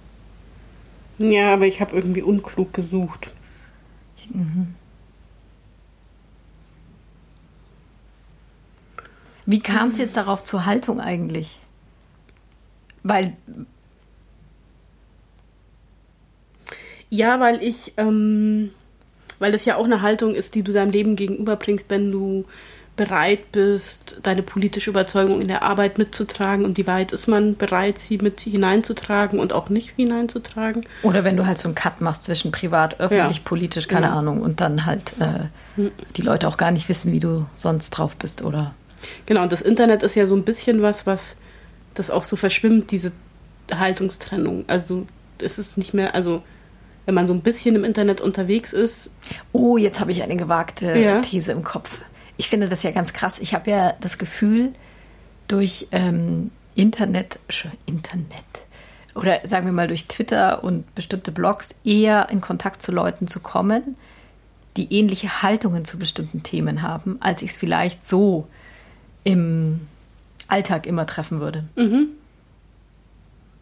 Ja, 1.18 1.52
aber 1.52 1.66
ich 1.66 1.80
habe 1.80 1.94
irgendwie 1.94 2.23
unklug 2.23 2.73
gesucht. 2.73 3.28
Wie 9.46 9.61
kam 9.61 9.88
es 9.88 9.99
jetzt 9.99 10.16
darauf 10.16 10.42
zur 10.42 10.64
Haltung 10.64 11.00
eigentlich? 11.00 11.58
Weil 13.04 13.34
Ja, 17.11 17.38
weil 17.38 17.62
ich, 17.62 17.92
ähm, 17.96 18.70
weil 19.38 19.52
das 19.52 19.64
ja 19.66 19.76
auch 19.76 19.84
eine 19.84 20.02
Haltung 20.02 20.34
ist, 20.34 20.54
die 20.56 20.62
du 20.62 20.73
deinem 20.73 20.90
Leben 20.90 21.14
gegenüberbringst, 21.14 21.84
wenn 21.88 22.11
du 22.11 22.44
bereit 22.96 23.50
bist, 23.52 24.18
deine 24.23 24.42
politische 24.42 24.90
Überzeugung 24.90 25.40
in 25.40 25.49
der 25.49 25.62
Arbeit 25.62 25.99
mitzutragen 25.99 26.64
und 26.64 26.78
wie 26.78 26.87
weit 26.87 27.11
ist 27.12 27.26
man 27.26 27.56
bereit, 27.56 27.99
sie 27.99 28.18
mit 28.18 28.40
hineinzutragen 28.40 29.38
und 29.40 29.52
auch 29.52 29.68
nicht 29.68 29.90
hineinzutragen. 29.96 30.87
Oder 31.02 31.25
wenn 31.25 31.37
du 31.37 31.44
halt 31.46 31.58
so 31.58 31.66
einen 31.68 31.75
Cut 31.75 32.00
machst 32.00 32.24
zwischen 32.24 32.52
privat, 32.52 33.00
öffentlich, 33.00 33.38
Ja. 33.38 33.42
politisch, 33.44 33.88
keine 33.88 34.07
Ja. 34.07 34.12
Ahnung, 34.14 34.42
und 34.42 34.61
dann 34.61 34.87
halt 34.87 35.12
äh, 35.20 35.46
die 36.16 36.22
Leute 36.22 36.46
auch 36.48 36.57
gar 36.57 36.70
nicht 36.70 36.88
wissen, 36.88 37.11
wie 37.12 37.18
du 37.20 37.46
sonst 37.55 37.90
drauf 37.90 38.14
bist, 38.16 38.42
oder? 38.42 38.74
Genau, 39.26 39.42
und 39.42 39.50
das 39.52 39.61
Internet 39.61 40.05
ist 40.05 40.14
ja 40.14 40.26
so 40.26 40.35
ein 40.37 40.44
bisschen 40.44 40.81
was, 40.81 41.05
was 41.05 41.37
das 41.94 42.11
auch 42.11 42.24
so 42.24 42.37
verschwimmt, 42.37 42.90
diese 42.90 43.12
Haltungstrennung. 43.72 44.64
Also 44.66 45.07
es 45.38 45.59
ist 45.59 45.78
nicht 45.78 45.94
mehr, 45.94 46.14
also 46.14 46.42
wenn 47.07 47.14
man 47.14 47.26
so 47.26 47.35
ein 47.35 47.40
bisschen 47.40 47.76
im 47.76 47.85
Internet 47.85 48.20
unterwegs 48.20 48.72
ist, 48.72 49.11
Oh, 49.52 49.76
jetzt 49.76 50.00
habe 50.00 50.11
ich 50.11 50.22
eine 50.22 50.37
gewagte 50.37 50.98
Ja. 50.98 51.20
These 51.20 51.52
im 51.52 51.64
Kopf. 51.64 52.00
Ich 52.37 52.48
finde 52.48 52.68
das 52.68 52.83
ja 52.83 52.90
ganz 52.90 53.12
krass. 53.12 53.38
Ich 53.38 53.54
habe 53.54 53.70
ja 53.70 53.94
das 54.00 54.18
Gefühl, 54.18 54.72
durch 55.48 55.88
ähm, 55.92 56.50
Internet, 56.74 57.38
Internet, 57.87 58.44
oder 59.14 59.40
sagen 59.44 59.66
wir 59.66 59.72
mal 59.72 59.88
durch 59.88 60.09
Twitter 60.09 60.64
und 60.64 60.92
bestimmte 60.94 61.30
Blogs 61.30 61.76
eher 61.85 62.28
in 62.30 62.40
Kontakt 62.40 62.83
zu 62.83 62.90
Leuten 62.90 63.28
zu 63.28 63.40
kommen, 63.40 63.96
die 64.76 64.92
ähnliche 64.92 65.42
Haltungen 65.42 65.85
zu 65.85 65.98
bestimmten 65.98 66.42
Themen 66.42 66.83
haben, 66.83 67.18
als 67.20 67.42
ich 67.42 67.52
es 67.52 67.57
vielleicht 67.57 68.04
so 68.04 68.48
im 69.22 69.83
Alltag 70.48 70.87
immer 70.87 71.07
treffen 71.07 71.40
würde. 71.40 71.64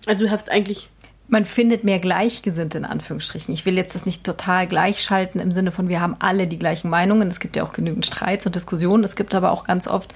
also 0.07 0.25
du 0.25 0.31
hast 0.31 0.51
eigentlich 0.51 0.89
man 1.33 1.47
findet 1.47 1.83
mehr 1.83 1.99
Gleichgesinnte 1.99 2.77
in 2.77 2.85
Anführungsstrichen. 2.85 3.55
Ich 3.55 3.65
will 3.65 3.77
jetzt 3.79 3.95
das 3.95 4.05
nicht 4.05 4.23
total 4.23 4.67
gleichschalten 4.67 5.41
im 5.41 5.51
Sinne 5.51 5.73
von, 5.73 5.89
wir 5.89 5.99
haben 5.99 6.15
alle 6.19 6.47
die 6.47 6.59
gleichen 6.59 6.91
Meinungen. 6.91 7.27
Es 7.29 7.41
gibt 7.41 7.57
ja 7.57 7.63
auch 7.63 7.73
genügend 7.73 8.05
Streits 8.05 8.45
und 8.45 8.55
Diskussionen. 8.55 9.03
Es 9.03 9.17
gibt 9.17 9.35
aber 9.35 9.51
auch 9.51 9.65
ganz 9.65 9.89
oft 9.89 10.13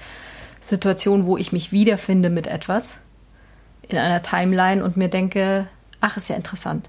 Situationen, 0.61 1.25
wo 1.25 1.35
ich 1.35 1.51
mich 1.51 1.71
wiederfinde 1.71 2.29
mit 2.29 2.45
etwas 2.45 2.97
in 3.81 3.97
einer 3.97 4.21
Timeline 4.21 4.83
und 4.83 4.95
mir 4.95 5.07
denke, 5.07 5.67
ach, 6.01 6.17
ist 6.17 6.29
ja 6.29 6.35
interessant. 6.35 6.87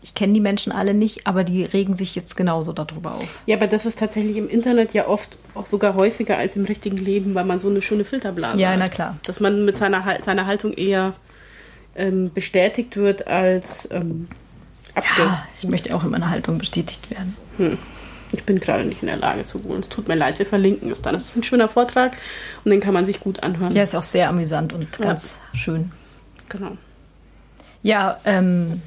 Ich 0.00 0.14
kenne 0.14 0.32
die 0.32 0.40
Menschen 0.40 0.72
alle 0.72 0.94
nicht, 0.94 1.26
aber 1.26 1.44
die 1.44 1.64
regen 1.64 1.96
sich 1.96 2.14
jetzt 2.14 2.36
genauso 2.36 2.72
darüber 2.72 3.14
auf. 3.14 3.42
Ja, 3.46 3.56
aber 3.56 3.66
das 3.66 3.86
ist 3.86 3.98
tatsächlich 3.98 4.36
im 4.36 4.48
Internet 4.48 4.94
ja 4.94 5.06
oft 5.06 5.38
auch 5.54 5.66
sogar 5.66 5.94
häufiger 5.94 6.38
als 6.38 6.56
im 6.56 6.64
richtigen 6.64 6.96
Leben, 6.96 7.34
weil 7.34 7.44
man 7.44 7.60
so 7.60 7.68
eine 7.68 7.82
schöne 7.82 8.04
Filterblase 8.04 8.60
Ja, 8.60 8.70
hat. 8.70 8.78
na 8.78 8.88
klar. 8.88 9.16
Dass 9.24 9.40
man 9.40 9.64
mit 9.64 9.78
seiner, 9.78 10.04
seiner 10.22 10.46
Haltung 10.46 10.72
eher 10.72 11.14
ähm, 11.94 12.30
bestätigt 12.32 12.96
wird 12.96 13.26
als 13.26 13.88
ähm, 13.90 14.28
abge... 14.94 15.08
Ja, 15.18 15.46
ich 15.58 15.68
möchte 15.68 15.94
auch 15.94 16.04
in 16.04 16.10
meiner 16.10 16.30
Haltung 16.30 16.58
bestätigt 16.58 17.10
werden. 17.10 17.36
Hm. 17.58 17.78
Ich 18.32 18.44
bin 18.44 18.60
gerade 18.60 18.84
nicht 18.84 19.02
in 19.02 19.08
der 19.08 19.18
Lage 19.18 19.44
zu 19.44 19.62
wohnen. 19.64 19.80
Es 19.80 19.90
tut 19.90 20.08
mir 20.08 20.14
leid, 20.14 20.38
wir 20.38 20.46
verlinken 20.46 20.90
es 20.90 21.02
dann. 21.02 21.14
Das 21.14 21.26
ist 21.26 21.36
ein 21.36 21.42
schöner 21.42 21.68
Vortrag 21.68 22.16
und 22.64 22.70
den 22.70 22.80
kann 22.80 22.94
man 22.94 23.04
sich 23.04 23.20
gut 23.20 23.42
anhören. 23.42 23.74
Ja, 23.74 23.82
ist 23.82 23.94
auch 23.94 24.02
sehr 24.02 24.28
amüsant 24.28 24.72
und 24.72 24.98
ganz 24.98 25.38
schön. 25.52 25.92
Genau. 26.48 26.76
Ja, 27.82 28.18
ähm, 28.24 28.80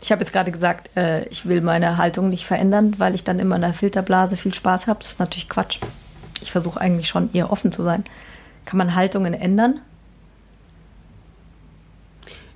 ich 0.00 0.12
habe 0.12 0.20
jetzt 0.20 0.32
gerade 0.32 0.52
gesagt, 0.52 0.96
äh, 0.96 1.26
ich 1.28 1.46
will 1.46 1.60
meine 1.60 1.96
Haltung 1.96 2.28
nicht 2.28 2.46
verändern, 2.46 2.94
weil 2.98 3.14
ich 3.14 3.24
dann 3.24 3.38
immer 3.38 3.56
in 3.56 3.62
der 3.62 3.74
Filterblase 3.74 4.36
viel 4.36 4.54
Spaß 4.54 4.86
habe. 4.86 5.00
Das 5.00 5.08
ist 5.08 5.20
natürlich 5.20 5.48
Quatsch. 5.48 5.80
Ich 6.40 6.52
versuche 6.52 6.80
eigentlich 6.80 7.08
schon 7.08 7.32
eher 7.32 7.50
offen 7.50 7.72
zu 7.72 7.82
sein. 7.82 8.04
Kann 8.64 8.78
man 8.78 8.94
Haltungen 8.94 9.34
ändern? 9.34 9.80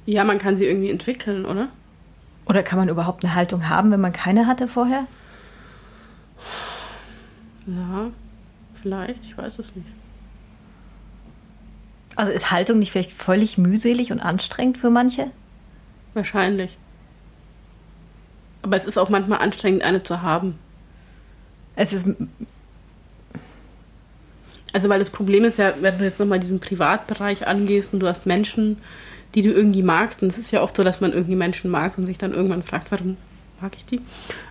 Ja, 0.06 0.24
man 0.24 0.38
kann 0.38 0.56
sie 0.56 0.66
irgendwie 0.66 0.90
entwickeln, 0.90 1.44
oder? 1.44 1.68
Oder 2.46 2.62
kann 2.62 2.78
man 2.78 2.88
überhaupt 2.88 3.24
eine 3.24 3.34
Haltung 3.34 3.68
haben, 3.68 3.90
wenn 3.90 4.00
man 4.00 4.12
keine 4.12 4.46
hatte 4.46 4.68
vorher? 4.68 5.06
Ja, 7.66 8.10
vielleicht. 8.74 9.24
Ich 9.24 9.36
weiß 9.36 9.58
es 9.58 9.74
nicht. 9.76 9.88
Also 12.14 12.32
ist 12.32 12.50
Haltung 12.50 12.78
nicht 12.78 12.92
vielleicht 12.92 13.12
völlig 13.12 13.58
mühselig 13.58 14.12
und 14.12 14.20
anstrengend 14.20 14.78
für 14.78 14.90
manche? 14.90 15.30
Wahrscheinlich. 16.14 16.76
Aber 18.62 18.76
es 18.76 18.84
ist 18.84 18.98
auch 18.98 19.08
manchmal 19.08 19.40
anstrengend, 19.40 19.82
eine 19.82 20.02
zu 20.02 20.22
haben. 20.22 20.58
Es 21.74 21.92
ist 21.92 22.06
Also, 24.72 24.88
weil 24.88 24.98
das 24.98 25.10
Problem 25.10 25.44
ist 25.44 25.58
ja, 25.58 25.74
wenn 25.80 25.98
du 25.98 26.04
jetzt 26.04 26.18
nochmal 26.18 26.40
diesen 26.40 26.60
Privatbereich 26.60 27.46
angehst 27.46 27.92
und 27.92 28.00
du 28.00 28.08
hast 28.08 28.26
Menschen, 28.26 28.78
die 29.34 29.42
du 29.42 29.50
irgendwie 29.50 29.82
magst, 29.82 30.22
und 30.22 30.28
es 30.28 30.38
ist 30.38 30.50
ja 30.50 30.62
oft 30.62 30.76
so, 30.76 30.84
dass 30.84 31.00
man 31.00 31.12
irgendwie 31.12 31.36
Menschen 31.36 31.70
mag 31.70 31.96
und 31.98 32.06
sich 32.06 32.18
dann 32.18 32.32
irgendwann 32.32 32.62
fragt, 32.62 32.90
warum 32.90 33.16
mag 33.60 33.72
ich 33.76 33.84
die? 33.84 34.00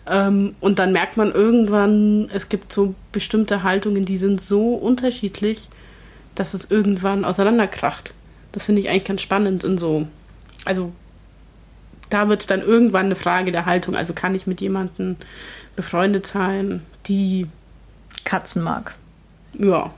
Ähm, 0.08 0.56
und 0.60 0.80
dann 0.80 0.92
merkt 0.92 1.18
man 1.18 1.32
irgendwann, 1.32 2.30
es 2.32 2.50
gibt 2.50 2.72
so 2.72 2.96
bestimmte 3.12 3.64
Haltungen, 3.64 4.06
die 4.06 4.18
sind 4.18 4.42
so 4.42 4.76
unterschiedlich, 4.76 5.70
dass 6.36 6.54
es 6.54 6.70
irgendwann 6.70 7.26
auseinanderkracht. 7.26 8.14
Das 8.52 8.64
finde 8.64 8.82
ich 8.82 8.90
eigentlich 8.90 9.06
ganz 9.06 9.22
spannend 9.22 9.64
und 9.64 9.80
so. 9.80 10.08
Also, 10.66 10.92
da 12.12 12.30
wird 12.30 12.42
es 12.42 12.48
dann 12.48 12.62
irgendwann 12.62 13.06
eine 13.06 13.16
Frage 13.16 13.52
der 13.52 13.66
Haltung. 13.66 13.96
Also, 13.96 14.14
kann 14.14 14.36
ich 14.36 14.46
mit 14.48 14.62
jemandem 14.62 15.16
befreundet 15.76 16.28
sein, 16.28 16.84
die 17.08 17.48
Katzen 18.24 18.64
mag. 18.64 18.96
ja, 19.58 19.92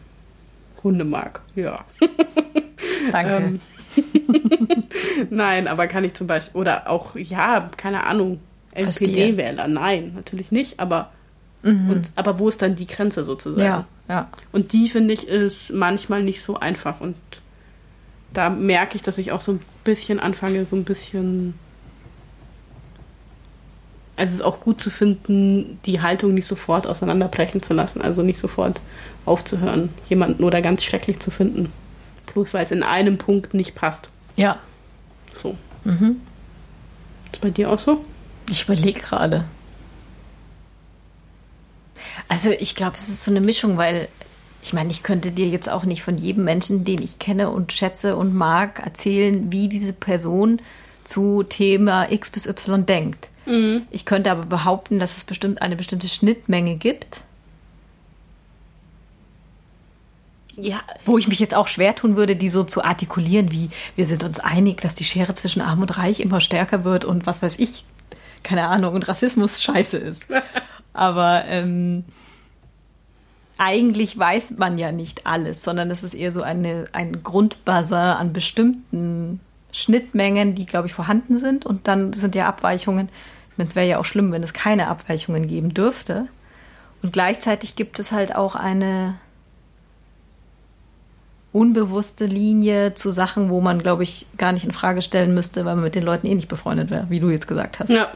Hunde 0.83 1.05
mag, 1.05 1.41
ja. 1.55 1.83
Danke. 3.11 3.37
Ähm, 3.37 3.59
Nein, 5.29 5.67
aber 5.67 5.87
kann 5.87 6.03
ich 6.03 6.13
zum 6.13 6.27
Beispiel, 6.27 6.59
oder 6.59 6.89
auch, 6.89 7.15
ja, 7.15 7.69
keine 7.77 8.05
Ahnung. 8.05 8.39
NPD-Wähler, 8.73 9.67
nein, 9.67 10.13
natürlich 10.15 10.51
nicht, 10.51 10.79
aber, 10.79 11.11
und, 11.61 12.11
aber 12.15 12.39
wo 12.39 12.49
ist 12.49 12.59
dann 12.63 12.75
die 12.75 12.87
Grenze 12.87 13.23
sozusagen? 13.23 13.63
ja, 13.63 13.85
ja. 14.09 14.29
Und 14.51 14.73
die, 14.73 14.89
finde 14.89 15.13
ich, 15.13 15.27
ist 15.27 15.71
manchmal 15.71 16.23
nicht 16.23 16.41
so 16.41 16.59
einfach 16.59 16.99
und 16.99 17.15
da 18.33 18.49
merke 18.49 18.95
ich, 18.95 19.03
dass 19.03 19.19
ich 19.19 19.31
auch 19.31 19.41
so 19.41 19.53
ein 19.53 19.59
bisschen 19.83 20.19
anfange, 20.19 20.65
so 20.69 20.75
ein 20.75 20.83
bisschen. 20.83 21.53
Also 24.15 24.33
es 24.33 24.39
ist 24.39 24.45
auch 24.45 24.59
gut 24.59 24.81
zu 24.81 24.89
finden, 24.89 25.79
die 25.85 26.01
Haltung 26.01 26.33
nicht 26.33 26.45
sofort 26.45 26.85
auseinanderbrechen 26.85 27.63
zu 27.63 27.73
lassen, 27.73 28.01
also 28.01 28.21
nicht 28.21 28.37
sofort 28.39 28.79
aufzuhören, 29.25 29.89
jemanden 30.07 30.43
oder 30.43 30.61
ganz 30.61 30.83
schrecklich 30.83 31.19
zu 31.19 31.31
finden. 31.31 31.71
Bloß 32.31 32.53
weil 32.53 32.63
es 32.63 32.71
in 32.71 32.83
einem 32.83 33.17
Punkt 33.17 33.53
nicht 33.53 33.75
passt. 33.75 34.09
Ja. 34.35 34.59
So. 35.33 35.57
Mhm. 35.83 36.17
Ist 37.31 37.41
bei 37.41 37.49
dir 37.49 37.71
auch 37.71 37.79
so? 37.79 38.03
Ich 38.49 38.63
überlege 38.63 38.99
gerade. 38.99 39.45
Also 42.27 42.51
ich 42.51 42.75
glaube, 42.75 42.95
es 42.97 43.09
ist 43.09 43.23
so 43.23 43.31
eine 43.31 43.41
Mischung, 43.41 43.77
weil 43.77 44.07
ich 44.61 44.73
meine, 44.73 44.91
ich 44.91 45.03
könnte 45.03 45.31
dir 45.31 45.47
jetzt 45.47 45.69
auch 45.69 45.83
nicht 45.83 46.03
von 46.03 46.17
jedem 46.17 46.45
Menschen, 46.45 46.83
den 46.85 47.01
ich 47.01 47.19
kenne 47.19 47.49
und 47.49 47.73
schätze 47.73 48.15
und 48.15 48.33
mag, 48.33 48.79
erzählen, 48.83 49.51
wie 49.51 49.67
diese 49.67 49.93
Person 49.93 50.61
zu 51.03 51.43
Thema 51.43 52.11
X 52.11 52.31
bis 52.31 52.45
Y 52.45 52.85
denkt. 52.85 53.29
Mhm. 53.45 53.83
Ich 53.91 54.05
könnte 54.05 54.31
aber 54.31 54.45
behaupten, 54.45 54.99
dass 54.99 55.17
es 55.17 55.23
bestimmt 55.23 55.61
eine 55.61 55.75
bestimmte 55.75 56.07
Schnittmenge 56.07 56.75
gibt. 56.75 57.21
Ja. 60.55 60.81
Wo 61.05 61.17
ich 61.17 61.27
mich 61.27 61.39
jetzt 61.39 61.55
auch 61.55 61.67
schwer 61.67 61.95
tun 61.95 62.15
würde, 62.15 62.35
die 62.35 62.49
so 62.49 62.63
zu 62.63 62.83
artikulieren, 62.83 63.51
wie 63.51 63.69
wir 63.95 64.05
sind 64.05 64.23
uns 64.23 64.39
einig, 64.39 64.81
dass 64.81 64.93
die 64.95 65.03
Schere 65.03 65.33
zwischen 65.33 65.61
Arm 65.61 65.81
und 65.81 65.97
Reich 65.97 66.19
immer 66.19 66.41
stärker 66.41 66.83
wird 66.83 67.05
und 67.05 67.25
was 67.25 67.41
weiß 67.41 67.59
ich, 67.59 67.85
keine 68.43 68.67
Ahnung, 68.67 68.93
und 68.93 69.07
Rassismus 69.07 69.63
scheiße 69.63 69.97
ist. 69.97 70.27
Aber 70.93 71.45
ähm, 71.47 72.05
eigentlich 73.57 74.17
weiß 74.17 74.57
man 74.57 74.77
ja 74.77 74.91
nicht 74.91 75.25
alles, 75.25 75.63
sondern 75.63 75.89
es 75.89 76.03
ist 76.03 76.13
eher 76.13 76.31
so 76.31 76.43
eine, 76.43 76.85
ein 76.91 77.23
Grundbuzzer 77.23 78.19
an 78.19 78.31
bestimmten 78.31 79.39
Schnittmengen, 79.73 80.55
die, 80.55 80.65
glaube 80.65 80.87
ich, 80.87 80.93
vorhanden 80.93 81.37
sind. 81.37 81.65
Und 81.65 81.87
dann 81.89 82.13
sind 82.13 82.35
ja 82.35 82.47
Abweichungen. 82.47 83.09
Ich 83.51 83.57
meine, 83.57 83.67
es 83.67 83.75
wäre 83.75 83.87
ja 83.87 83.97
auch 83.97 84.05
schlimm, 84.05 84.31
wenn 84.31 84.43
es 84.43 84.53
keine 84.53 84.87
Abweichungen 84.87 85.47
geben 85.47 85.73
dürfte. 85.73 86.27
Und 87.01 87.11
gleichzeitig 87.11 87.75
gibt 87.75 87.99
es 87.99 88.13
halt 88.13 88.35
auch 88.35 88.55
eine 88.55 89.15
unbewusste 91.51 92.25
Linie 92.25 92.93
zu 92.93 93.09
Sachen, 93.09 93.49
wo 93.49 93.61
man, 93.61 93.79
glaube 93.79 94.03
ich, 94.03 94.27
gar 94.37 94.53
nicht 94.53 94.63
in 94.63 94.71
Frage 94.71 95.01
stellen 95.01 95.33
müsste, 95.33 95.65
weil 95.65 95.75
man 95.75 95.83
mit 95.83 95.95
den 95.95 96.03
Leuten 96.03 96.27
eh 96.27 96.35
nicht 96.35 96.47
befreundet 96.47 96.89
wäre, 96.89 97.09
wie 97.09 97.19
du 97.19 97.29
jetzt 97.29 97.47
gesagt 97.47 97.79
hast. 97.79 97.89
Ja. 97.89 98.11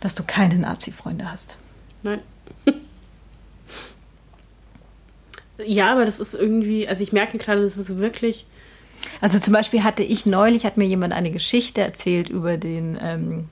Dass 0.00 0.14
du 0.14 0.22
keine 0.26 0.58
Nazi-Freunde 0.58 1.30
hast. 1.30 1.56
Nein. 2.02 2.20
Ja, 5.66 5.92
aber 5.92 6.06
das 6.06 6.20
ist 6.20 6.32
irgendwie, 6.32 6.88
also 6.88 7.02
ich 7.02 7.12
merke 7.12 7.36
gerade, 7.36 7.62
das 7.62 7.76
ist 7.76 7.98
wirklich. 7.98 8.46
Also 9.20 9.38
zum 9.38 9.52
Beispiel 9.52 9.84
hatte 9.84 10.02
ich 10.02 10.26
neulich, 10.26 10.64
hat 10.64 10.76
mir 10.76 10.86
jemand 10.86 11.12
eine 11.12 11.30
Geschichte 11.30 11.80
erzählt 11.80 12.28
über 12.28 12.56
den 12.56 12.98
ähm, 13.00 13.48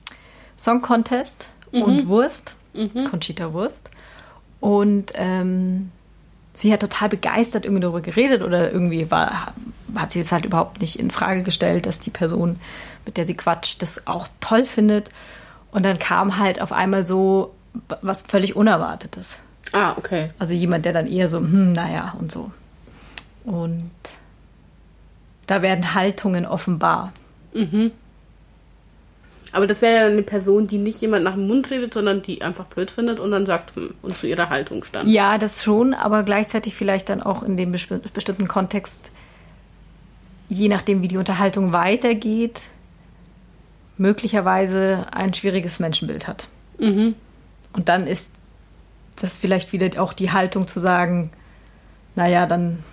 Song 0.57 0.81
Contest 0.81 1.45
mhm. 1.71 1.81
und 1.81 2.07
Wurst, 2.07 2.55
mhm. 2.73 3.05
Conchita 3.09 3.53
Wurst. 3.53 3.89
Und 4.59 5.13
ähm, 5.15 5.91
sie 6.53 6.73
hat 6.73 6.81
total 6.81 7.09
begeistert 7.09 7.65
irgendwie 7.65 7.81
darüber 7.81 8.01
geredet 8.01 8.41
oder 8.41 8.71
irgendwie 8.71 9.09
war, 9.09 9.53
hat 9.95 10.11
sie 10.11 10.19
es 10.19 10.31
halt 10.31 10.45
überhaupt 10.45 10.81
nicht 10.81 10.99
in 10.99 11.11
Frage 11.11 11.43
gestellt, 11.43 11.85
dass 11.85 11.99
die 11.99 12.09
Person, 12.09 12.59
mit 13.05 13.17
der 13.17 13.25
sie 13.25 13.35
quatscht, 13.35 13.81
das 13.81 14.07
auch 14.07 14.27
toll 14.39 14.65
findet. 14.65 15.09
Und 15.71 15.85
dann 15.85 15.99
kam 15.99 16.37
halt 16.37 16.61
auf 16.61 16.71
einmal 16.71 17.05
so 17.05 17.53
was 18.01 18.23
völlig 18.23 18.55
Unerwartetes. 18.55 19.37
Ah, 19.71 19.93
okay. 19.97 20.31
Also 20.39 20.53
jemand, 20.53 20.85
der 20.85 20.93
dann 20.93 21.07
eher 21.07 21.29
so, 21.29 21.37
hm, 21.37 21.73
naja, 21.73 22.15
und 22.19 22.31
so. 22.31 22.51
Und 23.43 23.91
da 25.49 25.63
werden 25.63 25.95
Haltungen 25.95 26.45
offenbar. 26.45 27.11
Mhm. 27.53 27.91
Aber 29.51 29.65
das 29.65 29.81
wäre 29.81 29.95
ja 29.95 30.05
eine 30.05 30.21
Person, 30.21 30.67
die 30.67 30.77
nicht 30.77 31.01
jemand 31.01 31.23
nach 31.23 31.33
dem 31.33 31.47
Mund 31.47 31.71
redet, 31.71 31.95
sondern 31.95 32.21
die 32.21 32.43
einfach 32.43 32.65
blöd 32.65 32.91
findet 32.91 33.19
und 33.19 33.31
dann 33.31 33.47
sagt 33.47 33.75
hm, 33.75 33.95
und 34.03 34.15
zu 34.15 34.27
ihrer 34.27 34.49
Haltung 34.49 34.83
stand. 34.83 35.09
Ja, 35.09 35.39
das 35.39 35.63
schon, 35.63 35.95
aber 35.95 36.21
gleichzeitig 36.21 36.75
vielleicht 36.75 37.09
dann 37.09 37.23
auch 37.23 37.41
in 37.41 37.57
dem 37.57 37.71
bestimmten 37.71 38.47
Kontext, 38.47 38.99
je 40.49 40.67
nachdem, 40.67 41.01
wie 41.01 41.07
die 41.07 41.17
Unterhaltung 41.17 41.73
weitergeht, 41.73 42.59
möglicherweise 43.97 45.07
ein 45.11 45.33
schwieriges 45.33 45.79
Menschenbild 45.79 46.27
hat. 46.27 46.47
Mhm. 46.77 47.15
Und 47.73 47.89
dann 47.89 48.05
ist 48.05 48.31
das 49.15 49.39
vielleicht 49.39 49.73
wieder 49.73 49.99
auch 49.99 50.13
die 50.13 50.31
Haltung 50.31 50.67
zu 50.67 50.79
sagen, 50.79 51.31
naja, 52.15 52.45
dann 52.45 52.83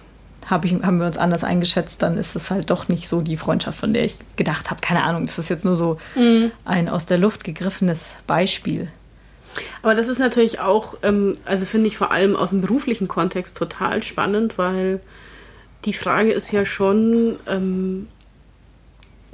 hab 0.49 0.65
ich, 0.65 0.73
haben 0.73 0.99
wir 0.99 1.07
uns 1.07 1.19
anders 1.19 1.45
eingeschätzt, 1.45 2.03
dann 2.03 2.19
ist 2.19 2.37
es 2.37 2.51
halt 2.51 2.71
doch 2.71 2.89
nicht 2.89 3.09
so 3.09 3.21
die 3.21 3.37
Freundschaft, 3.37 3.79
von 3.79 3.93
der 3.93 4.05
ich 4.05 4.17
gedacht 4.37 4.71
habe. 4.71 4.81
Keine 4.81 5.03
Ahnung, 5.03 5.27
das 5.27 5.39
ist 5.39 5.49
jetzt 5.49 5.65
nur 5.65 5.77
so 5.77 5.99
mhm. 6.15 6.53
ein 6.65 6.89
aus 6.89 7.07
der 7.07 7.19
Luft 7.19 7.45
gegriffenes 7.45 8.17
Beispiel. 8.27 8.89
Aber 9.83 9.95
das 9.95 10.09
ist 10.09 10.19
natürlich 10.19 10.61
auch, 10.61 10.97
ähm, 11.03 11.37
also 11.45 11.65
finde 11.65 11.89
ich 11.89 11.97
vor 11.97 12.11
allem 12.11 12.37
aus 12.37 12.51
dem 12.51 12.61
beruflichen 12.61 13.09
Kontext 13.09 13.57
total 13.57 14.03
spannend, 14.03 14.59
weil 14.59 15.01
die 15.85 15.95
Frage 15.95 16.33
ist 16.33 16.53
ja 16.53 16.67
schon, 16.67 17.37
ähm, 17.49 18.09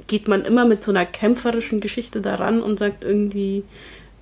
geht 0.07 0.27
man 0.27 0.43
immer 0.43 0.65
mit 0.65 0.83
so 0.83 0.91
einer 0.91 1.05
kämpferischen 1.05 1.81
Geschichte 1.81 2.21
daran 2.21 2.61
und 2.61 2.79
sagt 2.79 3.03
irgendwie, 3.03 3.63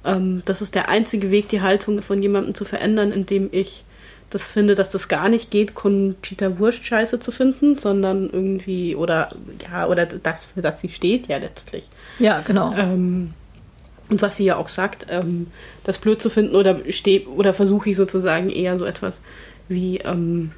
ähm, 0.06 0.42
das 0.46 0.62
ist 0.62 0.76
der 0.76 0.90
einzige 0.90 1.32
Weg, 1.32 1.50
die 1.50 1.62
Haltung 1.62 2.02
von 2.02 2.22
jemandem 2.22 2.56
zu 2.56 2.66
verändern, 2.66 3.12
indem 3.12 3.50
ich 3.52 3.84
das 4.32 4.48
finde, 4.48 4.76
dass 4.76 4.90
das 4.90 5.10
gar 5.10 5.30
nicht 5.30 5.52
geht, 5.52 5.76
Conchita 5.76 6.58
Wurst 6.58 6.86
scheiße 6.86 7.20
zu 7.20 7.32
finden, 7.32 7.78
sondern 7.78 8.30
irgendwie, 8.32 8.96
oder 8.96 9.30
ja, 9.62 9.88
oder 9.88 10.06
das, 10.06 10.46
für 10.46 10.62
das 10.62 10.82
sie 10.82 10.90
steht, 10.90 11.28
ja 11.28 11.38
letztlich. 11.38 11.84
Ja, 12.18 12.40
genau. 12.40 12.74
Ähm, 12.74 13.34
und 14.10 14.22
was 14.22 14.38
sie 14.38 14.46
ja 14.46 14.56
auch 14.56 14.70
sagt, 14.70 15.06
ähm, 15.10 15.48
das 15.84 15.98
blöd 15.98 16.22
zu 16.22 16.30
finden 16.30 16.56
oder 16.56 16.80
steht, 16.90 17.28
oder 17.28 17.54
versuche 17.54 17.90
ich 17.90 17.98
sozusagen 17.98 18.50
eher 18.50 18.78
so 18.78 18.86
etwas 18.86 19.22
wie 19.68 19.98
ähm, 19.98 20.52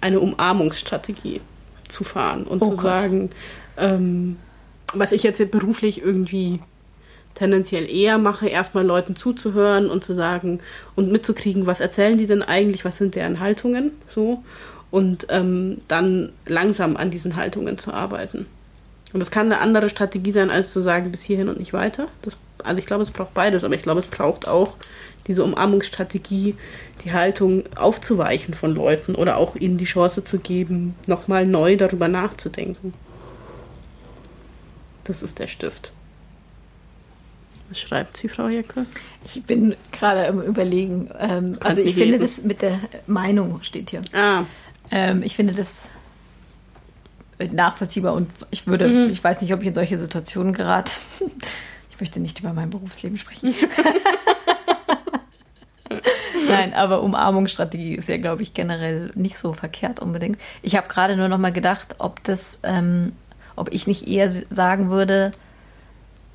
eine 0.00 0.20
Umarmungsstrategie 0.20 1.40
zu 1.88 2.04
fahren 2.04 2.44
und 2.44 2.62
oh 2.62 2.70
zu 2.70 2.76
Gott. 2.76 2.82
sagen, 2.82 3.30
ähm, 3.76 4.36
was 4.94 5.12
ich 5.12 5.22
jetzt 5.22 5.50
beruflich 5.50 6.02
irgendwie 6.02 6.60
tendenziell 7.36 7.88
eher 7.88 8.18
mache, 8.18 8.48
erstmal 8.48 8.84
Leuten 8.84 9.14
zuzuhören 9.14 9.88
und 9.88 10.02
zu 10.02 10.14
sagen 10.14 10.60
und 10.96 11.12
mitzukriegen, 11.12 11.66
was 11.66 11.80
erzählen 11.80 12.18
die 12.18 12.26
denn 12.26 12.42
eigentlich, 12.42 12.84
was 12.84 12.96
sind 12.96 13.14
deren 13.14 13.38
Haltungen, 13.38 13.92
so 14.08 14.42
und 14.90 15.26
ähm, 15.28 15.82
dann 15.88 16.32
langsam 16.46 16.96
an 16.96 17.10
diesen 17.10 17.36
Haltungen 17.36 17.78
zu 17.78 17.92
arbeiten. 17.92 18.46
Und 19.12 19.20
das 19.20 19.30
kann 19.30 19.46
eine 19.46 19.60
andere 19.60 19.88
Strategie 19.88 20.32
sein, 20.32 20.50
als 20.50 20.72
zu 20.72 20.80
sagen, 20.80 21.10
bis 21.10 21.22
hierhin 21.22 21.48
und 21.48 21.58
nicht 21.58 21.72
weiter. 21.72 22.08
Das, 22.22 22.36
also 22.64 22.78
ich 22.78 22.86
glaube, 22.86 23.02
es 23.02 23.10
braucht 23.10 23.34
beides, 23.34 23.64
aber 23.64 23.74
ich 23.74 23.82
glaube, 23.82 24.00
es 24.00 24.08
braucht 24.08 24.48
auch 24.48 24.76
diese 25.26 25.44
Umarmungsstrategie, 25.44 26.54
die 27.04 27.12
Haltung 27.12 27.64
aufzuweichen 27.76 28.54
von 28.54 28.74
Leuten 28.74 29.14
oder 29.14 29.36
auch 29.36 29.56
ihnen 29.56 29.76
die 29.76 29.84
Chance 29.84 30.24
zu 30.24 30.38
geben, 30.38 30.94
nochmal 31.06 31.46
neu 31.46 31.76
darüber 31.76 32.08
nachzudenken. 32.08 32.94
Das 35.04 35.22
ist 35.22 35.38
der 35.38 35.46
Stift. 35.46 35.92
Was 37.68 37.80
schreibt 37.80 38.16
sie, 38.16 38.28
Frau 38.28 38.48
Jecke? 38.48 38.86
Ich 39.24 39.42
bin 39.42 39.74
gerade 39.92 40.24
im 40.26 40.40
Überlegen. 40.40 41.10
Ähm, 41.18 41.58
also 41.62 41.80
ich 41.80 41.94
finde 41.94 42.18
das 42.18 42.42
mit 42.42 42.62
der 42.62 42.78
Meinung 43.06 43.60
steht 43.62 43.90
hier. 43.90 44.02
Ah. 44.12 44.44
Ähm, 44.90 45.22
ich 45.24 45.34
finde 45.34 45.52
das 45.52 45.88
nachvollziehbar 47.38 48.14
und 48.14 48.30
ich 48.50 48.66
würde, 48.66 48.88
mhm. 48.88 49.10
ich 49.10 49.22
weiß 49.22 49.42
nicht, 49.42 49.52
ob 49.52 49.60
ich 49.60 49.66
in 49.68 49.74
solche 49.74 49.98
Situationen 49.98 50.52
gerate. 50.52 50.92
ich 51.90 52.00
möchte 52.00 52.20
nicht 52.20 52.40
über 52.40 52.52
mein 52.52 52.70
Berufsleben 52.70 53.18
sprechen. 53.18 53.54
Nein, 56.48 56.74
aber 56.74 57.02
Umarmungsstrategie 57.02 57.94
ist 57.94 58.08
ja, 58.08 58.18
glaube 58.18 58.42
ich, 58.42 58.54
generell 58.54 59.10
nicht 59.14 59.36
so 59.36 59.52
verkehrt 59.52 60.00
unbedingt. 60.00 60.38
Ich 60.62 60.76
habe 60.76 60.88
gerade 60.88 61.16
nur 61.16 61.28
noch 61.28 61.38
mal 61.38 61.52
gedacht, 61.52 61.96
ob 61.98 62.22
das, 62.24 62.60
ähm, 62.62 63.12
ob 63.56 63.72
ich 63.72 63.86
nicht 63.86 64.06
eher 64.06 64.30
sagen 64.50 64.90
würde, 64.90 65.32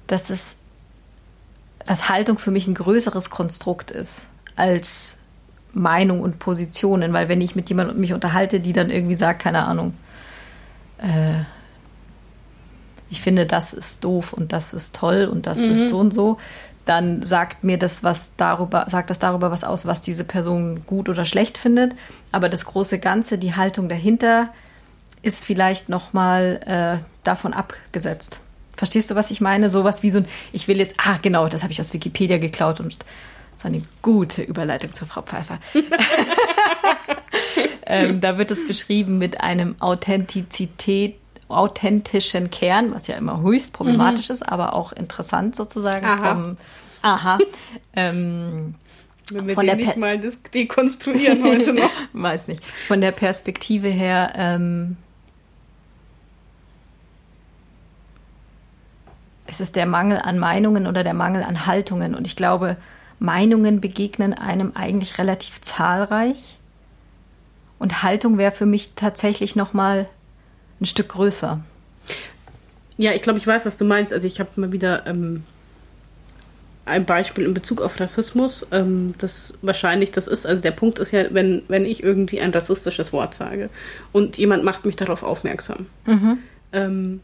dass 0.08 0.26
das 0.26 0.58
dass 1.86 2.10
Haltung 2.10 2.38
für 2.38 2.52
mich 2.52 2.68
ein 2.68 2.74
größeres 2.74 3.30
Konstrukt 3.30 3.92
ist 3.92 4.26
als 4.56 5.18
Meinung 5.74 6.22
und 6.22 6.40
Positionen, 6.40 7.14
weil 7.14 7.30
wenn 7.30 7.42
ich 7.42 7.56
mit 7.56 7.70
jemandem 7.70 8.00
mich 8.00 8.14
unterhalte, 8.14 8.60
die 8.60 8.74
dann 8.74 8.90
irgendwie 8.90 9.16
sagt, 9.16 9.42
keine 9.42 9.66
Ahnung, 9.66 9.94
äh, 10.98 11.42
ich 13.10 13.22
finde, 13.22 13.46
das 13.46 13.74
ist 13.74 14.04
doof 14.04 14.34
und 14.34 14.54
das 14.54 14.74
ist 14.74 14.96
toll 14.96 15.30
und 15.32 15.46
das 15.46 15.60
mhm. 15.60 15.72
ist 15.72 15.90
so 15.90 16.00
und 16.00 16.14
so, 16.14 16.38
dann 16.86 17.24
sagt 17.24 17.64
mir 17.64 17.78
das 17.78 18.04
was 18.04 18.32
darüber, 18.38 18.86
sagt 18.90 19.10
das 19.10 19.20
darüber 19.20 19.52
was 19.52 19.64
aus, 19.64 19.86
was 19.86 20.02
diese 20.02 20.24
Person 20.24 20.82
gut 20.88 21.10
oder 21.10 21.26
schlecht 21.26 21.58
findet. 21.58 21.94
Aber 22.32 22.50
das 22.50 22.66
große 22.66 23.00
Ganze, 23.00 23.38
die 23.38 23.56
Haltung 23.56 23.88
dahinter, 23.88 24.50
ist 25.22 25.46
vielleicht 25.46 25.90
nochmal 25.90 27.00
äh, 27.02 27.06
davon 27.24 27.54
abgesetzt. 27.54 28.40
Verstehst 28.82 29.12
du, 29.12 29.16
was 29.16 29.30
ich 29.30 29.42
meine? 29.42 29.70
Sowas 29.70 30.02
wie 30.02 30.10
so 30.10 30.18
ein, 30.18 30.26
ich 30.52 30.68
will 30.68 30.80
jetzt, 30.80 30.96
ah, 30.98 31.20
genau, 31.22 31.48
das 31.48 31.62
habe 31.62 31.72
ich 31.72 31.80
aus 31.80 31.94
Wikipedia 31.94 32.40
geklaut 32.40 32.80
und 32.80 32.98
das 32.98 33.60
ist 33.60 33.66
eine 33.68 33.84
gute 34.02 34.42
Überleitung 34.42 34.96
zur 34.96 35.08
Frau 35.08 35.22
Pfeiffer. 35.22 35.60
ähm, 37.86 38.22
da 38.22 38.40
wird 38.40 38.50
es 38.50 38.66
beschrieben 38.66 39.20
mit 39.20 39.40
einem 39.40 39.76
Authentizität, 39.80 41.18
authentischen 41.48 42.50
Kern, 42.50 42.92
was 42.92 43.06
ja 43.06 43.18
immer 43.18 43.44
höchst 43.44 43.72
problematisch 43.72 44.30
mhm. 44.30 44.34
ist, 44.34 44.50
aber 44.50 44.74
auch 44.74 44.94
interessant 44.94 45.56
sozusagen 45.56 46.04
aha. 46.04 46.34
vom 46.34 46.58
Aha. 47.04 47.38
ähm, 47.96 48.74
Wenn 49.32 49.46
wir 49.46 49.54
von 49.54 49.68
den 49.68 49.78
der 49.78 49.86
nicht 49.86 49.98
mal 49.98 50.20
dekonstruieren 50.56 51.44
heute 51.44 51.74
noch. 51.74 51.92
Weiß 52.14 52.48
nicht. 52.48 52.66
Von 52.88 53.00
der 53.00 53.12
Perspektive 53.12 53.90
her 53.90 54.34
ähm, 54.36 54.98
ist 59.52 59.62
es 59.62 59.72
der 59.72 59.86
Mangel 59.86 60.18
an 60.18 60.40
Meinungen 60.40 60.88
oder 60.88 61.04
der 61.04 61.14
Mangel 61.14 61.44
an 61.44 61.66
Haltungen. 61.66 62.16
Und 62.16 62.26
ich 62.26 62.36
glaube, 62.36 62.78
Meinungen 63.20 63.82
begegnen 63.82 64.34
einem 64.34 64.72
eigentlich 64.76 65.18
relativ 65.18 65.62
zahlreich. 65.62 66.58
Und 67.78 68.04
Haltung 68.04 68.38
wäre 68.38 68.52
für 68.52 68.66
mich 68.66 68.94
tatsächlich 68.96 69.56
noch 69.56 69.74
mal 69.74 70.08
ein 70.80 70.86
Stück 70.86 71.10
größer. 71.10 71.62
Ja, 72.98 73.14
ich 73.14 73.22
glaube, 73.22 73.40
ich 73.40 73.48
weiß, 73.48 73.66
was 73.66 73.78
du 73.78 73.86
meinst. 73.86 74.14
Also 74.14 74.26
ich 74.26 74.40
habe 74.40 74.50
mal 74.56 74.72
wieder 74.72 75.06
ähm, 75.08 75.44
ein 76.86 77.06
Beispiel 77.06 77.46
in 77.46 77.54
Bezug 77.54 77.82
auf 77.82 78.00
Rassismus. 78.00 78.66
Ähm, 78.72 79.16
das 79.18 79.54
wahrscheinlich 79.62 80.12
das 80.12 80.28
ist, 80.28 80.46
also 80.46 80.62
der 80.62 80.72
Punkt 80.72 81.00
ist 81.00 81.12
ja, 81.12 81.26
wenn, 81.32 81.64
wenn 81.68 81.86
ich 81.86 82.04
irgendwie 82.04 82.42
ein 82.42 82.52
rassistisches 82.52 83.14
Wort 83.14 83.34
sage 83.34 83.70
und 84.12 84.38
jemand 84.38 84.64
macht 84.64 84.86
mich 84.86 84.96
darauf 84.96 85.24
aufmerksam, 85.24 85.88
mhm. 86.06 86.38
ähm, 86.74 87.22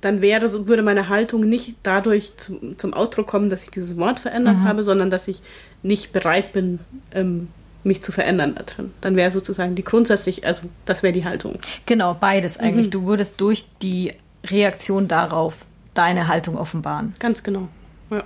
dann 0.00 0.22
wäre 0.22 0.48
so, 0.48 0.66
würde 0.66 0.82
meine 0.82 1.08
Haltung 1.08 1.48
nicht 1.48 1.74
dadurch 1.82 2.32
zu, 2.36 2.74
zum 2.76 2.94
Ausdruck 2.94 3.26
kommen, 3.26 3.50
dass 3.50 3.64
ich 3.64 3.70
dieses 3.70 3.96
Wort 3.96 4.20
verändert 4.20 4.56
mhm. 4.56 4.64
habe, 4.64 4.82
sondern 4.82 5.10
dass 5.10 5.28
ich 5.28 5.42
nicht 5.82 6.12
bereit 6.12 6.52
bin, 6.52 6.80
ähm, 7.12 7.48
mich 7.84 8.02
zu 8.02 8.12
verändern 8.12 8.54
da 8.56 8.64
drin. 8.64 8.92
Dann 9.00 9.16
wäre 9.16 9.30
sozusagen 9.30 9.74
die 9.74 9.84
grundsätzlich, 9.84 10.46
also 10.46 10.68
das 10.84 11.02
wäre 11.02 11.12
die 11.12 11.24
Haltung. 11.24 11.58
Genau, 11.86 12.14
beides 12.14 12.58
eigentlich. 12.58 12.86
Mhm. 12.86 12.90
Du 12.90 13.06
würdest 13.06 13.40
durch 13.40 13.66
die 13.80 14.12
Reaktion 14.44 15.08
darauf 15.08 15.66
deine 15.94 16.28
Haltung 16.28 16.58
offenbaren. 16.58 17.14
Ganz 17.18 17.42
genau. 17.42 17.68
Ja. 18.10 18.24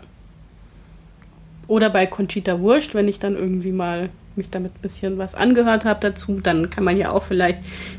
Oder 1.68 1.90
bei 1.90 2.06
Conchita 2.06 2.58
Wurst, 2.60 2.94
wenn 2.94 3.06
ich 3.06 3.18
dann 3.18 3.36
irgendwie 3.36 3.72
mal 3.72 4.08
mich 4.36 4.50
damit 4.50 4.74
ein 4.74 4.80
bisschen 4.80 5.18
was 5.18 5.34
angehört 5.34 5.84
habe 5.84 6.00
dazu, 6.00 6.40
dann 6.40 6.70
kann 6.70 6.84
man 6.84 6.96
ja 6.96 7.10
auch 7.10 7.24
vielleicht 7.24 7.58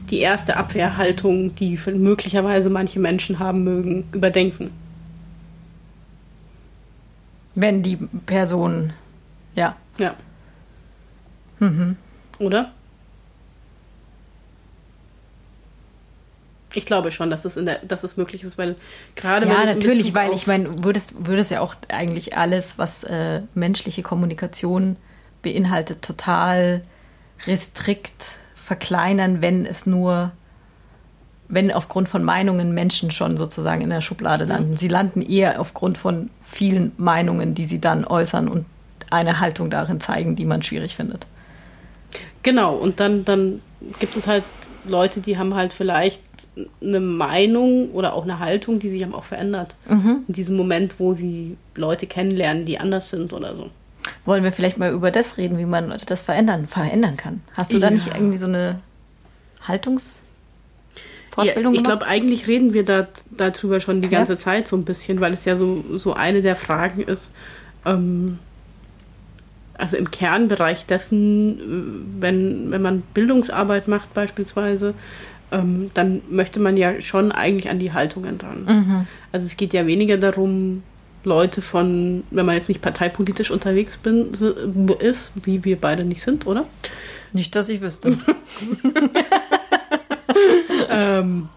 die 0.10 0.20
erste 0.20 0.58
Abwehrhaltung, 0.58 1.56
die 1.56 1.80
möglicherweise 1.94 2.70
manche 2.70 3.00
Menschen 3.00 3.40
haben 3.40 3.64
mögen, 3.64 4.06
überdenken. 4.12 4.72
Wenn 7.54 7.84
die 7.84 7.98
Person, 8.26 8.94
ja. 9.56 9.76
Ja. 9.98 10.16
Mhm. 11.60 11.98
Oder? 12.40 12.72
Ich 16.74 16.86
glaube 16.86 17.12
schon, 17.12 17.30
dass 17.30 17.44
es, 17.44 17.58
in 17.58 17.66
der, 17.66 17.80
dass 17.80 18.04
es 18.04 18.16
möglich 18.16 18.44
ist, 18.44 18.58
weil 18.58 18.78
gerade 19.16 19.46
ja 19.46 19.66
natürlich, 19.66 20.16
weil 20.16 20.32
ich 20.32 20.48
meine, 20.48 20.84
würdest 20.86 21.28
würdest 21.28 21.52
ja 21.52 21.60
auch 21.60 21.76
eigentlich 21.90 22.38
alles, 22.38 22.78
was 22.78 23.04
äh, 23.04 23.42
menschliche 23.54 24.04
Kommunikation 24.04 24.96
beinhaltet, 25.42 26.02
total 26.02 26.82
restrikt 27.46 28.36
verkleinern, 28.56 29.42
wenn 29.42 29.66
es 29.66 29.86
nur, 29.86 30.32
wenn 31.48 31.72
aufgrund 31.72 32.08
von 32.08 32.24
Meinungen 32.24 32.74
Menschen 32.74 33.12
schon 33.12 33.38
sozusagen 33.38 33.82
in 33.82 33.90
der 33.90 34.02
Schublade 34.02 34.46
landen. 34.46 34.78
Sie 34.78 34.88
landen 34.88 35.22
eher 35.22 35.60
aufgrund 35.60 35.98
von 35.98 36.30
vielen 36.46 36.92
Meinungen, 36.98 37.54
die 37.54 37.66
sie 37.66 37.82
dann 37.82 38.06
äußern 38.06 38.48
und 38.48 38.66
eine 39.10 39.40
Haltung 39.40 39.70
darin 39.70 40.00
zeigen, 40.00 40.36
die 40.36 40.46
man 40.46 40.64
schwierig 40.64 40.96
findet. 40.96 41.28
Genau, 42.44 42.76
und 42.76 43.00
dann, 43.00 43.26
dann 43.26 43.62
gibt 44.00 44.16
es 44.16 44.28
halt 44.28 44.44
Leute, 44.86 45.20
die 45.20 45.38
haben 45.38 45.54
halt 45.54 45.74
vielleicht 45.74 46.22
eine 46.82 47.00
Meinung 47.00 47.92
oder 47.92 48.14
auch 48.14 48.24
eine 48.24 48.40
Haltung, 48.40 48.80
die 48.80 48.90
sich 48.90 49.06
auch 49.14 49.24
verändert. 49.24 49.76
Mhm. 49.88 50.24
In 50.28 50.34
diesem 50.34 50.58
Moment, 50.58 51.00
wo 51.00 51.14
sie 51.14 51.58
Leute 51.76 52.08
kennenlernen, 52.08 52.66
die 52.66 52.80
anders 52.80 53.10
sind 53.10 53.34
oder 53.34 53.56
so. 53.56 53.70
Wollen 54.26 54.44
wir 54.44 54.52
vielleicht 54.52 54.78
mal 54.78 54.92
über 54.92 55.12
das 55.12 55.38
reden, 55.38 55.58
wie 55.58 55.66
man 55.66 55.94
das 56.06 56.22
verändern, 56.22 56.68
verändern 56.68 57.18
kann? 57.18 57.42
Hast 57.54 57.72
du 57.72 57.78
ja. 57.78 57.88
da 57.88 57.94
nicht 57.94 58.08
irgendwie 58.08 58.38
so 58.38 58.46
eine 58.46 58.80
Haltungsfortbildung 59.68 61.74
ja, 61.74 61.80
Ich 61.80 61.84
glaube, 61.84 62.06
eigentlich 62.06 62.48
reden 62.48 62.74
wir 62.74 62.86
da, 62.86 63.08
darüber 63.32 63.80
schon 63.80 64.02
die 64.02 64.10
ja. 64.10 64.20
ganze 64.20 64.38
Zeit 64.38 64.68
so 64.68 64.76
ein 64.76 64.86
bisschen, 64.86 65.22
weil 65.22 65.34
es 65.34 65.46
ja 65.46 65.56
so, 65.56 65.84
so 65.98 66.14
eine 66.14 66.42
der 66.42 66.56
Fragen 66.56 67.02
ist, 67.02 67.34
ähm, 67.86 68.40
also 69.78 69.98
im 69.98 70.12
Kernbereich 70.12 70.86
dessen, 70.86 72.20
wenn, 72.20 72.70
wenn 72.70 72.82
man 72.82 73.02
Bildungsarbeit 73.14 73.88
macht 73.88 74.14
beispielsweise, 74.14 74.94
ähm, 75.52 75.90
dann 75.94 76.22
möchte 76.30 76.60
man 76.60 76.78
ja 76.78 77.02
schon 77.02 77.32
eigentlich 77.32 77.70
an 77.70 77.80
die 77.80 77.92
Haltungen 77.92 78.38
dran. 78.38 78.66
Mhm. 78.66 79.08
Also 79.32 79.48
es 79.48 79.58
geht 79.58 79.74
ja 79.74 79.88
weniger 79.88 80.18
darum, 80.18 80.84
Leute 81.24 81.62
von, 81.62 82.24
wenn 82.32 82.46
man 82.46 82.56
jetzt 82.56 82.70
nicht 82.70 82.82
parteipolitisch 82.82 83.52
unterwegs 83.52 83.98
bin, 83.98 84.34
ist, 85.00 85.34
wie 85.44 85.64
wir 85.64 85.80
beide 85.80 86.04
nicht 86.04 86.22
sind, 86.22 86.48
oder? 86.48 86.66
Nicht, 87.32 87.56
dass 87.56 87.70
ich 87.70 87.82
wüsste. 87.82 88.18
ähm, 90.90 91.50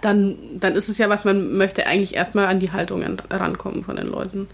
dann, 0.00 0.36
dann 0.58 0.74
ist 0.74 0.88
es 0.88 0.98
ja 0.98 1.08
was, 1.08 1.24
man 1.24 1.56
möchte 1.56 1.86
eigentlich 1.86 2.14
erstmal 2.14 2.46
an 2.46 2.60
die 2.60 2.72
Haltungen 2.72 3.20
rankommen 3.30 3.84
von 3.84 3.96
den 3.96 4.08
Leuten. 4.08 4.48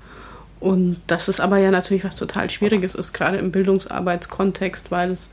Und 0.60 1.00
das 1.06 1.28
ist 1.28 1.40
aber 1.40 1.58
ja 1.58 1.70
natürlich 1.70 2.04
was 2.04 2.16
total 2.16 2.50
Schwieriges 2.50 2.94
ist, 2.94 3.14
gerade 3.14 3.38
im 3.38 3.50
Bildungsarbeitskontext, 3.50 4.90
weil 4.90 5.10
es 5.10 5.32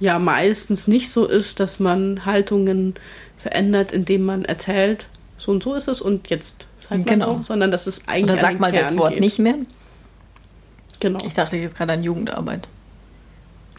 ja 0.00 0.18
meistens 0.18 0.88
nicht 0.88 1.12
so 1.12 1.26
ist, 1.26 1.60
dass 1.60 1.78
man 1.78 2.26
Haltungen 2.26 2.94
verändert, 3.38 3.92
indem 3.92 4.24
man 4.24 4.44
erzählt, 4.44 5.06
so 5.38 5.52
und 5.52 5.62
so 5.62 5.74
ist 5.74 5.88
es 5.88 6.00
und 6.00 6.28
jetzt 6.30 6.66
sagt 6.88 7.06
genau. 7.06 7.26
man 7.28 7.40
auch, 7.40 7.44
sondern 7.44 7.70
dass 7.70 7.86
es 7.86 8.00
eigentlich. 8.06 8.32
Oder 8.32 8.40
sag 8.40 8.60
mal 8.60 8.72
Kern 8.72 8.82
das 8.82 8.96
Wort 8.96 9.12
geht. 9.12 9.20
nicht 9.20 9.38
mehr. 9.38 9.56
Genau. 11.00 11.18
Ich 11.26 11.34
dachte 11.34 11.56
jetzt 11.56 11.76
gerade 11.76 11.92
an 11.92 12.02
Jugendarbeit. 12.02 12.68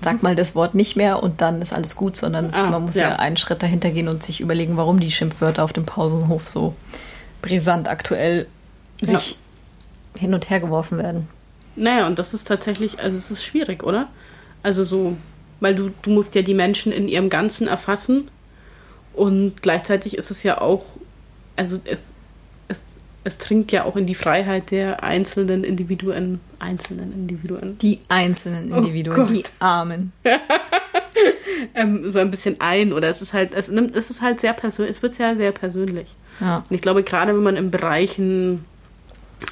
Sag 0.02 0.22
mal 0.24 0.36
das 0.36 0.56
Wort 0.56 0.76
nicht 0.76 0.96
mehr 0.96 1.24
und 1.24 1.42
dann 1.42 1.62
ist 1.62 1.74
alles 1.74 1.96
gut, 1.96 2.18
sondern 2.18 2.52
ah, 2.54 2.70
man 2.70 2.86
muss 2.86 2.96
ja. 2.96 3.10
ja 3.10 3.16
einen 3.16 3.38
Schritt 3.38 3.64
dahinter 3.64 3.92
gehen 3.92 4.10
und 4.10 4.24
sich 4.24 4.42
überlegen, 4.42 4.76
warum 4.78 5.00
die 5.00 5.10
Schimpfwörter 5.10 5.64
auf 5.64 5.72
dem 5.72 5.86
Pausenhof 5.86 6.48
so 6.48 6.76
brisant 7.42 7.88
aktuell 7.88 8.48
sich 9.02 9.32
ja. 9.32 10.20
hin 10.20 10.34
und 10.34 10.50
her 10.50 10.60
geworfen 10.60 10.98
werden. 10.98 11.28
Naja, 11.76 12.08
und 12.08 12.20
das 12.20 12.34
ist 12.34 12.48
tatsächlich, 12.48 13.00
also 13.00 13.18
es 13.18 13.32
ist 13.32 13.44
schwierig, 13.44 13.84
oder? 13.84 14.08
Also 14.64 14.84
so, 14.84 15.16
weil 15.60 15.76
du, 15.76 15.92
du 16.02 16.10
musst 16.10 16.36
ja 16.36 16.42
die 16.42 16.54
Menschen 16.54 16.92
in 16.92 17.08
ihrem 17.08 17.30
Ganzen 17.30 17.68
erfassen 17.68 18.30
und 19.14 19.62
gleichzeitig 19.62 20.18
ist 20.18 20.32
es 20.32 20.44
ja 20.44 20.60
auch, 20.60 20.84
also 21.56 21.80
es, 21.86 22.14
es 23.26 23.40
dringt 23.40 23.72
ja 23.72 23.84
auch 23.86 23.96
in 23.96 24.06
die 24.06 24.14
Freiheit 24.14 24.70
der 24.70 25.04
einzelnen 25.04 25.64
Individuen. 25.64 26.40
Einzelnen 26.60 27.12
Individuen. 27.12 27.76
Die 27.80 28.00
einzelnen 28.08 28.72
oh 28.72 28.78
Individuen, 28.78 29.20
oh 29.20 29.26
die 29.26 29.44
Armen. 29.58 30.14
ähm, 31.74 32.10
so 32.12 32.20
ein 32.20 32.30
bisschen 32.30 32.58
ein 32.60 32.94
oder 32.94 33.10
es 33.10 33.24
ist 33.24 33.34
halt, 33.34 33.56
es 33.56 33.68
nimmt, 33.68 33.96
es 33.96 34.12
ist 34.12 34.22
halt 34.22 34.40
sehr 34.40 34.54
persönlich, 34.54 34.98
es 34.98 35.02
wird 35.02 35.16
sehr, 35.16 35.36
sehr 35.36 35.52
persönlich. 35.52 36.08
Ja. 36.40 36.58
Und 36.70 36.76
ich 36.76 36.82
glaube, 36.82 37.02
gerade 37.02 37.36
wenn 37.36 37.42
man 37.42 37.58
in 37.58 37.72
Bereichen 37.72 38.64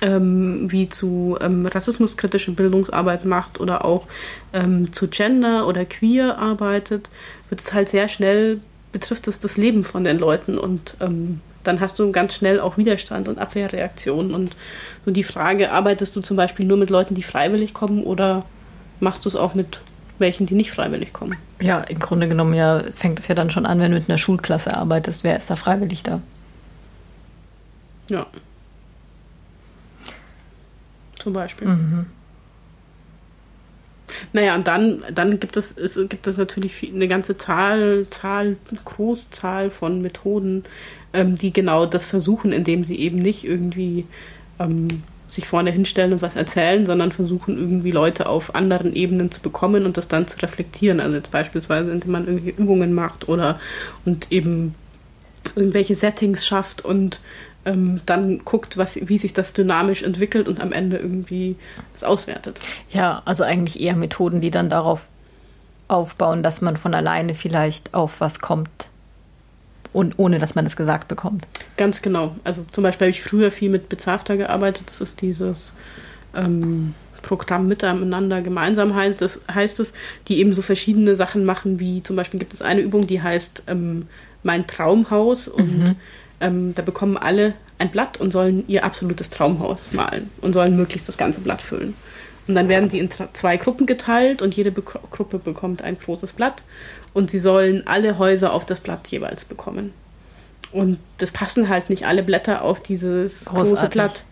ähm, 0.01 0.71
wie 0.71 0.87
zu 0.87 1.39
ähm, 1.41 1.65
rassismuskritische 1.65 2.51
Bildungsarbeit 2.51 3.25
macht 3.25 3.59
oder 3.59 3.85
auch 3.85 4.05
ähm, 4.53 4.93
zu 4.93 5.07
Gender 5.07 5.65
oder 5.65 5.83
Queer 5.83 6.37
arbeitet, 6.37 7.09
wird 7.49 7.59
es 7.59 7.73
halt 7.73 7.89
sehr 7.89 8.07
schnell, 8.07 8.61
betrifft 8.91 9.27
es 9.27 9.39
das 9.39 9.57
Leben 9.57 9.83
von 9.83 10.03
den 10.03 10.19
Leuten 10.19 10.59
und 10.59 10.95
ähm, 10.99 11.41
dann 11.63 11.79
hast 11.79 11.99
du 11.99 12.11
ganz 12.11 12.35
schnell 12.35 12.59
auch 12.59 12.77
Widerstand 12.77 13.27
und 13.27 13.39
Abwehrreaktionen. 13.39 14.33
Und 14.33 14.55
so 15.05 15.11
die 15.11 15.23
Frage, 15.23 15.71
arbeitest 15.71 16.15
du 16.15 16.21
zum 16.21 16.37
Beispiel 16.37 16.65
nur 16.65 16.77
mit 16.77 16.89
Leuten, 16.89 17.15
die 17.15 17.23
freiwillig 17.23 17.73
kommen 17.73 18.03
oder 18.03 18.45
machst 18.99 19.25
du 19.25 19.29
es 19.29 19.35
auch 19.35 19.53
mit 19.53 19.81
welchen, 20.19 20.45
die 20.45 20.55
nicht 20.55 20.71
freiwillig 20.71 21.13
kommen? 21.13 21.37
Ja, 21.59 21.81
im 21.81 21.99
Grunde 21.99 22.27
genommen 22.27 22.53
ja, 22.53 22.83
fängt 22.93 23.19
es 23.19 23.27
ja 23.27 23.35
dann 23.35 23.51
schon 23.51 23.65
an, 23.65 23.79
wenn 23.79 23.91
du 23.91 23.97
mit 23.97 24.09
einer 24.09 24.17
Schulklasse 24.17 24.75
arbeitest. 24.75 25.23
Wer 25.23 25.37
ist 25.37 25.49
da 25.49 25.55
freiwillig 25.55 26.03
da? 26.03 26.21
Ja. 28.09 28.27
Zum 31.19 31.33
Beispiel. 31.33 31.67
Mhm. 31.67 32.05
Naja, 34.33 34.55
und 34.55 34.67
dann, 34.67 35.03
dann 35.13 35.39
gibt 35.39 35.57
es, 35.57 35.77
es 35.77 35.95
gibt 36.09 36.27
es 36.27 36.37
natürlich 36.37 36.91
eine 36.93 37.07
ganze 37.07 37.37
Zahl, 37.37 38.05
Zahl, 38.09 38.57
Großzahl 38.85 39.69
von 39.69 40.01
Methoden, 40.01 40.63
ähm, 41.13 41.35
die 41.35 41.53
genau 41.53 41.85
das 41.85 42.05
versuchen, 42.05 42.51
indem 42.51 42.83
sie 42.83 42.99
eben 42.99 43.17
nicht 43.17 43.43
irgendwie 43.43 44.05
ähm, 44.59 44.87
sich 45.27 45.47
vorne 45.47 45.71
hinstellen 45.71 46.13
und 46.13 46.21
was 46.21 46.35
erzählen, 46.35 46.85
sondern 46.85 47.11
versuchen 47.11 47.57
irgendwie 47.57 47.91
Leute 47.91 48.27
auf 48.27 48.55
anderen 48.55 48.95
Ebenen 48.95 49.31
zu 49.31 49.41
bekommen 49.41 49.85
und 49.85 49.97
das 49.97 50.07
dann 50.07 50.27
zu 50.27 50.41
reflektieren. 50.41 50.99
Also 50.99 51.15
jetzt 51.15 51.31
beispielsweise, 51.31 51.91
indem 51.91 52.11
man 52.11 52.27
irgendwie 52.27 52.51
Übungen 52.51 52.93
macht 52.93 53.27
oder 53.27 53.59
und 54.05 54.31
eben 54.31 54.75
irgendwelche 55.55 55.95
Settings 55.95 56.45
schafft 56.45 56.85
und 56.85 57.19
ähm, 57.65 58.01
dann 58.05 58.43
guckt, 58.45 58.77
was, 58.77 58.95
wie 58.95 59.17
sich 59.17 59.33
das 59.33 59.53
dynamisch 59.53 60.03
entwickelt 60.03 60.47
und 60.47 60.59
am 60.59 60.71
Ende 60.71 60.97
irgendwie 60.97 61.55
es 61.93 62.03
auswertet. 62.03 62.59
Ja, 62.91 63.21
also 63.25 63.43
eigentlich 63.43 63.79
eher 63.79 63.95
Methoden, 63.95 64.41
die 64.41 64.51
dann 64.51 64.69
darauf 64.69 65.07
aufbauen, 65.87 66.43
dass 66.43 66.61
man 66.61 66.77
von 66.77 66.93
alleine 66.93 67.35
vielleicht 67.35 67.93
auf 67.93 68.19
was 68.19 68.39
kommt, 68.39 68.87
und 69.93 70.15
ohne 70.17 70.39
dass 70.39 70.55
man 70.55 70.65
es 70.65 70.75
gesagt 70.75 71.07
bekommt. 71.07 71.47
Ganz 71.77 72.01
genau. 72.01 72.35
Also 72.43 72.65
zum 72.71 72.83
Beispiel 72.83 73.05
habe 73.05 73.11
ich 73.11 73.21
früher 73.21 73.51
viel 73.51 73.69
mit 73.69 73.89
Bezafter 73.89 74.35
gearbeitet. 74.37 74.83
Das 74.87 74.99
ist 74.99 75.21
dieses 75.21 75.71
ähm, 76.35 76.95
Programm 77.21 77.67
Miteinander 77.67 78.41
gemeinsam 78.41 78.95
heißt, 78.95 79.21
das, 79.21 79.39
heißt 79.51 79.79
es, 79.79 79.93
die 80.27 80.39
eben 80.39 80.53
so 80.53 80.61
verschiedene 80.61 81.15
Sachen 81.15 81.45
machen, 81.45 81.79
wie 81.79 82.03
zum 82.03 82.15
Beispiel 82.15 82.39
gibt 82.39 82.53
es 82.53 82.61
eine 82.61 82.81
Übung, 82.81 83.07
die 83.07 83.21
heißt 83.21 83.63
ähm, 83.67 84.07
Mein 84.41 84.67
Traumhaus 84.67 85.47
und 85.47 85.79
mhm. 85.79 85.95
Ähm, 86.39 86.73
da 86.75 86.81
bekommen 86.81 87.17
alle 87.17 87.53
ein 87.77 87.89
Blatt 87.89 88.19
und 88.19 88.31
sollen 88.31 88.63
ihr 88.67 88.83
absolutes 88.83 89.29
Traumhaus 89.29 89.91
malen 89.91 90.29
und 90.41 90.53
sollen 90.53 90.75
möglichst 90.75 91.07
das 91.07 91.17
ganze 91.17 91.41
Blatt 91.41 91.61
füllen. 91.61 91.95
Und 92.47 92.55
dann 92.55 92.67
werden 92.67 92.89
sie 92.89 92.99
in 92.99 93.09
zwei 93.33 93.57
Gruppen 93.57 93.85
geteilt 93.85 94.41
und 94.41 94.53
jede 94.53 94.71
Be 94.71 94.81
Gruppe 94.81 95.39
bekommt 95.39 95.81
ein 95.81 95.97
großes 95.97 96.33
Blatt 96.33 96.61
und 97.13 97.31
sie 97.31 97.39
sollen 97.39 97.87
alle 97.87 98.17
Häuser 98.17 98.53
auf 98.53 98.65
das 98.65 98.79
Blatt 98.79 99.07
jeweils 99.07 99.45
bekommen. 99.45 99.93
Und 100.71 100.97
das 101.19 101.31
passen 101.31 101.69
halt 101.69 101.89
nicht 101.89 102.05
alle 102.05 102.23
Blätter 102.23 102.63
auf 102.63 102.81
dieses 102.81 103.45
Großartig. 103.45 103.73
große 103.73 103.89
Blatt. 103.89 104.23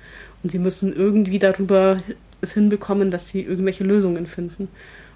Und 0.44 0.52
sie 0.52 0.60
müssen 0.60 0.94
irgendwie 0.94 1.40
darüber 1.40 1.98
es 2.42 2.54
hinbekommen, 2.54 3.12
dass 3.12 3.30
sie 3.30 3.42
irgendwelche 3.42 3.84
Lösungen 3.84 4.26
finden. 4.26 4.68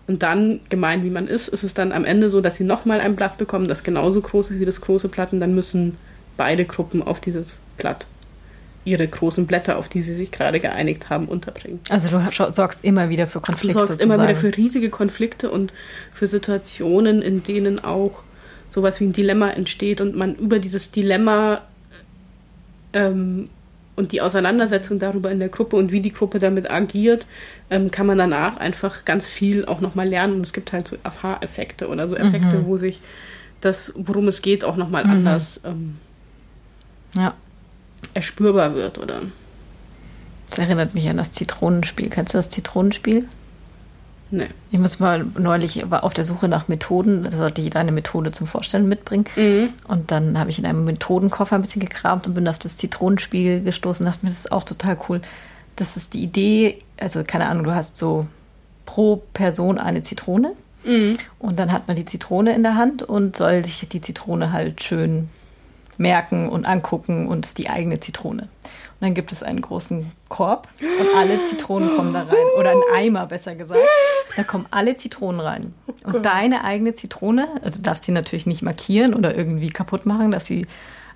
Und 0.08 0.22
dann, 0.22 0.60
gemein 0.70 1.04
wie 1.04 1.10
man 1.10 1.28
ist, 1.28 1.48
ist 1.48 1.64
es 1.64 1.74
dann 1.74 1.92
am 1.92 2.06
Ende 2.06 2.30
so, 2.30 2.40
dass 2.42 2.58
sie 2.58 2.64
nochmal 2.64 3.02
ein 3.02 3.16
Blatt 3.16 3.40
bekommen, 3.40 3.68
das 3.68 3.84
genauso 3.84 4.22
groß 4.22 4.52
ist 4.52 4.60
wie 4.60 4.66
das 4.66 4.82
große 4.82 5.10
Blatt. 5.10 5.34
Und 5.34 5.40
dann 5.40 5.56
müssen 5.56 5.98
beide 6.38 6.66
Gruppen 6.66 7.04
auf 7.04 7.20
dieses 7.20 7.60
Blatt 7.78 8.08
ihre 8.86 9.08
großen 9.08 9.48
Blätter, 9.48 9.78
auf 9.78 9.90
die 9.90 10.02
sie 10.02 10.16
sich 10.16 10.32
gerade 10.32 10.60
geeinigt 10.60 11.10
haben, 11.10 11.28
unterbringen. 11.28 11.80
Also 11.90 12.10
du 12.10 12.52
sorgst 12.52 12.84
immer 12.84 13.10
wieder 13.10 13.26
für 13.26 13.42
Konflikte. 13.42 13.68
Du 13.68 13.86
sorgst 13.86 13.94
sozusagen. 13.94 14.22
immer 14.22 14.30
wieder 14.30 14.40
für 14.40 14.56
riesige 14.56 14.90
Konflikte 14.90 15.50
und 15.50 15.74
für 16.14 16.28
Situationen, 16.28 17.24
in 17.24 17.44
denen 17.44 17.84
auch 17.84 18.22
sowas 18.70 19.00
wie 19.00 19.06
ein 19.06 19.14
Dilemma 19.14 19.50
entsteht 19.50 20.02
und 20.02 20.16
man 20.16 20.36
über 20.36 20.60
dieses 20.60 20.92
Dilemma 20.92 21.62
ähm, 22.94 23.50
und 23.96 24.12
die 24.12 24.22
Auseinandersetzung 24.22 25.00
darüber 25.00 25.32
in 25.32 25.40
der 25.40 25.50
Gruppe 25.50 25.78
und 25.78 25.92
wie 25.92 26.02
die 26.02 26.12
Gruppe 26.12 26.38
damit 26.38 26.70
agiert, 26.70 27.26
ähm, 27.72 27.90
kann 27.90 28.06
man 28.06 28.18
danach 28.18 28.58
einfach 28.58 29.06
ganz 29.06 29.26
viel 29.26 29.66
auch 29.66 29.82
nochmal 29.82 30.08
lernen. 30.08 30.36
Und 30.36 30.42
es 30.44 30.54
gibt 30.54 30.74
halt 30.74 30.88
so 30.88 30.98
Aha-Effekte 31.04 31.88
oder 31.88 32.08
so 32.08 32.16
Effekte, 32.16 32.58
mhm. 32.58 32.66
wo 32.66 32.78
sich 32.78 33.02
das, 33.62 33.94
worum 33.96 34.28
es 34.28 34.42
geht, 34.42 34.64
auch 34.64 34.76
nochmal 34.76 35.06
mhm. 35.06 35.12
anders 35.12 35.60
ähm, 35.64 35.96
ja. 37.16 37.34
erspürbar 38.14 38.76
wird, 38.76 38.98
oder? 38.98 39.22
Das 40.50 40.60
erinnert 40.60 40.94
mich 40.94 41.10
an 41.10 41.18
das 41.18 41.32
Zitronenspiel. 41.32 42.10
Kennst 42.10 42.34
du 42.34 42.38
das 42.38 42.50
Zitronenspiel? 42.50 43.28
Nee. 44.32 44.48
Ich 44.72 44.80
muss 44.80 45.00
mal 45.00 45.26
neulich 45.38 45.90
war 45.90 46.04
auf 46.04 46.14
der 46.14 46.24
Suche 46.24 46.48
nach 46.48 46.68
Methoden, 46.68 47.24
da 47.24 47.32
sollte 47.32 47.62
jeder 47.62 47.80
eine 47.80 47.92
Methode 47.92 48.32
zum 48.32 48.48
Vorstellen 48.48 48.88
mitbringen. 48.90 49.26
Mhm. 49.36 49.70
Und 49.88 50.12
dann 50.12 50.40
habe 50.40 50.50
ich 50.50 50.60
in 50.60 50.66
einem 50.66 50.84
Methodenkoffer 50.84 51.56
ein 51.56 51.62
bisschen 51.62 51.82
gekramt 51.82 52.26
und 52.28 52.34
bin 52.34 52.48
auf 52.48 52.58
das 52.58 52.78
Zitronenspiel 52.78 53.62
gestoßen 53.62 54.06
und 54.06 54.12
dachte 54.12 54.26
mir, 54.26 54.32
das 54.32 54.40
ist 54.40 54.52
auch 54.52 54.64
total 54.64 54.98
cool. 55.08 55.22
Das 55.76 55.96
ist 55.96 56.14
die 56.14 56.24
Idee, 56.24 56.80
also 56.98 57.24
keine 57.24 57.48
Ahnung, 57.48 57.66
du 57.66 57.76
hast 57.76 57.98
so 57.98 58.28
pro 58.86 59.22
Person 59.34 59.78
eine 59.78 60.04
Zitrone. 60.04 60.54
Mhm. 60.84 61.18
Und 61.40 61.60
dann 61.60 61.72
hat 61.72 61.88
man 61.88 61.96
die 61.96 62.06
Zitrone 62.06 62.54
in 62.56 62.64
der 62.64 62.76
Hand 62.76 63.04
und 63.04 63.38
soll 63.38 63.64
sich 63.64 63.88
die 63.90 64.02
Zitrone 64.02 64.52
halt 64.52 64.84
schön 64.84 65.30
merken 65.98 66.50
und 66.50 66.66
angucken 66.66 67.28
und 67.28 67.46
ist 67.46 67.58
die 67.58 67.70
eigene 67.70 68.00
Zitrone. 68.00 68.44
Und 68.44 69.02
dann 69.02 69.14
gibt 69.14 69.32
es 69.32 69.44
einen 69.44 69.62
großen 69.62 70.12
Korb 70.30 70.70
und 70.80 71.18
alle 71.18 71.44
Zitronen 71.44 71.96
kommen 71.96 72.14
da 72.14 72.24
rein. 72.24 72.36
Oder 72.58 72.72
ein 72.72 72.82
Eimer, 72.96 73.26
besser 73.26 73.56
gesagt. 73.56 73.82
Da 74.36 74.44
kommen 74.44 74.66
alle 74.72 74.96
Zitronen 74.96 75.42
rein. 75.42 75.74
Und 76.04 76.26
deine 76.26 76.64
eigene 76.64 76.96
Zitrone, 76.96 77.48
also 77.64 77.82
darfst 77.82 78.08
du 78.08 78.14
natürlich 78.14 78.46
nicht 78.46 78.62
markieren 78.62 79.14
oder 79.14 79.36
irgendwie 79.36 79.70
kaputt 79.70 80.06
machen, 80.06 80.32
dass 80.32 80.46
sie 80.46 80.66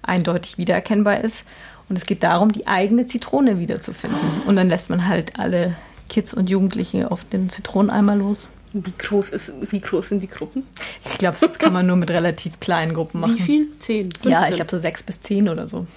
eindeutig 0.01 0.57
wiedererkennbar 0.57 1.21
ist. 1.21 1.45
Und 1.87 1.95
es 1.95 2.05
geht 2.05 2.23
darum, 2.23 2.51
die 2.51 2.67
eigene 2.67 3.05
Zitrone 3.05 3.59
wiederzufinden. 3.59 4.19
Und 4.45 4.55
dann 4.55 4.69
lässt 4.69 4.89
man 4.89 5.07
halt 5.07 5.39
alle 5.39 5.75
Kids 6.09 6.33
und 6.33 6.49
Jugendliche 6.49 7.11
auf 7.11 7.23
den 7.23 7.49
Zitroneneimer 7.49 8.15
los. 8.15 8.49
Wie 8.73 8.93
groß, 8.97 9.29
ist, 9.29 9.51
wie 9.71 9.79
groß 9.79 10.09
sind 10.09 10.21
die 10.21 10.29
Gruppen? 10.29 10.67
Ich 11.11 11.17
glaube, 11.17 11.37
das 11.39 11.57
kann 11.57 11.73
man 11.73 11.87
nur 11.87 11.95
mit 11.95 12.11
relativ 12.11 12.59
kleinen 12.59 12.93
Gruppen 12.93 13.19
machen. 13.19 13.37
Wie 13.37 13.41
viel? 13.41 13.67
Zehn? 13.79 14.11
15? 14.11 14.31
Ja, 14.31 14.47
ich 14.47 14.55
glaube 14.55 14.69
so 14.69 14.77
sechs 14.77 15.01
bis 15.01 15.21
zehn 15.21 15.49
oder 15.49 15.67
so. 15.67 15.87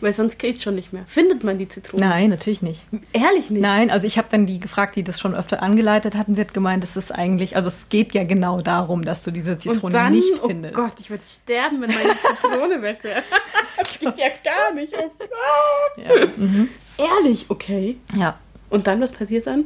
Weil 0.00 0.12
sonst 0.12 0.38
geht 0.38 0.58
es 0.58 0.62
schon 0.62 0.74
nicht 0.74 0.92
mehr. 0.92 1.04
Findet 1.06 1.42
man 1.42 1.56
die 1.58 1.68
Zitrone? 1.68 2.06
Nein, 2.06 2.28
natürlich 2.28 2.60
nicht. 2.60 2.82
Ehrlich 3.14 3.48
nicht? 3.48 3.62
Nein, 3.62 3.90
also 3.90 4.06
ich 4.06 4.18
habe 4.18 4.28
dann 4.30 4.44
die 4.44 4.58
gefragt, 4.58 4.94
die 4.94 5.02
das 5.02 5.18
schon 5.18 5.34
öfter 5.34 5.62
angeleitet 5.62 6.14
hatten. 6.14 6.34
Sie 6.34 6.42
hat 6.42 6.52
gemeint, 6.52 6.84
es 6.84 6.96
ist 6.96 7.12
eigentlich, 7.12 7.56
also 7.56 7.68
es 7.68 7.88
geht 7.88 8.12
ja 8.12 8.24
genau 8.24 8.60
darum, 8.60 9.04
dass 9.04 9.24
du 9.24 9.30
diese 9.30 9.56
Zitrone 9.56 9.94
dann, 9.94 10.12
nicht 10.12 10.42
oh 10.42 10.48
findest. 10.48 10.76
Oh 10.76 10.82
Gott, 10.82 10.92
ich 11.00 11.08
würde 11.08 11.22
sterben, 11.26 11.80
wenn 11.80 11.90
meine 11.90 12.10
Zitrone 12.40 12.82
weg 12.82 12.98
wäre. 13.02 13.22
das 13.78 13.98
geht 13.98 14.18
ja 14.18 14.28
gar 14.44 14.74
nicht. 14.74 14.92
Ja. 15.96 16.26
Mhm. 16.36 16.68
Ehrlich, 16.98 17.46
okay. 17.48 17.96
Ja. 18.14 18.38
Und 18.68 18.86
dann, 18.86 19.00
was 19.00 19.12
passiert 19.12 19.46
dann? 19.46 19.64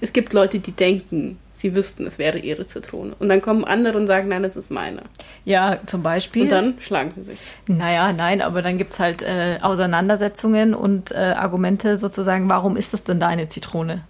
Es 0.00 0.14
gibt 0.14 0.32
Leute, 0.32 0.58
die 0.58 0.72
denken, 0.72 1.38
sie 1.60 1.74
wüssten, 1.74 2.06
es 2.06 2.18
wäre 2.18 2.38
ihre 2.38 2.66
Zitrone. 2.66 3.14
Und 3.18 3.28
dann 3.28 3.40
kommen 3.40 3.64
andere 3.64 3.98
und 3.98 4.06
sagen, 4.06 4.28
nein, 4.28 4.44
es 4.44 4.56
ist 4.56 4.70
meine. 4.70 5.02
Ja, 5.44 5.78
zum 5.86 6.02
Beispiel. 6.02 6.42
Und 6.42 6.50
dann 6.50 6.78
schlagen 6.80 7.12
sie 7.14 7.22
sich. 7.22 7.38
Naja, 7.66 8.12
nein, 8.12 8.42
aber 8.42 8.62
dann 8.62 8.78
gibt 8.78 8.92
es 8.92 9.00
halt 9.00 9.22
äh, 9.22 9.58
Auseinandersetzungen 9.62 10.74
und 10.74 11.12
äh, 11.12 11.14
Argumente 11.14 11.98
sozusagen, 11.98 12.48
warum 12.48 12.76
ist 12.76 12.92
das 12.92 13.04
denn 13.04 13.20
deine 13.20 13.48
Zitrone? 13.48 14.04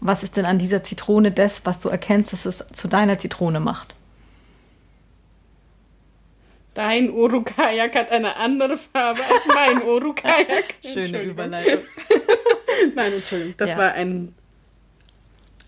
Was 0.00 0.22
ist 0.22 0.36
denn 0.36 0.46
an 0.46 0.58
dieser 0.58 0.82
Zitrone 0.82 1.32
das, 1.32 1.66
was 1.66 1.80
du 1.80 1.88
erkennst, 1.88 2.32
dass 2.32 2.46
es 2.46 2.64
zu 2.72 2.88
deiner 2.88 3.18
Zitrone 3.18 3.60
macht? 3.60 3.94
Dein 6.74 7.10
Urukajak 7.10 7.96
hat 7.96 8.12
eine 8.12 8.36
andere 8.36 8.76
Farbe 8.76 9.20
als 9.20 9.46
mein 9.52 9.82
Urukajak. 9.88 10.76
Schöne 10.84 11.22
Überleitung. 11.22 11.82
Nein, 12.94 13.12
Entschuldigung, 13.12 13.54
das 13.56 13.70
ja. 13.70 13.78
war 13.78 13.92
ein 13.92 14.34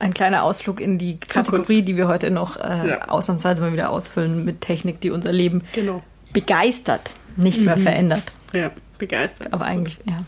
ein 0.00 0.14
kleiner 0.14 0.42
Ausflug 0.42 0.80
in 0.80 0.98
die 0.98 1.20
Kategorie, 1.20 1.82
die 1.82 1.96
wir 1.96 2.08
heute 2.08 2.30
noch 2.30 2.56
äh, 2.56 2.88
ja. 2.88 3.08
ausnahmsweise 3.08 3.62
mal 3.62 3.72
wieder 3.72 3.90
ausfüllen 3.90 4.44
mit 4.44 4.62
Technik, 4.62 5.00
die 5.00 5.10
unser 5.10 5.30
Leben 5.30 5.62
genau. 5.72 6.02
begeistert, 6.32 7.14
nicht 7.36 7.58
mhm. 7.60 7.66
mehr 7.66 7.76
verändert. 7.76 8.24
Ja, 8.52 8.70
begeistert. 8.98 9.52
Aber 9.52 9.66
eigentlich, 9.66 9.98
gut. 9.98 10.06
ja. 10.14 10.24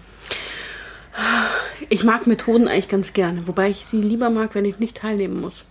Ich 1.88 2.04
mag 2.04 2.26
Methoden 2.26 2.68
eigentlich 2.68 2.88
ganz 2.88 3.12
gerne, 3.12 3.46
wobei 3.46 3.70
ich 3.70 3.86
sie 3.86 4.00
lieber 4.00 4.30
mag, 4.30 4.54
wenn 4.54 4.64
ich 4.64 4.78
nicht 4.78 4.98
teilnehmen 4.98 5.40
muss. 5.40 5.64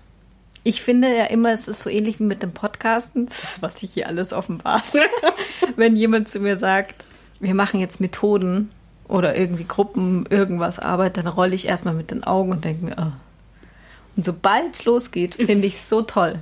Ich 0.64 0.82
finde 0.82 1.16
ja 1.16 1.26
immer, 1.26 1.52
es 1.52 1.68
ist 1.68 1.82
so 1.82 1.90
ähnlich 1.90 2.20
wie 2.20 2.26
mit 2.26 2.44
dem 2.44 2.52
Podcasten. 2.52 3.26
Das 3.28 3.44
ist, 3.44 3.62
was 3.62 3.82
ich 3.84 3.94
hier 3.94 4.08
alles 4.08 4.34
offenbart. 4.34 4.84
wenn 5.76 5.96
jemand 5.96 6.28
zu 6.28 6.40
mir 6.40 6.58
sagt, 6.58 7.06
wir 7.40 7.54
machen 7.54 7.80
jetzt 7.80 8.02
Methoden 8.02 8.72
oder 9.08 9.36
irgendwie 9.36 9.66
Gruppen, 9.66 10.26
irgendwas 10.30 10.80
Arbeit, 10.80 11.18
dann 11.18 11.28
rolle 11.28 11.56
ich 11.56 11.68
erstmal 11.68 11.94
mit 11.94 12.12
den 12.12 12.24
Augen 12.24 12.52
und 12.52 12.66
denke 12.66 12.86
mir, 12.86 12.96
oh, 13.00 13.12
und 14.16 14.26
sobald 14.26 14.76
es 14.76 14.86
losgeht, 14.86 15.36
finde 15.36 15.68
ich 15.68 15.76
es 15.76 15.90
so 15.90 16.02
toll. 16.02 16.40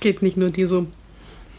Geht 0.00 0.22
nicht 0.22 0.36
nur 0.36 0.50
dir 0.50 0.68
so. 0.68 0.86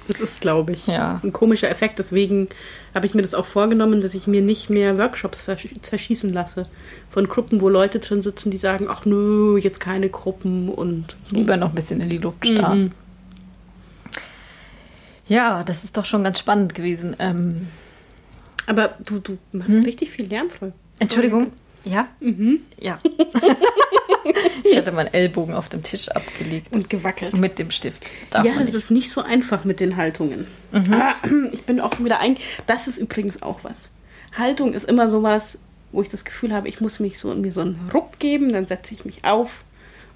Das 0.07 0.21
ist, 0.21 0.39
glaube 0.39 0.71
ich, 0.71 0.87
ja. 0.87 1.19
ein 1.21 1.33
komischer 1.33 1.69
Effekt. 1.69 1.99
Deswegen 1.99 2.47
habe 2.95 3.05
ich 3.05 3.13
mir 3.13 3.21
das 3.21 3.33
auch 3.33 3.45
vorgenommen, 3.45 3.99
dass 3.99 4.13
ich 4.13 4.25
mir 4.25 4.41
nicht 4.41 4.69
mehr 4.69 4.97
Workshops 4.97 5.45
zerschießen 5.81 6.31
lasse. 6.31 6.63
Von 7.09 7.27
Gruppen, 7.27 7.59
wo 7.59 7.67
Leute 7.67 7.99
drin 7.99 8.21
sitzen, 8.21 8.49
die 8.49 8.57
sagen, 8.57 8.87
ach 8.89 9.05
nö, 9.05 9.57
jetzt 9.57 9.79
keine 9.79 10.07
Gruppen 10.09 10.69
und. 10.69 11.17
So. 11.29 11.35
Lieber 11.35 11.57
noch 11.57 11.69
ein 11.69 11.75
bisschen 11.75 11.99
in 11.99 12.09
die 12.09 12.19
Luft 12.19 12.45
starren. 12.45 12.83
Mhm. 12.83 12.91
Ja, 15.27 15.63
das 15.63 15.83
ist 15.83 15.97
doch 15.97 16.05
schon 16.05 16.23
ganz 16.23 16.39
spannend 16.39 16.73
gewesen. 16.73 17.15
Ähm, 17.19 17.67
Aber 18.65 18.95
du, 19.05 19.19
du 19.19 19.37
machst 19.51 19.71
hm? 19.71 19.83
richtig 19.83 20.11
viel 20.11 20.27
lärmvoll. 20.27 20.71
Entschuldigung. 20.99 21.51
Ja? 21.83 22.07
Mhm. 22.21 22.61
Ja. 22.79 22.99
ich 24.63 24.77
hatte 24.77 24.91
meinen 24.91 25.13
Ellbogen 25.13 25.53
auf 25.53 25.69
dem 25.69 25.83
Tisch 25.83 26.09
abgelegt. 26.09 26.75
Und 26.75 26.89
gewackelt. 26.89 27.37
Mit 27.37 27.59
dem 27.59 27.71
Stift. 27.71 28.05
Das 28.31 28.45
ja, 28.45 28.63
das 28.63 28.73
ist 28.73 28.91
nicht 28.91 29.11
so 29.11 29.21
einfach 29.21 29.63
mit 29.63 29.79
den 29.79 29.97
Haltungen. 29.97 30.47
Mhm. 30.71 30.93
Ah, 30.93 31.15
ich 31.51 31.63
bin 31.63 31.79
auch 31.79 31.99
wieder 31.99 32.19
ein. 32.19 32.37
Das 32.65 32.87
ist 32.87 32.97
übrigens 32.97 33.41
auch 33.41 33.63
was. 33.63 33.89
Haltung 34.37 34.73
ist 34.73 34.87
immer 34.87 35.09
sowas, 35.09 35.59
wo 35.91 36.01
ich 36.01 36.09
das 36.09 36.25
Gefühl 36.25 36.53
habe, 36.53 36.67
ich 36.67 36.81
muss 36.81 36.99
mich 36.99 37.19
so 37.19 37.33
mir 37.33 37.53
so 37.53 37.61
einen 37.61 37.89
Ruck 37.93 38.19
geben, 38.19 38.51
dann 38.51 38.67
setze 38.67 38.93
ich 38.93 39.05
mich 39.05 39.23
auf 39.23 39.63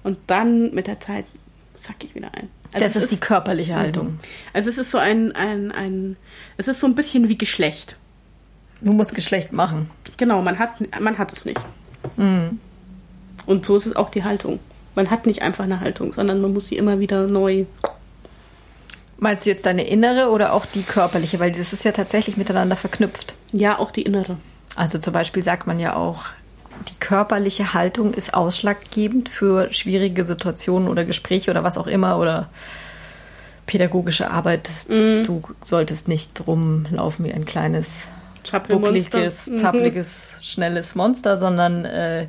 und 0.04 0.18
dann 0.26 0.74
mit 0.74 0.86
der 0.86 1.00
Zeit 1.00 1.24
sack 1.74 2.04
ich 2.04 2.14
wieder 2.14 2.32
ein. 2.34 2.48
Also 2.72 2.84
das 2.84 2.96
ist, 2.96 3.02
ist 3.04 3.12
die 3.12 3.20
körperliche 3.20 3.74
Haltung. 3.74 4.12
Mhm. 4.12 4.18
Also 4.52 4.70
es 4.70 4.78
ist 4.78 4.90
so 4.90 4.98
ein, 4.98 5.32
ein, 5.32 5.72
ein, 5.72 6.16
es 6.56 6.68
ist 6.68 6.80
so 6.80 6.86
ein 6.86 6.94
bisschen 6.94 7.28
wie 7.28 7.36
Geschlecht. 7.36 7.96
Du 8.80 8.92
musst 8.92 9.14
Geschlecht 9.14 9.52
machen. 9.52 9.90
Genau, 10.16 10.42
man 10.42 10.58
hat, 10.58 10.82
man 11.00 11.18
hat 11.18 11.32
es 11.32 11.44
nicht. 11.44 11.60
Mhm. 12.16 12.58
Und 13.46 13.64
so 13.66 13.76
ist 13.76 13.86
es 13.86 13.96
auch 13.96 14.10
die 14.10 14.24
Haltung. 14.24 14.60
Man 14.94 15.10
hat 15.10 15.26
nicht 15.26 15.42
einfach 15.42 15.64
eine 15.64 15.80
Haltung, 15.80 16.12
sondern 16.12 16.40
man 16.40 16.52
muss 16.52 16.68
sie 16.68 16.76
immer 16.76 16.98
wieder 17.00 17.26
neu. 17.26 17.64
Meinst 19.18 19.46
du 19.46 19.50
jetzt 19.50 19.66
deine 19.66 19.86
innere 19.86 20.30
oder 20.30 20.52
auch 20.52 20.66
die 20.66 20.82
körperliche? 20.82 21.38
Weil 21.40 21.52
das 21.52 21.72
ist 21.72 21.84
ja 21.84 21.92
tatsächlich 21.92 22.36
miteinander 22.36 22.76
verknüpft. 22.76 23.34
Ja, 23.52 23.78
auch 23.78 23.90
die 23.90 24.02
innere. 24.02 24.36
Also 24.74 24.98
zum 24.98 25.12
Beispiel 25.12 25.42
sagt 25.44 25.66
man 25.66 25.78
ja 25.78 25.94
auch, 25.96 26.24
die 26.88 26.98
körperliche 26.98 27.72
Haltung 27.74 28.14
ist 28.14 28.34
ausschlaggebend 28.34 29.28
für 29.28 29.72
schwierige 29.72 30.24
Situationen 30.24 30.88
oder 30.88 31.04
Gespräche 31.04 31.50
oder 31.50 31.62
was 31.62 31.78
auch 31.78 31.86
immer 31.86 32.18
oder 32.18 32.48
pädagogische 33.66 34.30
Arbeit. 34.30 34.68
Du 34.88 35.42
solltest 35.64 36.08
nicht 36.08 36.46
rumlaufen 36.46 37.24
wie 37.24 37.32
ein 37.32 37.44
kleines, 37.44 38.06
buckliges, 38.68 39.46
Mhm. 39.46 39.56
zappliges, 39.56 40.34
schnelles 40.42 40.94
Monster, 40.96 41.36
sondern 41.36 41.84
äh, 41.84 42.26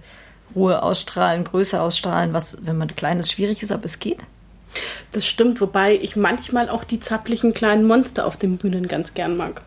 Ruhe 0.55 0.81
ausstrahlen, 0.83 1.43
Größe 1.43 1.81
ausstrahlen, 1.81 2.33
was, 2.33 2.57
wenn 2.61 2.77
man 2.77 2.87
klein 2.95 3.19
ist, 3.19 3.31
schwierig 3.31 3.63
ist, 3.63 3.71
aber 3.71 3.85
es 3.85 3.99
geht. 3.99 4.19
Das 5.11 5.25
stimmt, 5.25 5.61
wobei 5.61 5.95
ich 5.95 6.15
manchmal 6.15 6.69
auch 6.69 6.83
die 6.83 6.99
zapplichen 6.99 7.53
kleinen 7.53 7.85
Monster 7.85 8.25
auf 8.25 8.37
den 8.37 8.57
Bühnen 8.57 8.87
ganz 8.87 9.13
gern 9.13 9.37
mag. 9.37 9.61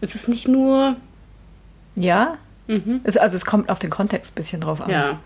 Es 0.00 0.14
ist 0.14 0.28
nicht 0.28 0.48
nur, 0.48 0.96
Ja. 1.94 2.36
Es, 3.04 3.18
also 3.18 3.36
es 3.36 3.44
kommt 3.44 3.68
auf 3.68 3.78
den 3.78 3.90
Kontext 3.90 4.32
ein 4.32 4.36
bisschen 4.36 4.60
drauf 4.62 4.80
an. 4.80 4.86
Mhm. 4.86 4.92
ja, 4.92 5.20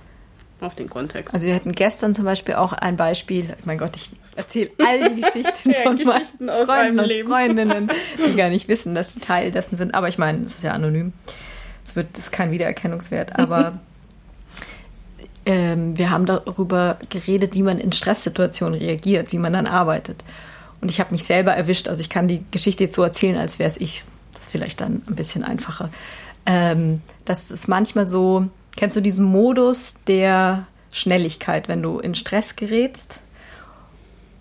auf 0.61 0.74
den 0.74 0.91
Kontext. 0.91 1.32
Also 1.32 1.47
wir 1.47 1.55
hatten 1.55 1.70
gestern 1.70 2.16
zum 2.16 2.24
Beispiel 2.24 2.57
auch 2.57 2.72
ein 2.72 2.97
Beispiel, 2.97 3.55
mein 3.64 3.78
Gott, 3.78 3.95
ich 3.95 4.11
erzähle 4.34 4.70
all 4.84 5.14
die 5.14 5.20
Geschichten 5.22 5.70
Ja, 5.70 5.82
von 5.84 5.97
Geschichten 5.97 6.47
meinen 6.47 6.51
aus 6.51 6.66
Freunden 6.66 6.99
und 6.99 7.07
Leben. 7.07 7.28
Freundinnen, 7.28 7.91
die 8.26 8.34
gar 8.34 8.49
nicht 8.49 8.66
wissen, 8.66 8.95
dass 8.97 9.14
sie 9.14 9.20
Teil 9.20 9.53
dessen 9.53 9.76
sind. 9.76 9.95
Aber 9.95 10.09
ich 10.09 10.18
meine, 10.18 10.45
es 10.47 10.57
ist 10.57 10.64
ja 10.64 10.72
anonym. 10.72 11.12
Es 11.86 11.95
wird, 11.95 12.09
das 12.14 12.24
ist 12.24 12.32
kein 12.32 12.51
Wiedererkennungswert. 12.51 13.39
Aber 13.39 13.78
ähm, 15.49 15.96
wir 15.96 16.11
haben 16.11 16.26
darüber 16.26 16.99
geredet, 17.09 17.55
wie 17.55 17.62
man 17.62 17.78
in 17.78 17.92
Stresssituationen 17.92 18.78
reagiert, 18.78 19.32
wie 19.32 19.38
man 19.38 19.55
dann 19.55 19.66
arbeitet. 19.66 20.22
Und 20.82 20.90
ich 20.90 21.01
habe 21.01 21.11
mich 21.12 21.24
selber 21.24 21.55
erwischt. 21.55 21.88
Also 21.88 22.03
ich 22.03 22.11
kann 22.11 22.28
die 22.28 22.44
Geschichte 22.51 22.84
jetzt 22.84 22.94
so 22.94 23.03
erzählen, 23.03 23.38
als 23.38 23.59
wäre 23.59 23.70
es 23.70 23.78
ich. 23.78 24.05
Das 24.34 24.42
ist 24.42 24.53
vielleicht 24.53 24.82
dann 24.82 25.01
ein 25.09 25.16
bisschen 25.16 25.44
einfacher. 25.44 25.88
Ähm, 26.44 27.01
das 27.24 27.51
ist 27.51 27.66
manchmal 27.66 28.07
so, 28.07 28.46
kennst 28.76 28.94
du 28.99 29.01
diesen 29.01 29.24
Modus 29.24 29.94
der 30.07 30.66
Schnelligkeit, 30.92 31.66
wenn 31.66 31.82
du 31.82 31.99
in 31.99 32.14
Stress 32.14 32.55
gerätst? 32.55 33.18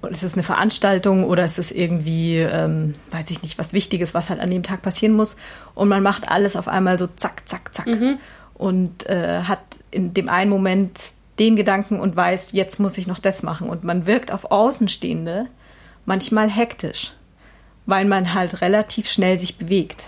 Und 0.01 0.11
es 0.11 0.23
ist 0.23 0.33
eine 0.33 0.43
Veranstaltung 0.43 1.23
oder 1.23 1.45
es 1.45 1.57
ist 1.57 1.71
irgendwie, 1.71 2.39
ähm, 2.39 2.95
weiß 3.11 3.31
ich 3.31 3.43
nicht, 3.43 3.57
was 3.57 3.71
Wichtiges, 3.71 4.13
was 4.13 4.29
halt 4.29 4.41
an 4.41 4.51
dem 4.51 4.61
Tag 4.61 4.81
passieren 4.81 5.15
muss. 5.15 5.37
Und 5.73 5.87
man 5.87 6.03
macht 6.03 6.29
alles 6.29 6.57
auf 6.57 6.67
einmal 6.67 6.99
so 6.99 7.07
zack, 7.07 7.47
zack, 7.47 7.73
zack. 7.73 7.87
Und 8.57 9.05
äh, 9.07 9.43
hat 9.43 9.59
in 9.91 10.13
dem 10.13 10.29
einen 10.29 10.49
Moment 10.49 10.99
den 11.39 11.55
Gedanken 11.55 11.99
und 11.99 12.15
weiß, 12.15 12.53
jetzt 12.53 12.79
muss 12.79 12.97
ich 12.97 13.07
noch 13.07 13.19
das 13.19 13.43
machen. 13.43 13.69
Und 13.69 13.83
man 13.83 14.05
wirkt 14.07 14.31
auf 14.31 14.51
Außenstehende 14.51 15.47
manchmal 16.05 16.49
hektisch, 16.49 17.13
weil 17.85 18.05
man 18.05 18.33
halt 18.33 18.61
relativ 18.61 19.09
schnell 19.09 19.37
sich 19.37 19.57
bewegt. 19.57 20.05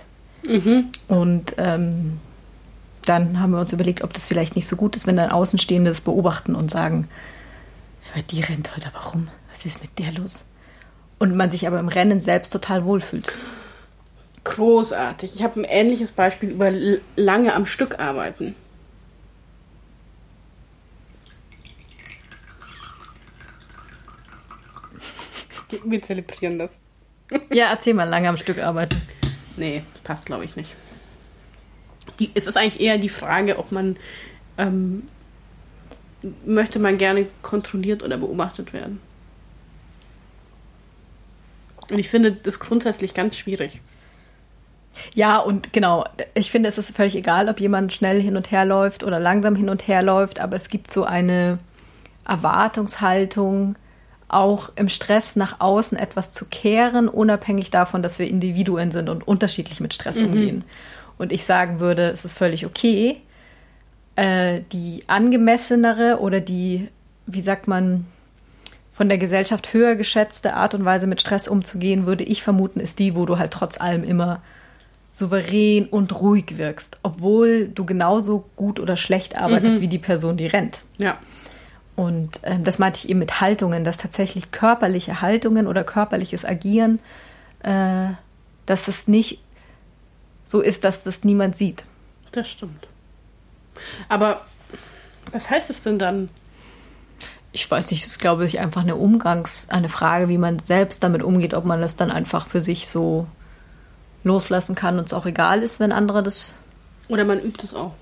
Und 1.08 1.54
ähm, 1.58 2.20
dann 3.06 3.39
haben 3.39 3.52
wir 3.52 3.60
uns 3.60 3.74
überlegt, 3.74 4.04
ob 4.04 4.14
das 4.14 4.28
vielleicht 4.28 4.56
nicht 4.56 4.68
so 4.68 4.76
gut 4.76 4.95
ist, 4.95 5.08
wenn 5.08 5.18
dann 5.18 5.32
Außenstehende 5.32 5.91
das 5.91 6.02
beobachten 6.02 6.56
und 6.56 6.72
sagen, 6.72 7.08
aber 8.14 8.24
die 8.24 8.41
rennt 8.41 8.76
heute 8.76 8.88
aber 8.88 9.06
rum. 9.06 9.28
Was 9.54 9.66
ist 9.66 9.82
mit 9.82 10.00
der 10.00 10.12
los? 10.14 10.45
Und 11.20 11.36
man 11.36 11.52
sich 11.52 11.68
aber 11.68 11.80
im 11.80 11.89
Rennen 11.89 12.22
selbst 12.22 12.52
total 12.52 12.86
wohlfühlt. 12.86 13.32
Großartig. 14.50 15.36
Ich 15.36 15.43
habe 15.43 15.60
ein 15.60 15.64
ähnliches 15.64 16.12
Beispiel 16.12 16.50
über 16.50 16.72
lange 17.16 17.54
am 17.54 17.68
Stück 17.68 18.00
arbeiten. 18.00 18.56
Wir 25.86 26.02
zelebrieren 26.02 26.58
das. 26.58 26.80
Ja, 27.54 27.70
erzähl 27.70 27.93
mal, 27.93 28.10
lange 28.10 28.28
am 28.28 28.38
Stück 28.38 28.58
arbeiten. 28.60 29.00
Nee, 29.56 29.84
das 29.93 30.02
passt 30.02 30.26
glaube 30.26 30.45
ich 30.45 30.56
nicht. 30.56 30.76
Die, 32.18 32.32
es 32.34 32.47
ist 32.47 32.58
eigentlich 32.58 32.82
eher 32.82 32.97
die 32.97 33.08
Frage, 33.08 33.60
ob 33.60 33.72
man 33.72 33.97
ähm, 34.58 35.08
möchte 36.43 36.80
man 36.80 36.97
gerne 36.97 37.28
kontrolliert 37.43 38.02
oder 38.02 38.18
beobachtet 38.18 38.74
werden. 38.74 39.00
Und 41.88 42.00
ich 42.00 42.10
finde 42.10 42.32
das 42.32 42.60
grundsätzlich 42.60 43.14
ganz 43.14 43.38
schwierig. 43.38 43.80
Ja, 45.14 45.38
und 45.38 45.72
genau, 45.74 46.06
ich 46.34 46.52
finde, 46.52 46.70
es 46.70 46.78
ist 46.78 46.96
völlig 46.96 47.16
egal, 47.16 47.50
ob 47.50 47.60
jemand 47.60 47.94
schnell 47.94 48.22
hin 48.22 48.36
und 48.36 48.52
her 48.52 48.66
läuft 48.66 49.04
oder 49.04 49.20
langsam 49.20 49.56
hin 49.56 49.70
und 49.70 49.88
her 49.88 50.02
läuft, 50.02 50.40
aber 50.40 50.56
es 50.56 50.70
gibt 50.70 50.92
so 50.92 51.04
eine 51.04 51.60
Erwartungshaltung, 52.28 53.76
auch 54.28 54.72
im 54.76 54.90
Stress 54.90 55.36
nach 55.36 55.60
außen 55.60 55.98
etwas 55.98 56.32
zu 56.32 56.46
kehren, 56.46 57.08
unabhängig 57.08 57.72
davon, 57.72 58.04
dass 58.04 58.20
wir 58.20 58.28
Individuen 58.28 58.92
sind 58.92 59.10
und 59.10 59.28
unterschiedlich 59.28 59.80
mit 59.80 59.94
Stress 59.94 60.22
umgehen. 60.22 60.64
Und 61.18 61.32
ich 61.32 61.46
sagen 61.46 61.80
würde, 61.80 62.10
es 62.10 62.26
ist 62.26 62.38
völlig 62.38 62.66
okay, 62.66 63.22
äh, 64.16 64.62
die 64.72 65.04
angemessenere 65.08 66.20
oder 66.20 66.40
die, 66.40 66.90
wie 67.26 67.42
sagt 67.42 67.68
man, 67.68 68.06
von 68.94 69.10
der 69.10 69.18
Gesellschaft 69.18 69.74
höher 69.74 69.96
geschätzte 69.96 70.54
Art 70.54 70.76
und 70.76 70.86
Weise 70.86 71.08
mit 71.08 71.22
Stress 71.22 71.48
umzugehen, 71.48 72.06
würde 72.06 72.24
ich 72.24 72.44
vermuten, 72.44 72.80
ist 72.80 73.00
die, 73.00 73.16
wo 73.16 73.26
du 73.26 73.40
halt 73.40 73.52
trotz 73.52 73.82
allem 73.82 74.04
immer 74.04 74.42
souverän 75.20 75.88
und 75.88 76.22
ruhig 76.22 76.57
wirkst, 76.57 76.97
obwohl 77.03 77.67
du 77.67 77.86
genauso 77.86 78.49
gut 78.55 78.80
oder 78.80 78.95
schlecht 78.95 79.38
arbeitest 79.38 79.82
wie 79.82 79.89
die 79.89 79.97
Person, 79.99 80.38
die 80.38 80.47
rennt. 80.47 80.80
Ja. 80.97 81.20
Und 81.97 82.39
ähm, 82.43 82.63
das 82.63 82.80
meinte 82.80 82.99
ich 82.99 83.09
eben 83.09 83.20
mit 83.20 83.41
Haltungen, 83.41 83.84
dass 83.84 83.97
tatsächlich 83.97 84.51
körperliche 84.51 85.20
Haltungen 85.20 85.67
oder 85.67 85.84
körperliches 85.84 86.45
Agieren, 86.45 87.01
äh, 87.61 88.11
dass 88.65 88.88
es 88.88 89.09
nicht 89.09 89.43
so 90.45 90.61
ist, 90.61 90.86
dass 90.86 91.03
das 91.03 91.26
niemand 91.26 91.57
sieht. 91.57 91.84
Das 92.32 92.49
stimmt. 92.49 92.88
Aber 94.07 94.45
was 95.34 95.49
heißt 95.49 95.70
es 95.70 95.82
denn 95.82 95.99
dann? 95.99 96.30
Ich 97.51 97.70
weiß 97.70 97.91
nicht, 97.91 98.05
das 98.05 98.11
ist, 98.11 98.20
glaube 98.20 98.45
ich, 98.45 98.59
einfach 98.59 98.84
eine 98.84 98.95
Umgangs-, 98.95 99.70
eine 99.70 99.89
Frage, 99.89 100.30
wie 100.30 100.38
man 100.38 100.59
selbst 100.59 101.03
damit 101.03 101.24
umgeht, 101.24 101.53
ob 101.53 101.65
man 101.65 101.82
das 101.82 101.97
dann 101.97 102.09
einfach 102.09 102.47
für 102.47 102.61
sich 102.61 102.88
so 102.88 103.28
loslassen 104.24 104.76
kann 104.76 104.99
und 104.99 105.05
es 105.05 105.13
auch 105.13 105.26
egal 105.26 105.61
ist, 105.61 105.80
wenn 105.80 105.91
andere 105.91 106.24
das 106.24 106.53
Oder 107.07 107.26
man 107.26 107.39
übt 107.39 107.63
es 107.63 107.74
auch. 107.74 107.93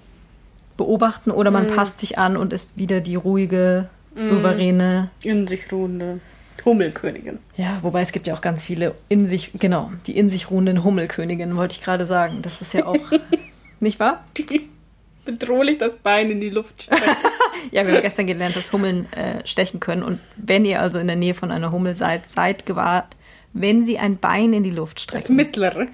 beobachten 0.77 1.31
oder 1.31 1.51
man 1.51 1.67
passt 1.67 1.99
sich 1.99 2.17
an 2.17 2.37
und 2.37 2.53
ist 2.53 2.77
wieder 2.77 3.01
die 3.01 3.15
ruhige, 3.15 3.89
souveräne. 4.23 5.09
In 5.23 5.47
sich 5.47 5.71
ruhende 5.71 6.19
Hummelkönigin. 6.65 7.39
Ja, 7.55 7.77
wobei 7.81 8.01
es 8.01 8.11
gibt 8.11 8.27
ja 8.27 8.33
auch 8.33 8.41
ganz 8.41 8.63
viele 8.63 8.95
in 9.09 9.27
sich, 9.27 9.51
genau, 9.59 9.91
die 10.05 10.17
in 10.17 10.29
sich 10.29 10.51
ruhenden 10.51 10.83
Hummelköniginnen, 10.83 11.55
wollte 11.55 11.75
ich 11.75 11.83
gerade 11.83 12.05
sagen. 12.05 12.41
Das 12.41 12.61
ist 12.61 12.73
ja 12.73 12.85
auch, 12.85 12.97
nicht 13.79 13.99
wahr? 13.99 14.25
Die 14.37 14.67
bedrohlich 15.23 15.77
das 15.77 15.95
Bein 15.97 16.31
in 16.31 16.39
die 16.39 16.49
Luft 16.49 16.83
streckt. 16.83 17.03
Ja, 17.71 17.85
wir 17.85 17.95
haben 17.95 18.01
gestern 18.01 18.27
gelernt, 18.27 18.55
dass 18.55 18.71
Hummeln 18.71 19.11
äh, 19.11 19.45
stechen 19.45 19.81
können. 19.81 20.01
Und 20.01 20.19
wenn 20.37 20.63
ihr 20.63 20.79
also 20.79 20.99
in 20.99 21.07
der 21.07 21.17
Nähe 21.17 21.33
von 21.33 21.51
einer 21.51 21.71
Hummel 21.71 21.95
seid, 21.97 22.29
seid 22.29 22.65
gewahrt, 22.65 23.17
wenn 23.61 23.85
sie 23.85 23.97
ein 23.99 24.17
Bein 24.17 24.53
in 24.53 24.63
die 24.63 24.71
Luft 24.71 24.97
Das 24.97 25.03
strecken. 25.03 25.35
mittlere. 25.35 25.87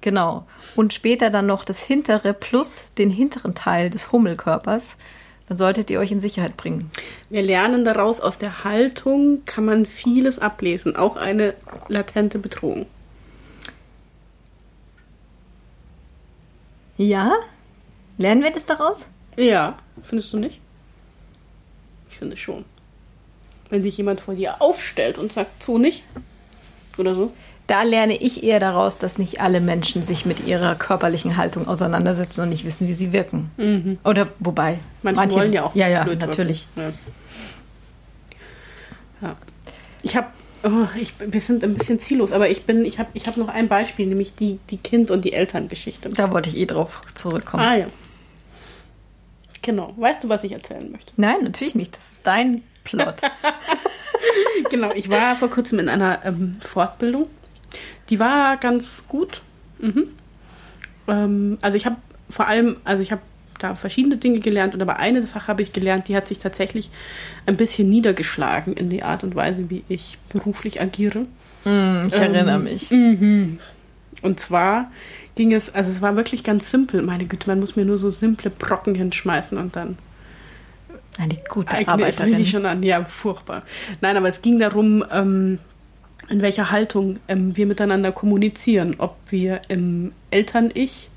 Genau. 0.00 0.46
Und 0.76 0.92
später 0.92 1.30
dann 1.30 1.46
noch 1.46 1.64
das 1.64 1.82
hintere 1.82 2.34
plus 2.34 2.92
den 2.98 3.10
hinteren 3.10 3.54
Teil 3.54 3.88
des 3.90 4.12
Hummelkörpers, 4.12 4.96
dann 5.48 5.58
solltet 5.58 5.90
ihr 5.90 5.98
euch 6.00 6.10
in 6.12 6.20
Sicherheit 6.20 6.56
bringen. 6.56 6.90
Wir 7.30 7.42
lernen 7.42 7.84
daraus, 7.84 8.20
aus 8.20 8.38
der 8.38 8.64
Haltung 8.64 9.44
kann 9.46 9.64
man 9.64 9.86
vieles 9.86 10.38
ablesen, 10.38 10.96
auch 10.96 11.16
eine 11.16 11.54
latente 11.88 12.38
Bedrohung. 12.38 12.86
Ja? 16.96 17.32
Lernen 18.18 18.42
wir 18.42 18.52
das 18.52 18.66
daraus? 18.66 19.08
Ja, 19.36 19.78
findest 20.02 20.32
du 20.32 20.38
nicht? 20.38 20.60
Ich 22.10 22.18
finde 22.18 22.36
schon. 22.36 22.64
Wenn 23.70 23.82
sich 23.82 23.96
jemand 23.96 24.20
vor 24.20 24.34
dir 24.34 24.60
aufstellt 24.62 25.18
und 25.18 25.32
sagt, 25.32 25.62
so 25.62 25.78
nicht. 25.78 26.04
Oder 26.98 27.14
so. 27.14 27.32
Da 27.66 27.82
lerne 27.82 28.16
ich 28.16 28.42
eher 28.42 28.60
daraus, 28.60 28.98
dass 28.98 29.16
nicht 29.16 29.40
alle 29.40 29.60
Menschen 29.60 30.02
sich 30.02 30.26
mit 30.26 30.46
ihrer 30.46 30.74
körperlichen 30.74 31.36
Haltung 31.38 31.66
auseinandersetzen 31.66 32.42
und 32.42 32.50
nicht 32.50 32.64
wissen, 32.64 32.88
wie 32.88 32.92
sie 32.92 33.12
wirken. 33.12 33.98
Oder 34.04 34.28
wobei. 34.38 34.80
Manche, 35.02 35.36
wollen 35.38 35.52
ja 35.52 35.64
auch 35.64 35.74
Ja, 35.74 35.88
ja, 35.88 36.04
natürlich. 36.04 36.68
Ja. 36.76 36.92
ja. 39.22 39.36
Ich 40.02 40.14
habe, 40.14 40.26
oh, 40.64 40.86
ich, 41.00 41.14
wir 41.18 41.40
sind 41.40 41.64
ein 41.64 41.74
bisschen 41.74 41.98
ziellos, 41.98 42.32
aber 42.32 42.50
ich 42.50 42.64
bin, 42.64 42.84
ich 42.84 42.98
habe, 42.98 43.08
ich 43.14 43.26
habe 43.26 43.40
noch 43.40 43.48
ein 43.48 43.68
Beispiel, 43.68 44.06
nämlich 44.06 44.34
die, 44.34 44.58
die 44.68 44.76
Kind- 44.76 45.10
und 45.10 45.24
die 45.24 45.32
Elterngeschichte. 45.32 46.10
Da 46.10 46.30
wollte 46.30 46.50
ich 46.50 46.56
eh 46.58 46.66
drauf 46.66 47.00
zurückkommen. 47.14 47.62
Ah 47.62 47.76
ja. 47.76 47.86
Genau. 49.62 49.94
Weißt 49.96 50.22
du, 50.22 50.28
was 50.28 50.44
ich 50.44 50.52
erzählen 50.52 50.92
möchte? 50.92 51.14
Nein, 51.16 51.36
natürlich 51.42 51.74
nicht. 51.74 51.94
Das 51.94 52.12
ist 52.12 52.26
dein 52.26 52.62
Plot. 52.84 53.16
genau, 54.70 54.92
ich 54.94 55.10
war 55.10 55.36
vor 55.36 55.50
kurzem 55.50 55.78
in 55.78 55.88
einer 55.88 56.20
ähm, 56.24 56.56
Fortbildung. 56.60 57.26
Die 58.08 58.20
war 58.20 58.56
ganz 58.56 59.04
gut. 59.08 59.42
Mhm. 59.78 60.08
Ähm, 61.08 61.58
also 61.60 61.76
ich 61.76 61.86
habe 61.86 61.96
vor 62.30 62.46
allem, 62.46 62.76
also 62.84 63.02
ich 63.02 63.12
habe 63.12 63.22
da 63.58 63.74
verschiedene 63.74 64.16
Dinge 64.16 64.40
gelernt 64.40 64.74
und 64.74 64.82
aber 64.82 64.96
eine 64.96 65.22
Sache 65.22 65.48
habe 65.48 65.62
ich 65.62 65.72
gelernt, 65.72 66.08
die 66.08 66.16
hat 66.16 66.28
sich 66.28 66.38
tatsächlich 66.38 66.90
ein 67.46 67.56
bisschen 67.56 67.88
niedergeschlagen 67.88 68.74
in 68.74 68.90
die 68.90 69.02
Art 69.02 69.24
und 69.24 69.34
Weise, 69.34 69.70
wie 69.70 69.84
ich 69.88 70.18
beruflich 70.28 70.80
agiere. 70.80 71.26
Hm, 71.64 72.08
ich 72.08 72.14
erinnere 72.14 72.58
mich. 72.58 72.90
Und 74.22 74.40
zwar 74.40 74.90
ging 75.34 75.52
es, 75.52 75.74
also 75.74 75.90
es 75.90 76.02
war 76.02 76.16
wirklich 76.16 76.44
ganz 76.44 76.70
simpel. 76.70 77.02
Meine 77.02 77.26
Güte, 77.26 77.48
man 77.48 77.60
muss 77.60 77.76
mir 77.76 77.84
nur 77.84 77.98
so 77.98 78.10
simple 78.10 78.50
Brocken 78.50 78.94
hinschmeißen 78.94 79.58
und 79.58 79.76
dann 79.76 79.98
Eine 81.18 81.36
gute 81.48 81.70
Eigne 81.70 81.82
ich 81.82 81.88
Arbeiterin. 81.88 82.38
mich 82.38 82.50
schon 82.50 82.66
an. 82.66 82.82
Ja, 82.82 83.04
furchtbar. 83.04 83.62
Nein, 84.00 84.16
aber 84.16 84.28
es 84.28 84.42
ging 84.42 84.58
darum, 84.58 85.04
ähm, 85.12 85.58
in 86.28 86.42
welcher 86.42 86.70
Haltung 86.70 87.18
ähm, 87.28 87.56
wir 87.56 87.66
miteinander 87.66 88.12
kommunizieren. 88.12 88.96
Ob 88.98 89.16
wir 89.28 89.62
im 89.68 90.12
Eltern-Ich 90.30 91.10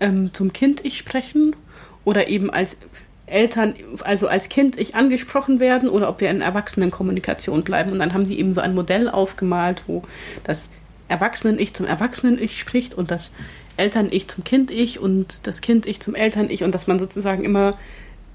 ähm, 0.00 0.32
zum 0.32 0.52
Kind-Ich 0.52 0.98
sprechen 0.98 1.54
oder 2.04 2.28
eben 2.28 2.50
als 2.50 2.76
Eltern, 3.26 3.74
also 4.00 4.26
als 4.26 4.48
Kind 4.48 4.78
ich 4.78 4.94
angesprochen 4.94 5.60
werden 5.60 5.88
oder 5.88 6.08
ob 6.08 6.20
wir 6.20 6.30
in 6.30 6.40
Erwachsenenkommunikation 6.40 7.62
bleiben. 7.62 7.92
Und 7.92 8.00
dann 8.00 8.12
haben 8.12 8.26
sie 8.26 8.38
eben 8.38 8.54
so 8.54 8.60
ein 8.60 8.74
Modell 8.74 9.08
aufgemalt, 9.08 9.84
wo 9.86 10.02
das 10.42 10.70
Erwachsenen-Ich 11.08 11.74
zum 11.74 11.86
Erwachsenen-Ich 11.86 12.58
spricht 12.58 12.94
und 12.94 13.10
das 13.10 13.30
Eltern-Ich 13.76 14.28
zum 14.28 14.44
Kind-Ich 14.44 14.98
und 14.98 15.46
das 15.46 15.60
Kind-Ich 15.60 16.00
zum 16.00 16.14
Eltern-Ich 16.14 16.64
und 16.64 16.74
dass 16.74 16.86
man 16.86 16.98
sozusagen 16.98 17.44
immer 17.44 17.76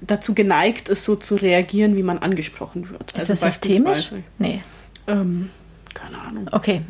dazu 0.00 0.34
geneigt 0.34 0.88
ist, 0.88 1.04
so 1.04 1.16
zu 1.16 1.36
reagieren, 1.36 1.96
wie 1.96 2.02
man 2.02 2.18
angesprochen 2.18 2.90
wird. 2.90 3.12
Ist 3.12 3.30
also 3.30 3.32
das 3.32 3.40
systemisch? 3.40 4.12
Nee. 4.38 4.62
Ähm, 5.06 5.50
keine 5.94 6.18
Ahnung. 6.18 6.48
Okay. 6.52 6.82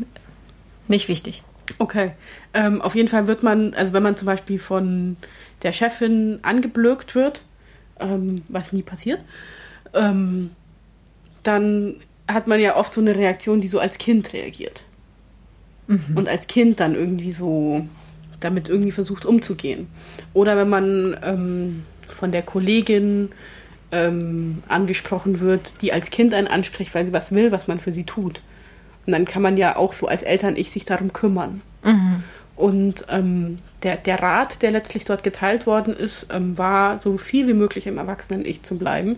Nicht 0.89 1.09
wichtig. 1.09 1.43
Okay. 1.79 2.13
Ähm, 2.55 2.81
auf 2.81 2.95
jeden 2.95 3.09
Fall 3.09 3.27
wird 3.27 3.43
man, 3.43 3.75
also 3.75 3.93
wenn 3.93 4.03
man 4.03 4.17
zum 4.17 4.27
Beispiel 4.27 4.59
von 4.59 5.17
der 5.63 5.73
Chefin 5.73 6.39
angeblökt 6.43 7.15
wird, 7.15 7.43
ähm, 8.01 8.43
was 8.49 8.73
nie 8.73 8.83
passiert, 8.83 9.21
ähm, 9.95 10.51
dann 11.43 11.97
hat 12.29 12.47
man 12.47 12.61
ja 12.61 12.77
oft 12.77 12.93
so 12.93 13.01
eine 13.01 13.17
Reaktion, 13.17 13.61
die 13.61 13.69
so 13.69 13.79
als 13.79 13.99
Kind 13.99 14.33
reagiert. 14.33 14.85
Mhm. 15.87 16.17
Und 16.17 16.29
als 16.29 16.47
Kind 16.47 16.81
dann 16.81 16.95
irgendwie 16.95 17.33
so 17.33 17.87
damit 18.41 18.69
irgendwie 18.69 18.91
versucht 18.91 19.25
umzugehen. 19.25 19.89
Oder 20.35 20.57
wenn 20.57 20.69
man 20.69 21.17
ähm, 21.23 21.85
von 22.13 22.33
der 22.33 22.43
Kollegin 22.43 23.31
ähm, 23.93 24.63
angesprochen 24.69 25.41
wird, 25.41 25.73
die 25.81 25.93
als 25.93 26.11
Kind 26.11 26.35
einen 26.35 26.49
anspricht, 26.49 26.95
weil 26.95 27.05
sie 27.05 27.13
was 27.13 27.33
will, 27.33 27.53
was 27.53 27.69
man 27.69 27.81
für 27.81 27.93
sie 27.93 28.05
tut. 28.05 28.41
Und 29.07 29.13
dann 29.13 29.25
kann 29.25 29.43
man 29.43 29.57
ja 29.57 29.77
auch 29.77 29.93
so 29.93 30.09
als 30.09 30.23
Eltern 30.23 30.57
ich 30.57 30.71
sich 30.71 30.85
darum 30.85 31.13
kümmern. 31.13 31.63
Mhm. 31.85 32.25
Und 32.57 33.05
ähm, 33.11 33.59
der, 33.83 33.97
der 33.97 34.21
Rat, 34.21 34.63
der 34.63 34.71
letztlich 34.71 35.05
dort 35.05 35.23
geteilt 35.23 35.67
worden 35.67 35.95
ist, 35.95 36.27
ähm, 36.33 36.57
war, 36.57 37.01
so 37.01 37.19
viel 37.19 37.47
wie 37.47 37.55
möglich 37.55 37.87
im 37.87 37.99
Erwachsenen-Ich 37.99 38.63
zu 38.63 38.79
bleiben 38.79 39.17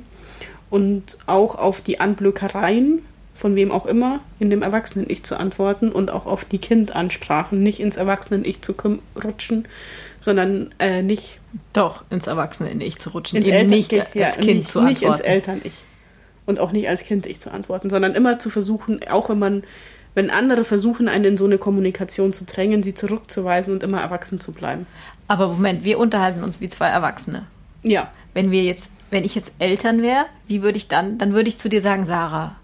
und 0.70 1.18
auch 1.26 1.55
auf 1.55 1.80
die 1.80 2.01
Anblökereien, 2.01 3.03
von 3.34 3.55
wem 3.55 3.70
auch 3.70 3.86
immer, 3.86 4.20
in 4.41 4.51
dem 4.51 4.62
Erwachsenen-Ich 4.62 5.22
zu 5.22 5.36
antworten 5.39 5.93
und 5.93 6.11
auch 6.11 6.26
auf 6.26 6.45
die 6.45 6.59
Kindansprachen, 6.59 7.62
nicht 7.62 7.78
ins 7.78 7.97
Erwachsenen-Ich 7.97 8.62
zu 8.62 8.74
rutschen, 9.24 9.68
sondern 10.21 10.75
äh, 10.79 11.03
nicht. 11.03 11.41
Doch, 11.73 12.05
ins 12.11 12.27
Erwachsenen-Ich 12.27 12.99
zu 12.99 13.11
rutschen, 13.11 13.39
ins 13.39 13.47
eben 13.47 13.57
Eltern 13.57 13.71
nicht 13.71 13.93
ja, 13.93 14.27
als 14.27 14.37
Kind 14.37 14.59
nicht, 14.59 14.69
zu 14.69 14.81
antworten. 14.81 15.01
Nicht 15.01 15.03
ins 15.03 15.21
Eltern-Ich. 15.21 15.73
Und 16.47 16.61
auch 16.61 16.73
nicht 16.73 16.89
als 16.89 17.03
Kind-Ich 17.05 17.41
zu 17.41 17.51
antworten, 17.53 17.91
sondern 17.91 18.14
immer 18.14 18.39
zu 18.39 18.49
versuchen, 18.49 19.01
auch 19.09 19.29
wenn 19.29 19.39
man 19.39 19.62
wenn 20.14 20.31
andere 20.31 20.64
versuchen, 20.64 21.07
einen 21.09 21.25
in 21.25 21.37
so 21.37 21.45
eine 21.45 21.59
Kommunikation 21.59 22.33
zu 22.33 22.45
drängen, 22.45 22.83
sie 22.83 22.93
zurückzuweisen 22.93 23.73
und 23.73 23.85
immer 23.85 24.01
erwachsen 24.01 24.41
zu 24.41 24.53
bleiben. 24.53 24.87
Aber 25.29 25.47
Moment, 25.47 25.85
wir 25.85 25.99
unterhalten 25.99 26.43
uns 26.43 26.61
wie 26.61 26.69
zwei 26.69 26.89
Erwachsene. 26.89 27.47
Ja. 27.85 28.11
Wenn 28.35 28.51
wir 28.51 28.64
jetzt, 28.64 28.91
wenn 29.11 29.23
ich 29.23 29.37
jetzt 29.37 29.53
Eltern 29.61 30.03
wäre, 30.03 30.25
wie 30.49 30.62
würde 30.62 30.77
ich 30.77 30.89
dann, 30.89 31.19
dann 31.19 31.35
würde 31.35 31.49
ich 31.49 31.59
zu 31.59 31.69
dir 31.69 31.83
sagen, 31.83 32.05
Sarah, 32.05 32.57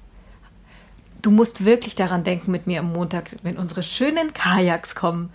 du 1.22 1.30
musst 1.30 1.64
wirklich 1.64 1.94
daran 1.94 2.24
denken, 2.24 2.50
mit 2.50 2.66
mir 2.66 2.80
am 2.80 2.92
Montag, 2.92 3.36
wenn 3.42 3.56
unsere 3.56 3.82
schönen 3.82 4.32
Kajaks 4.32 4.94
kommen, 4.94 5.30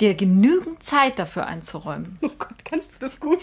dir 0.00 0.14
genügend 0.14 0.82
Zeit 0.82 1.18
dafür 1.18 1.46
einzuräumen. 1.46 2.18
Oh 2.22 2.30
Gott, 2.38 2.64
kannst 2.64 2.94
du 2.94 2.98
das 3.00 3.18
gut? 3.18 3.40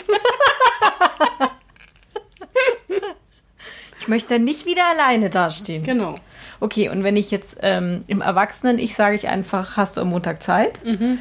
ich 4.00 4.08
möchte 4.08 4.40
nicht 4.40 4.66
wieder 4.66 4.84
alleine 4.88 5.30
dastehen. 5.30 5.84
Genau. 5.84 6.16
Okay, 6.60 6.90
und 6.90 7.04
wenn 7.04 7.18
ich 7.18 7.32
jetzt 7.32 7.58
ähm, 7.62 8.02
im 8.08 8.22
Erwachsenen 8.22 8.80
ich 8.80 8.96
sage 8.96 9.16
ich 9.16 9.28
einfach, 9.28 9.78
hast 9.78 9.98
du 9.98 10.02
am 10.02 10.10
Montag 10.10 10.42
Zeit? 10.42 10.84
Mhm. 10.86 11.20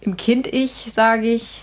Im 0.00 0.16
Kind 0.16 0.48
ich 0.48 0.88
sage 0.92 1.28
ich, 1.28 1.62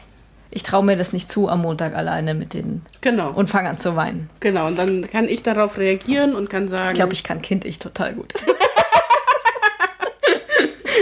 ich 0.52 0.64
traue 0.64 0.84
mir 0.84 0.96
das 0.96 1.14
nicht 1.14 1.30
zu 1.30 1.50
am 1.50 1.62
Montag 1.62 1.94
alleine 1.94 2.34
mit 2.34 2.54
den 2.54 2.82
genau 3.02 3.32
und 3.32 3.50
fange 3.50 3.70
an 3.70 3.78
zu 3.78 3.96
weinen. 3.96 4.30
Genau 4.40 4.68
und 4.68 4.78
dann 4.78 5.10
kann 5.10 5.28
ich 5.28 5.44
darauf 5.44 5.78
reagieren 5.78 6.36
und 6.36 6.50
kann 6.50 6.68
sagen. 6.68 6.88
Ich 6.88 6.94
glaube, 6.94 7.14
ich 7.14 7.24
kann 7.24 7.42
Kind 7.42 7.66
ich 7.66 7.80
total 7.80 8.14
gut. 8.14 8.34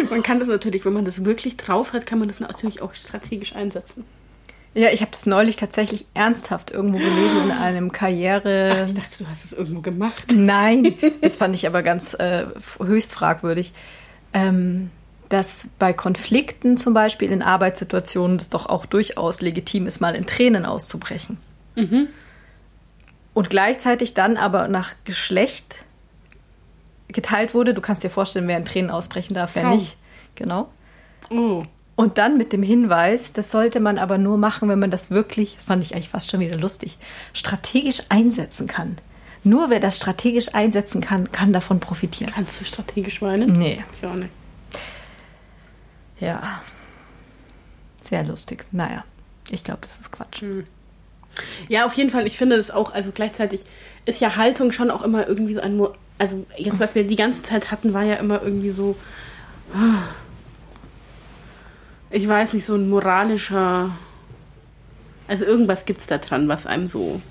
man 0.10 0.24
kann 0.24 0.40
das 0.40 0.48
natürlich, 0.48 0.86
wenn 0.86 0.94
man 0.94 1.06
das 1.06 1.26
wirklich 1.26 1.58
drauf 1.58 1.94
hat, 1.94 2.06
kann 2.06 2.20
man 2.20 2.28
das 2.28 2.40
natürlich 2.40 2.82
auch 2.82 2.94
strategisch 2.94 3.56
einsetzen. 3.56 4.06
Ja, 4.74 4.90
ich 4.92 5.02
habe 5.02 5.12
das 5.12 5.26
neulich 5.26 5.56
tatsächlich 5.56 6.06
ernsthaft 6.14 6.70
irgendwo 6.70 7.00
gelesen 7.00 7.46
in 7.46 7.52
einem 7.52 7.92
Karriere. 7.92 8.84
Ach, 8.84 8.88
ich 8.88 8.94
dachte, 8.94 9.24
du 9.24 9.28
hast 9.28 9.44
es 9.44 9.52
irgendwo 9.52 9.82
gemacht. 9.82 10.26
Nein, 10.36 10.94
das 11.22 11.38
fand 11.38 11.56
ich 11.56 11.66
aber 11.66 11.82
ganz 11.82 12.14
äh, 12.14 12.46
höchst 12.80 13.14
fragwürdig. 13.14 13.74
Ähm, 14.34 14.92
dass 15.30 15.70
bei 15.80 15.94
Konflikten 15.94 16.78
zum 16.78 16.94
Beispiel 16.94 17.32
in 17.32 17.42
Arbeitssituationen 17.42 18.38
es 18.38 18.50
doch 18.50 18.68
auch 18.68 18.86
durchaus 18.86 19.42
legitim 19.42 19.88
ist, 19.88 20.00
mal 20.00 20.16
in 20.16 20.26
Tränen 20.26 20.66
auszubrechen. 20.66 21.38
Mhm. 21.76 22.08
Und 23.34 23.50
gleichzeitig 23.50 24.14
dann 24.14 24.38
aber 24.38 24.68
nach 24.68 24.94
Geschlecht 25.04 25.76
geteilt 27.08 27.54
wurde. 27.54 27.74
Du 27.74 27.82
kannst 27.82 28.04
dir 28.04 28.10
vorstellen, 28.10 28.48
wer 28.48 28.58
in 28.58 28.66
Tränen 28.66 28.92
ausbrechen 28.92 29.34
darf, 29.34 29.52
wer 29.56 29.64
Kaum. 29.64 29.74
nicht. 29.74 29.97
Genau. 30.38 30.70
Oh. 31.30 31.64
Und 31.96 32.20
dann 32.20 32.38
mit 32.38 32.54
dem 32.54 32.62
Hinweis, 32.64 33.34
das 33.34 33.52
sollte 33.52 33.80
man 33.80 33.98
aber 33.98 34.18
nur 34.18 34.38
machen, 34.38 34.70
wenn 34.70 34.80
man 34.80 34.92
das 34.92 35.10
wirklich, 35.10 35.56
das 35.56 35.64
fand 35.64 35.84
ich 35.84 35.94
eigentlich 35.94 36.10
fast 36.10 36.30
schon 36.30 36.40
wieder 36.40 36.58
lustig, 36.58 36.98
strategisch 37.34 38.04
einsetzen 38.10 38.68
kann. 38.68 38.98
Nur 39.44 39.70
wer 39.70 39.80
das 39.80 39.98
strategisch 39.98 40.54
einsetzen 40.54 41.02
kann, 41.02 41.32
kann 41.32 41.54
davon 41.54 41.80
profitieren. 41.80 42.32
Kannst 42.32 42.62
du 42.62 42.66
strategisch 42.66 43.22
weinen? 43.22 43.58
Nee. 43.58 43.84
Ich 43.98 44.06
auch 44.06 44.14
nicht. 44.14 44.30
Ja. 46.20 46.62
Sehr 48.00 48.24
lustig. 48.24 48.66
Naja, 48.72 49.04
ich 49.50 49.64
glaube, 49.64 49.82
das 49.82 50.00
ist 50.00 50.12
Quatsch. 50.12 50.42
Hm. 50.42 50.68
Ja, 51.68 51.86
auf 51.86 51.94
jeden 51.94 52.10
Fall. 52.10 52.28
Ich 52.28 52.38
finde 52.38 52.58
das 52.58 52.72
auch, 52.72 52.94
also 52.94 53.12
gleichzeitig 53.12 53.66
ist 54.06 54.22
ja 54.22 54.36
Haltung 54.36 54.72
schon 54.72 54.92
auch 54.92 55.02
immer 55.02 55.28
irgendwie 55.28 55.56
so 55.56 55.62
ein, 55.62 55.82
also 56.20 56.46
jetzt, 56.58 56.80
was 56.80 56.94
wir 56.94 57.06
die 57.06 57.16
ganze 57.16 57.42
Zeit 57.44 57.72
hatten, 57.72 57.94
war 57.94 58.04
ja 58.04 58.16
immer 58.16 58.42
irgendwie 58.44 58.72
so, 58.72 58.96
ah, 59.74 60.04
ich 62.10 62.28
weiß 62.28 62.54
nicht, 62.54 62.66
so 62.66 62.76
ein 62.76 62.90
moralischer. 62.90 63.92
Also 65.28 65.46
irgendwas 65.46 65.86
gibt 65.86 66.02
es 66.02 66.08
da 66.08 66.18
dran, 66.18 66.48
was 66.48 66.66
einem 66.66 66.86
so 66.86 67.22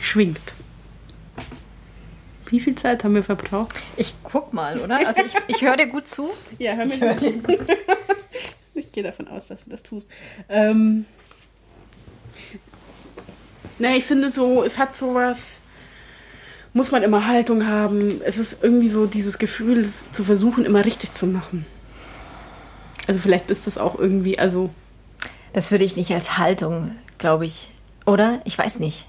schwingt. 0.00 0.54
Wie 2.46 2.60
viel 2.60 2.74
Zeit 2.74 3.04
haben 3.04 3.14
wir 3.14 3.24
verbraucht? 3.24 3.74
Ich 3.96 4.14
guck 4.22 4.52
mal, 4.52 4.78
oder? 4.78 5.06
Also 5.06 5.22
ich, 5.24 5.32
ich 5.48 5.62
höre 5.62 5.76
dir 5.76 5.86
gut 5.86 6.06
zu. 6.08 6.30
Ja, 6.58 6.74
hör 6.74 6.84
mir 6.84 6.94
ich 6.94 7.00
gut 7.00 7.18
zu. 7.18 7.42
ich 8.74 8.92
gehe 8.92 9.02
davon 9.02 9.28
aus, 9.28 9.48
dass 9.48 9.64
du 9.64 9.70
das 9.70 9.82
tust. 9.82 10.08
Ähm, 10.48 11.06
na, 13.78 13.96
ich 13.96 14.04
finde 14.04 14.30
so, 14.30 14.62
es 14.62 14.78
hat 14.78 14.96
sowas, 14.96 15.60
muss 16.74 16.90
man 16.90 17.02
immer 17.02 17.26
Haltung 17.26 17.66
haben. 17.66 18.20
Es 18.24 18.36
ist 18.36 18.58
irgendwie 18.62 18.88
so 18.88 19.06
dieses 19.06 19.38
Gefühl, 19.38 19.80
es 19.80 20.12
zu 20.12 20.22
versuchen, 20.22 20.64
immer 20.64 20.84
richtig 20.84 21.12
zu 21.12 21.26
machen. 21.26 21.66
Also 23.06 23.20
vielleicht 23.20 23.50
ist 23.50 23.66
das 23.66 23.78
auch 23.78 23.98
irgendwie, 23.98 24.38
also. 24.38 24.70
Das 25.52 25.70
würde 25.70 25.84
ich 25.84 25.96
nicht 25.96 26.12
als 26.12 26.36
Haltung, 26.36 26.92
glaube 27.18 27.46
ich. 27.46 27.70
Oder? 28.06 28.40
Ich 28.44 28.58
weiß 28.58 28.80
nicht. 28.80 29.06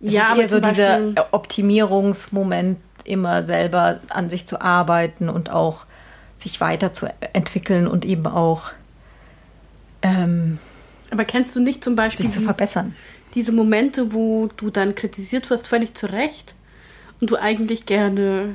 Es 0.00 0.12
ja, 0.12 0.32
ist 0.32 0.38
eher 0.38 0.48
so 0.48 0.60
dieser 0.60 1.00
Optimierungsmoment, 1.32 2.78
immer 3.04 3.44
selber 3.44 4.00
an 4.10 4.30
sich 4.30 4.46
zu 4.46 4.60
arbeiten 4.60 5.28
und 5.28 5.50
auch 5.50 5.84
sich 6.38 6.60
weiterzuentwickeln 6.60 7.86
und 7.86 8.04
eben 8.04 8.26
auch. 8.26 8.70
Ähm, 10.02 10.58
aber 11.10 11.24
kennst 11.24 11.56
du 11.56 11.60
nicht 11.60 11.82
zum 11.82 11.96
Beispiel. 11.96 12.26
Sich 12.26 12.34
zu 12.34 12.40
verbessern. 12.40 12.94
Diese 13.34 13.52
Momente, 13.52 14.12
wo 14.12 14.48
du 14.56 14.70
dann 14.70 14.94
kritisiert 14.94 15.50
wirst, 15.50 15.66
völlig 15.66 15.94
zu 15.94 16.10
Recht 16.10 16.54
und 17.20 17.30
du 17.30 17.36
eigentlich 17.36 17.86
gerne 17.86 18.54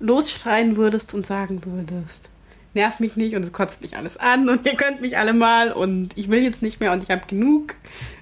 losschreien 0.00 0.76
würdest 0.76 1.14
und 1.14 1.26
sagen 1.26 1.64
würdest 1.64 2.28
nervt 2.74 3.00
mich 3.00 3.16
nicht 3.16 3.34
und 3.34 3.42
es 3.42 3.52
kotzt 3.52 3.80
mich 3.80 3.96
alles 3.96 4.16
an 4.16 4.48
und 4.48 4.66
ihr 4.66 4.76
könnt 4.76 5.00
mich 5.00 5.16
alle 5.16 5.32
mal 5.32 5.72
und 5.72 6.16
ich 6.16 6.30
will 6.30 6.42
jetzt 6.42 6.62
nicht 6.62 6.80
mehr 6.80 6.92
und 6.92 7.02
ich 7.02 7.10
habe 7.10 7.22
genug 7.26 7.74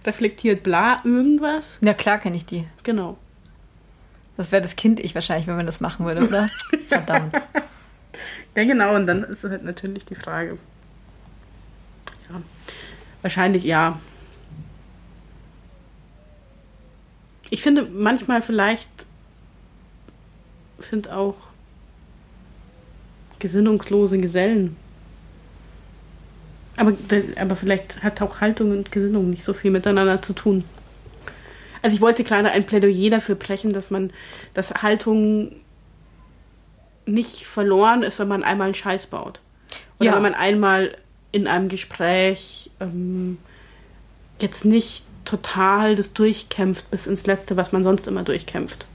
reflektiert, 0.04 0.62
bla, 0.62 1.00
irgendwas. 1.04 1.78
Ja, 1.80 1.94
klar 1.94 2.18
kenne 2.18 2.36
ich 2.36 2.46
die. 2.46 2.66
Genau. 2.82 3.18
Das 4.36 4.52
wäre 4.52 4.62
das 4.62 4.76
Kind 4.76 5.00
ich 5.00 5.14
wahrscheinlich, 5.14 5.46
wenn 5.46 5.56
man 5.56 5.66
das 5.66 5.80
machen 5.80 6.06
würde, 6.06 6.26
oder? 6.26 6.48
Verdammt. 6.88 7.34
Ja, 8.54 8.64
genau, 8.64 8.94
und 8.94 9.06
dann 9.06 9.24
ist 9.24 9.44
halt 9.44 9.64
natürlich 9.64 10.04
die 10.04 10.14
Frage. 10.14 10.58
Ja, 12.28 12.40
wahrscheinlich 13.22 13.64
ja. 13.64 13.98
Ich 17.50 17.62
finde 17.62 17.82
manchmal 17.84 18.42
vielleicht 18.42 18.88
sind 20.78 21.10
auch 21.10 21.36
gesinnungslose 23.38 24.18
Gesellen. 24.18 24.76
Aber, 26.76 26.92
aber 27.40 27.56
vielleicht 27.56 28.02
hat 28.02 28.20
auch 28.20 28.40
Haltung 28.40 28.70
und 28.70 28.92
Gesinnung 28.92 29.30
nicht 29.30 29.44
so 29.44 29.54
viel 29.54 29.70
miteinander 29.70 30.20
zu 30.20 30.34
tun. 30.34 30.64
Also 31.82 31.94
ich 31.94 32.02
wollte 32.02 32.24
gerade 32.24 32.50
ein 32.50 32.66
Plädoyer 32.66 33.10
dafür 33.10 33.34
brechen, 33.34 33.72
dass 33.72 33.90
man, 33.90 34.10
dass 34.54 34.74
Haltung 34.74 35.52
nicht 37.06 37.46
verloren 37.46 38.02
ist, 38.02 38.18
wenn 38.18 38.28
man 38.28 38.42
einmal 38.42 38.66
einen 38.66 38.74
Scheiß 38.74 39.06
baut. 39.06 39.40
Oder 39.98 40.10
Ja. 40.10 40.14
wenn 40.16 40.22
man 40.22 40.34
einmal 40.34 40.96
in 41.32 41.46
einem 41.46 41.68
Gespräch 41.68 42.70
ähm, 42.80 43.38
jetzt 44.40 44.64
nicht 44.64 45.04
total 45.24 45.96
das 45.96 46.12
durchkämpft 46.12 46.90
bis 46.90 47.06
ins 47.06 47.26
Letzte, 47.26 47.56
was 47.56 47.72
man 47.72 47.84
sonst 47.84 48.06
immer 48.06 48.22
durchkämpft. 48.22 48.86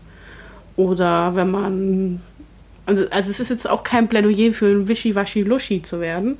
Oder 0.75 1.35
wenn 1.35 1.51
man. 1.51 2.21
Also, 2.91 3.09
also 3.09 3.29
es 3.29 3.39
ist 3.39 3.49
jetzt 3.49 3.69
auch 3.69 3.83
kein 3.83 4.09
Plädoyer 4.09 4.51
für 4.51 4.65
ein 4.65 4.87
Wischiwaschi-Luschi 4.89 5.81
zu 5.81 6.01
werden. 6.01 6.37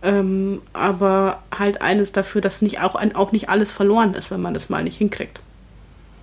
Ähm, 0.00 0.62
aber 0.72 1.42
halt 1.56 1.82
eines 1.82 2.12
dafür, 2.12 2.40
dass 2.40 2.62
nicht 2.62 2.80
auch, 2.80 2.94
auch 3.14 3.32
nicht 3.32 3.48
alles 3.48 3.72
verloren 3.72 4.14
ist, 4.14 4.30
wenn 4.30 4.40
man 4.40 4.54
das 4.54 4.68
mal 4.68 4.84
nicht 4.84 4.98
hinkriegt. 4.98 5.40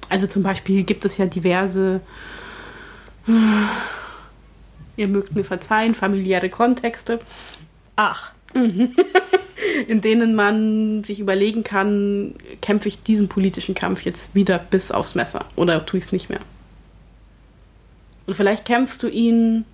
Also 0.07 0.28
zum 0.28 0.43
Beispiel 0.43 0.84
gibt 0.84 1.03
es 1.03 1.18
ja 1.18 1.26
diverse, 1.26 1.99
ihr 4.97 5.07
mögt 5.07 5.36
mir 5.36 5.43
verzeihen, 5.43 5.93
familiäre 5.93 6.49
Kontexte, 6.49 7.20
Ach, 7.97 8.32
in 9.88 9.99
denen 9.99 10.34
man 10.34 11.03
sich 11.03 11.20
überlegen 11.20 11.66
kann, 11.66 12.36
kämpfe 12.62 12.88
ich 12.88 13.03
diesen 13.03 13.28
politischen 13.28 13.76
Kampf 13.76 14.03
jetzt 14.03 14.34
wieder 14.36 14.57
bis 14.57 14.91
aufs 14.91 15.16
Messer 15.16 15.43
oder 15.57 15.86
tue 15.86 15.97
ich 15.97 16.05
es 16.05 16.12
nicht 16.14 16.30
mehr. 16.30 16.39
Und 18.30 18.36
vielleicht 18.36 18.64
kämpfst 18.66 19.02
du 19.02 19.08
ihn, 19.08 19.66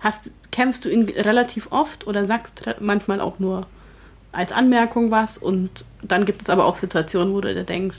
hast, 0.00 0.30
kämpfst 0.52 0.84
du 0.84 0.88
ihn 0.88 1.08
relativ 1.08 1.72
oft 1.72 2.06
oder 2.06 2.24
sagst 2.24 2.62
manchmal 2.78 3.20
auch 3.20 3.40
nur 3.40 3.66
als 4.30 4.52
Anmerkung 4.52 5.10
was 5.10 5.38
und 5.38 5.84
dann 6.00 6.24
gibt 6.24 6.40
es 6.42 6.50
aber 6.50 6.66
auch 6.66 6.76
Situationen, 6.76 7.34
wo 7.34 7.40
du 7.40 7.52
dir 7.52 7.64
denkst, 7.64 7.98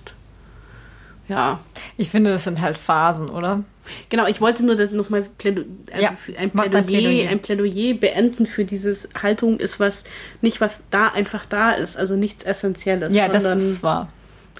ja, 1.27 1.59
ich 1.97 2.09
finde, 2.09 2.31
das 2.31 2.45
sind 2.45 2.61
halt 2.61 2.77
Phasen, 2.77 3.29
oder? 3.29 3.65
Genau, 4.07 4.27
ich 4.27 4.39
wollte 4.39 4.63
nur 4.65 4.77
das 4.77 4.91
nochmal 4.91 5.23
Plädo 5.37 5.63
also 5.91 6.01
Ja, 6.05 6.13
ein, 6.37 6.51
Plädoyer, 6.51 6.81
Plädoyer. 6.83 7.29
ein 7.29 7.39
Plädoyer 7.41 7.95
beenden 7.95 8.45
für 8.45 8.63
dieses 8.63 9.09
Haltung 9.21 9.59
ist 9.59 9.77
was, 9.81 10.05
nicht 10.39 10.61
was 10.61 10.79
da 10.89 11.09
einfach 11.09 11.45
da 11.45 11.71
ist, 11.71 11.97
also 11.97 12.15
nichts 12.15 12.45
Essentielles, 12.45 13.13
Ja, 13.13 13.27
das 13.27 13.43
ist 13.43 13.83
wahr. 13.83 14.07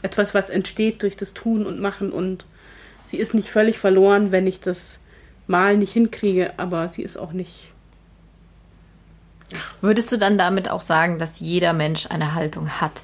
etwas, 0.01 0.33
was 0.35 0.49
entsteht 0.49 1.03
durch 1.03 1.15
das 1.15 1.33
Tun 1.33 1.65
und 1.65 1.79
Machen 1.79 2.11
und 2.11 2.45
sie 3.09 3.17
ist 3.17 3.33
nicht 3.33 3.49
völlig 3.49 3.79
verloren, 3.79 4.31
wenn 4.31 4.45
ich 4.45 4.59
das 4.59 4.99
mal 5.47 5.75
nicht 5.75 5.91
hinkriege, 5.93 6.53
aber 6.57 6.89
sie 6.89 7.01
ist 7.01 7.17
auch 7.17 7.31
nicht. 7.31 7.71
Würdest 9.81 10.11
du 10.11 10.17
dann 10.17 10.37
damit 10.37 10.69
auch 10.69 10.83
sagen, 10.83 11.17
dass 11.17 11.39
jeder 11.39 11.73
Mensch 11.73 12.05
eine 12.11 12.35
Haltung 12.35 12.69
hat? 12.69 13.01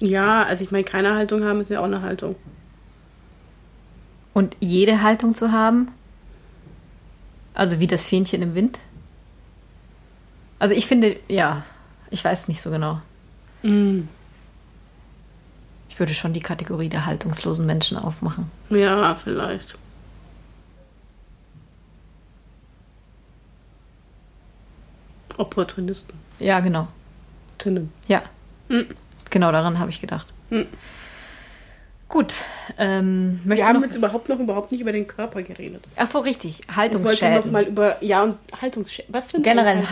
Ja, 0.00 0.42
also 0.42 0.64
ich 0.64 0.72
meine, 0.72 0.82
keine 0.82 1.14
Haltung 1.14 1.44
haben 1.44 1.60
ist 1.60 1.70
ja 1.70 1.78
auch 1.78 1.84
eine 1.84 2.02
Haltung. 2.02 2.34
Und 4.32 4.56
jede 4.58 5.02
Haltung 5.02 5.36
zu 5.36 5.52
haben? 5.52 5.92
Also 7.54 7.78
wie 7.78 7.86
das 7.86 8.06
Fähnchen 8.06 8.42
im 8.42 8.56
Wind? 8.56 8.80
Also 10.58 10.74
ich 10.74 10.88
finde, 10.88 11.16
ja, 11.28 11.62
ich 12.10 12.24
weiß 12.24 12.48
nicht 12.48 12.60
so 12.60 12.70
genau. 12.70 13.00
Mm. 13.62 14.08
Ich 15.94 16.00
würde 16.00 16.12
schon 16.12 16.32
die 16.32 16.40
Kategorie 16.40 16.88
der 16.88 17.06
haltungslosen 17.06 17.66
Menschen 17.66 17.96
aufmachen. 17.96 18.50
Ja, 18.68 19.14
vielleicht. 19.14 19.76
Opportunisten. 25.36 26.14
Ja, 26.38 26.60
genau. 26.60 26.88
Tinnen. 27.58 27.92
Ja, 28.08 28.22
Mhm. 28.68 28.86
genau 29.30 29.52
daran 29.52 29.78
habe 29.78 29.90
ich 29.90 30.00
gedacht. 30.00 30.26
Mhm. 30.50 30.66
Gut, 32.08 32.34
ähm, 32.78 33.40
Wir 33.44 33.66
haben 33.66 33.82
jetzt 33.82 33.96
überhaupt 33.96 34.28
noch 34.28 34.38
überhaupt 34.38 34.70
nicht 34.70 34.80
über 34.80 34.92
den 34.92 35.06
Körper 35.08 35.42
geredet. 35.42 35.84
Ach 35.96 36.06
so, 36.06 36.20
richtig. 36.20 36.60
Ich 36.60 36.66
wollte 36.68 36.98
noch 36.98 37.06
Haltungsschäden. 37.06 37.52
mal 37.52 37.64
über 37.64 38.02
ja 38.04 38.22
und 38.22 38.36
Haltungsschäden. 38.60 39.12
Was 39.12 39.30
sind 39.30 39.42
Generell 39.42 39.78
eigentlich 39.78 39.90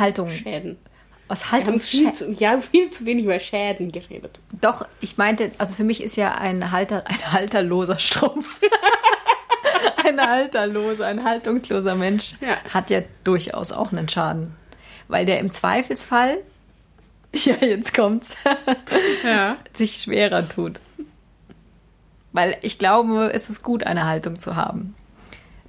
Viel 1.41 1.53
Haltungsschäden? 1.53 2.35
ja, 2.35 2.61
viel 2.73 2.91
zu 2.91 3.05
wenig 3.07 3.25
über 3.25 3.39
Schäden 3.41 3.91
geredet. 3.93 4.39
Doch, 4.61 4.87
ich 5.01 5.17
meinte, 5.19 5.51
also 5.59 5.75
für 5.75 5.85
mich 5.85 6.03
ist 6.03 6.17
ja 6.17 6.33
ein 6.33 6.71
Halter, 6.73 7.05
ein 7.07 7.33
halterloser 7.33 7.99
Strumpf. 7.99 8.61
ein 10.07 10.21
halterloser, 10.21 11.07
ein 11.07 11.25
haltungsloser 11.25 11.95
Mensch 11.95 12.35
Ja. 12.41 12.57
hat 12.73 12.91
ja 12.91 13.03
durchaus 13.25 13.73
auch 13.73 13.93
einen 13.93 14.09
Schaden. 14.09 14.55
Weil 15.09 15.27
der 15.27 15.39
im 15.41 15.51
Zweifelsfall, 15.53 16.39
ja, 17.33 17.55
jetzt 17.61 17.95
kommt's, 17.95 18.37
Ja. 19.25 19.57
sich 19.73 19.97
schwerer 20.03 20.49
tut. 20.49 20.81
Weil 22.33 22.57
ich 22.63 22.79
glaube, 22.79 23.31
es 23.35 23.51
ist 23.51 23.63
gut, 23.63 23.85
eine 23.85 24.07
Haltung 24.07 24.39
zu 24.39 24.57
haben, 24.57 24.95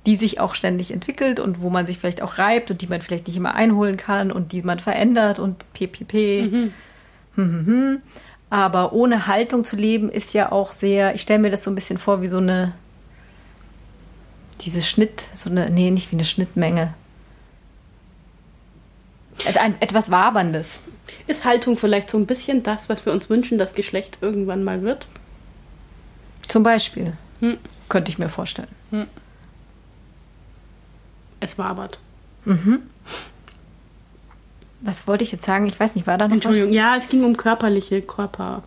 die 0.05 0.15
sich 0.17 0.39
auch 0.39 0.53
ständig 0.55 0.91
entwickelt 0.91 1.39
und 1.39 1.61
wo 1.61 1.69
man 1.69 1.85
sich 1.87 1.97
vielleicht 1.97 2.21
auch 2.21 2.37
reibt 2.37 2.69
und 2.71 2.81
die 2.81 2.87
man 2.87 3.01
vielleicht 3.01 3.27
nicht 3.27 3.37
immer 3.37 3.55
einholen 3.55 3.95
kann 3.97 4.31
und 4.31 4.51
die 4.51 4.61
man 4.61 4.79
verändert 4.79 5.39
und 5.39 5.63
ppp. 5.73 6.41
Hm, 6.51 6.73
hm, 7.35 7.65
hm. 7.65 8.01
Aber 8.49 8.93
ohne 8.93 9.27
Haltung 9.27 9.63
zu 9.63 9.75
leben 9.75 10.09
ist 10.09 10.33
ja 10.33 10.51
auch 10.51 10.71
sehr, 10.71 11.15
ich 11.15 11.21
stelle 11.21 11.39
mir 11.39 11.49
das 11.49 11.63
so 11.63 11.71
ein 11.71 11.75
bisschen 11.75 11.97
vor 11.97 12.21
wie 12.21 12.27
so 12.27 12.37
eine, 12.37 12.73
diese 14.61 14.81
Schnitt, 14.81 15.23
so 15.33 15.49
eine, 15.49 15.69
nee, 15.69 15.89
nicht 15.89 16.11
wie 16.11 16.15
eine 16.17 16.25
Schnittmenge. 16.25 16.93
Et- 19.47 19.57
Ein, 19.57 19.75
etwas 19.81 20.11
Waberndes. 20.11 20.81
Ist 21.27 21.43
Haltung 21.45 21.77
vielleicht 21.77 22.09
so 22.09 22.17
ein 22.17 22.25
bisschen 22.27 22.61
das, 22.63 22.89
was 22.89 23.05
wir 23.05 23.13
uns 23.13 23.29
wünschen, 23.29 23.57
dass 23.57 23.73
Geschlecht 23.73 24.17
irgendwann 24.21 24.63
mal 24.63 24.83
wird? 24.83 25.07
Zum 26.47 26.61
Beispiel. 26.63 27.13
Könnte 27.89 28.11
ich 28.11 28.19
mir 28.19 28.29
vorstellen. 28.29 28.67
Es 31.43 31.57
wabert. 31.57 31.99
Was 34.81 35.07
wollte 35.07 35.23
ich 35.23 35.31
jetzt 35.31 35.45
sagen? 35.45 35.65
Ich 35.65 35.79
weiß 35.79 35.95
nicht, 35.95 36.07
war 36.07 36.17
da 36.17 36.27
noch 36.27 36.33
Entschuldigung. 36.35 36.71
Ja, 36.73 36.95
es 36.97 37.07
ging 37.09 37.23
um 37.23 37.35
körperliche 37.37 38.01
Körper. 38.01 38.63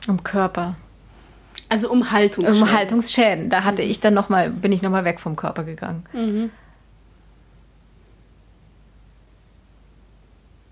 was? 0.00 0.08
Um 0.08 0.22
Körper. 0.22 0.76
Also 1.68 1.90
um 1.90 2.10
Haltung. 2.10 2.44
Um 2.44 2.72
Haltungsschäden. 2.72 3.50
Da 3.50 3.64
hatte 3.64 3.82
ich 3.82 4.00
dann 4.00 4.14
noch 4.14 4.28
mal, 4.28 4.50
bin 4.50 4.70
ich 4.72 4.82
nochmal 4.82 5.04
weg 5.04 5.18
vom 5.18 5.34
Körper 5.36 5.64
gegangen. 5.64 6.04
Mhm. 6.12 6.50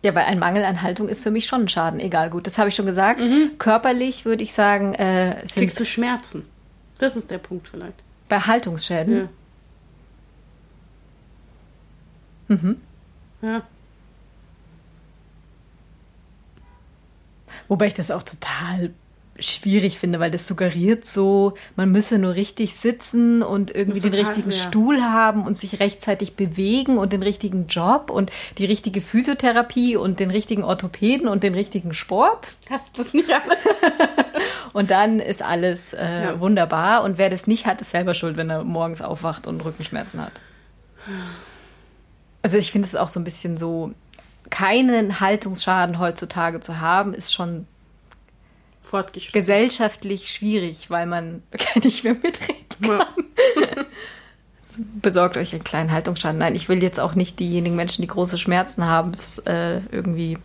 Ja, 0.02 0.14
weil 0.16 0.24
ein 0.24 0.38
Mangel 0.40 0.64
an 0.64 0.82
Haltung 0.82 1.08
ist 1.08 1.22
für 1.22 1.30
mich 1.30 1.46
schon 1.46 1.62
ein 1.62 1.68
Schaden. 1.68 2.00
Egal, 2.00 2.28
gut, 2.30 2.46
das 2.46 2.58
habe 2.58 2.68
ich 2.68 2.74
schon 2.74 2.86
gesagt. 2.86 3.20
Mhm. 3.20 3.52
Körperlich 3.58 4.24
würde 4.24 4.42
ich 4.42 4.52
sagen, 4.52 4.94
äh, 4.94 5.46
sind 5.46 5.62
Kriegst 5.62 5.78
du 5.80 5.86
Schmerzen? 5.86 6.44
Das 6.98 7.16
ist 7.16 7.30
der 7.30 7.38
Punkt 7.38 7.68
vielleicht. 7.68 7.94
bei 8.28 8.38
Haltungsschäden. 8.40 9.16
Ja. 9.16 9.28
Mhm. 12.48 12.76
Ja. 13.42 13.62
Wobei 17.68 17.86
ich 17.86 17.94
das 17.94 18.10
auch 18.10 18.22
total 18.22 18.92
schwierig 19.38 19.98
finde, 19.98 20.20
weil 20.20 20.30
das 20.30 20.46
suggeriert 20.46 21.06
so, 21.06 21.54
man 21.74 21.90
müsse 21.90 22.18
nur 22.18 22.34
richtig 22.34 22.76
sitzen 22.76 23.42
und 23.42 23.74
irgendwie 23.74 24.00
den 24.00 24.12
richtigen 24.12 24.50
ja. 24.50 24.56
Stuhl 24.56 25.02
haben 25.02 25.46
und 25.46 25.56
sich 25.56 25.80
rechtzeitig 25.80 26.36
bewegen 26.36 26.98
und 26.98 27.12
den 27.12 27.22
richtigen 27.22 27.66
Job 27.66 28.10
und 28.10 28.30
die 28.58 28.66
richtige 28.66 29.00
Physiotherapie 29.00 29.96
und 29.96 30.20
den 30.20 30.30
richtigen 30.30 30.64
Orthopäden 30.64 31.28
und 31.28 31.42
den 31.42 31.54
richtigen 31.54 31.94
Sport. 31.94 32.54
Hast 32.68 32.96
du 32.96 33.02
das 33.02 33.14
nicht 33.14 33.30
alle? 33.32 33.56
Und 34.74 34.90
dann 34.90 35.20
ist 35.20 35.42
alles 35.42 35.92
äh, 35.92 36.22
Ja. 36.22 36.40
wunderbar. 36.40 37.02
Und 37.04 37.18
wer 37.18 37.28
das 37.28 37.46
nicht 37.46 37.66
hat, 37.66 37.82
ist 37.82 37.90
selber 37.90 38.14
schuld, 38.14 38.38
wenn 38.38 38.48
er 38.48 38.64
morgens 38.64 39.02
aufwacht 39.02 39.46
und 39.46 39.62
Rückenschmerzen 39.62 40.18
hat. 40.22 40.32
Also 42.42 42.58
ich 42.58 42.72
finde 42.72 42.86
es 42.86 42.96
auch 42.96 43.08
so 43.08 43.20
ein 43.20 43.24
bisschen 43.24 43.56
so, 43.56 43.92
keinen 44.50 45.20
Haltungsschaden 45.20 45.98
heutzutage 45.98 46.60
zu 46.60 46.80
haben, 46.80 47.14
ist 47.14 47.32
schon 47.32 47.66
gesellschaftlich 49.32 50.30
schwierig, 50.30 50.90
weil 50.90 51.06
man 51.06 51.42
nicht 51.82 52.04
mehr 52.04 52.14
mitreden 52.14 52.66
kann. 52.82 53.00
Ja. 53.60 53.84
Besorgt 55.00 55.36
euch 55.36 55.52
einen 55.52 55.64
kleinen 55.64 55.92
Haltungsschaden. 55.92 56.38
Nein, 56.38 56.54
ich 56.54 56.68
will 56.68 56.82
jetzt 56.82 57.00
auch 57.00 57.14
nicht 57.14 57.38
diejenigen 57.38 57.76
Menschen, 57.76 58.02
die 58.02 58.08
große 58.08 58.38
Schmerzen 58.38 58.86
haben, 58.86 59.12
das, 59.12 59.38
äh, 59.38 59.80
irgendwie 59.90 60.38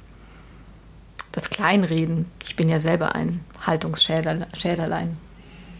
das 1.31 1.49
Kleinreden. 1.49 2.25
Ich 2.43 2.55
bin 2.55 2.69
ja 2.69 2.79
selber 2.79 3.15
ein 3.15 3.43
Haltungsschäderlein. 3.65 5.17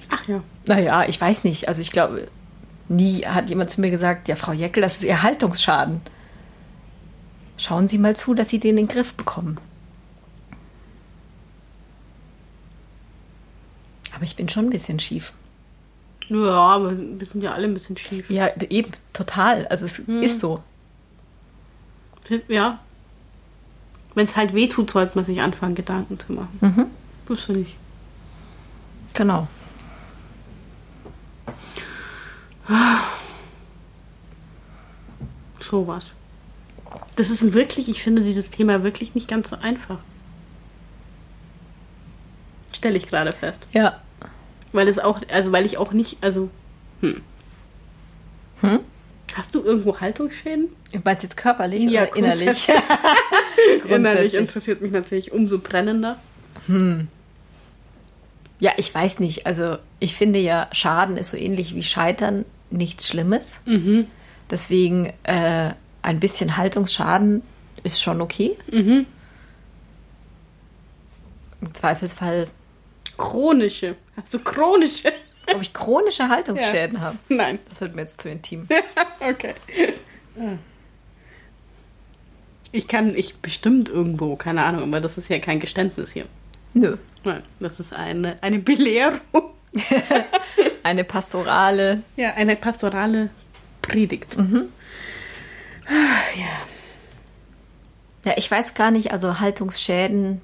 Ach 0.10 0.28
ja. 0.28 0.44
Naja, 0.66 1.06
ich 1.08 1.20
weiß 1.20 1.44
nicht. 1.44 1.68
Also 1.68 1.82
ich 1.82 1.92
glaube, 1.92 2.28
nie 2.90 3.26
hat 3.26 3.50
jemand 3.50 3.70
zu 3.70 3.82
mir 3.82 3.92
gesagt, 3.92 4.28
ja, 4.28 4.36
Frau 4.36 4.52
Jeckel, 4.52 4.82
das 4.82 4.98
ist 4.98 5.04
Ihr 5.04 5.22
Haltungsschaden. 5.24 6.02
Schauen 7.58 7.88
Sie 7.88 7.98
mal 7.98 8.16
zu, 8.16 8.34
dass 8.34 8.50
Sie 8.50 8.60
den 8.60 8.72
in 8.72 8.76
den 8.76 8.88
Griff 8.88 9.14
bekommen. 9.16 9.60
Aber 14.14 14.24
ich 14.24 14.36
bin 14.36 14.50
schon 14.50 14.66
ein 14.66 14.70
bisschen 14.70 15.00
schief. 15.00 15.34
Ja, 16.30 16.52
aber 16.52 16.98
wir 16.98 17.26
sind 17.26 17.42
ja 17.42 17.54
alle 17.54 17.68
ein 17.68 17.74
bisschen 17.74 17.98
schief. 17.98 18.30
Ja, 18.30 18.50
eben, 18.70 18.92
total. 19.14 19.68
Also 19.68 19.86
es 19.86 20.00
ist 20.00 20.40
so. 20.40 20.60
Ja. 22.48 22.80
Wenn 24.16 24.26
es 24.26 24.36
halt 24.36 24.54
weh 24.54 24.68
tut, 24.68 24.92
sollte 24.92 25.16
man 25.16 25.26
sich 25.26 25.40
anfangen, 25.42 25.76
Gedanken 25.76 26.20
zu 26.20 26.34
machen. 26.34 26.58
Mhm. 26.60 26.86
Wusste 27.28 27.54
nicht. 27.54 27.78
Genau. 29.14 29.48
Sowas. 35.60 36.12
Das 37.16 37.30
ist 37.30 37.54
wirklich, 37.54 37.90
ich 37.90 38.04
finde 38.04 38.22
dieses 38.22 38.50
Thema 38.50 38.84
wirklich 38.84 39.16
nicht 39.16 39.28
ganz 39.28 39.50
so 39.50 39.58
einfach. 39.58 40.00
Stelle 42.74 42.98
ich 42.98 43.08
gerade 43.08 43.34
fest. 43.34 43.66
Ja. 43.74 44.00
Weil 44.72 44.88
es 44.88 45.00
auch, 45.00 45.22
also 45.30 45.52
weil 45.52 45.66
ich 45.66 45.78
auch 45.78 45.94
nicht, 45.94 46.18
also, 46.22 46.50
hm. 47.02 47.22
Hm? 48.62 48.80
Hast 49.34 49.54
du 49.54 49.64
irgendwo 49.64 50.00
Haltungsschäden? 50.00 50.70
Du 50.92 51.00
meinst 51.04 51.24
jetzt 51.24 51.38
körperlich 51.38 51.84
Ja, 51.84 52.04
oder 52.04 52.16
innerlich? 52.16 52.68
Innerlich 53.88 54.34
interessiert 54.34 54.82
mich 54.82 54.92
natürlich 54.92 55.32
umso 55.32 55.60
brennender. 55.60 56.18
Ja, 58.60 58.72
ich 58.78 58.94
weiß 58.94 59.20
nicht. 59.20 59.46
Also 59.46 59.78
ich 60.00 60.16
finde 60.16 60.40
ja, 60.40 60.68
Schaden 60.72 61.18
ist 61.18 61.32
so 61.32 61.38
ähnlich 61.38 61.76
wie 61.76 61.84
Scheitern 61.84 62.46
nichts 62.70 63.08
Schlimmes. 63.08 63.58
Deswegen 64.50 65.14
äh, 65.24 65.74
ein 66.02 66.20
bisschen 66.20 66.58
Haltungsschaden 66.58 67.42
ist 67.84 68.02
schon 68.02 68.22
okay. 68.22 68.58
Im 68.72 69.06
Zweifelsfall, 71.74 72.48
Chronische. 73.18 73.96
Du 74.32 74.40
chronische? 74.40 75.12
ob 75.54 75.62
ich 75.62 75.74
chronische 75.74 76.30
Haltungsschäden 76.30 77.02
habe. 77.02 77.18
Nein. 77.30 77.60
Das 77.70 77.82
wird 77.82 77.96
mir 77.96 78.02
jetzt 78.04 78.22
zu 78.22 78.30
intim. 78.30 78.68
Okay. 79.20 79.56
Ich 82.72 82.88
kann, 82.88 83.16
ich 83.16 83.38
bestimmt 83.38 83.90
irgendwo, 83.90 84.36
keine 84.36 84.64
Ahnung, 84.64 84.84
aber 84.84 85.02
das 85.02 85.18
ist 85.18 85.28
ja 85.30 85.40
kein 85.40 85.60
Geständnis 85.60 86.12
hier. 86.12 86.28
Nö. 86.76 86.98
Nein, 87.24 87.42
das 87.60 87.80
ist 87.80 87.94
eine, 87.94 88.42
eine 88.42 88.60
Belehrung. 88.60 89.20
Eine 90.84 91.04
pastorale. 91.04 92.02
Ja, 92.16 92.34
eine 92.36 92.56
pastorale 92.56 93.30
Predigt. 93.82 94.38
Ah, 94.38 94.44
Ja. 96.38 96.46
Ja, 98.26 98.34
ich 98.36 98.50
weiß 98.52 98.74
gar 98.74 98.92
nicht, 98.92 99.12
also 99.14 99.40
Haltungsschäden. 99.40 100.42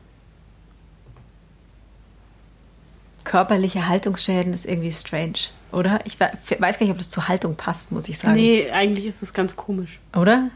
Körperliche 3.25 3.87
Haltungsschäden 3.87 4.53
ist 4.53 4.65
irgendwie 4.65 4.91
strange, 4.91 5.33
oder? 5.71 5.99
Ich 6.05 6.19
we- 6.19 6.31
weiß 6.59 6.77
gar 6.77 6.85
nicht, 6.85 6.91
ob 6.91 6.97
das 6.97 7.09
zur 7.09 7.27
Haltung 7.29 7.55
passt, 7.55 7.91
muss 7.91 8.09
ich 8.09 8.17
sagen. 8.19 8.35
Nee, 8.35 8.69
eigentlich 8.71 9.05
ist 9.05 9.23
es 9.23 9.33
ganz 9.33 9.55
komisch. 9.55 9.99
Oder? 10.15 10.49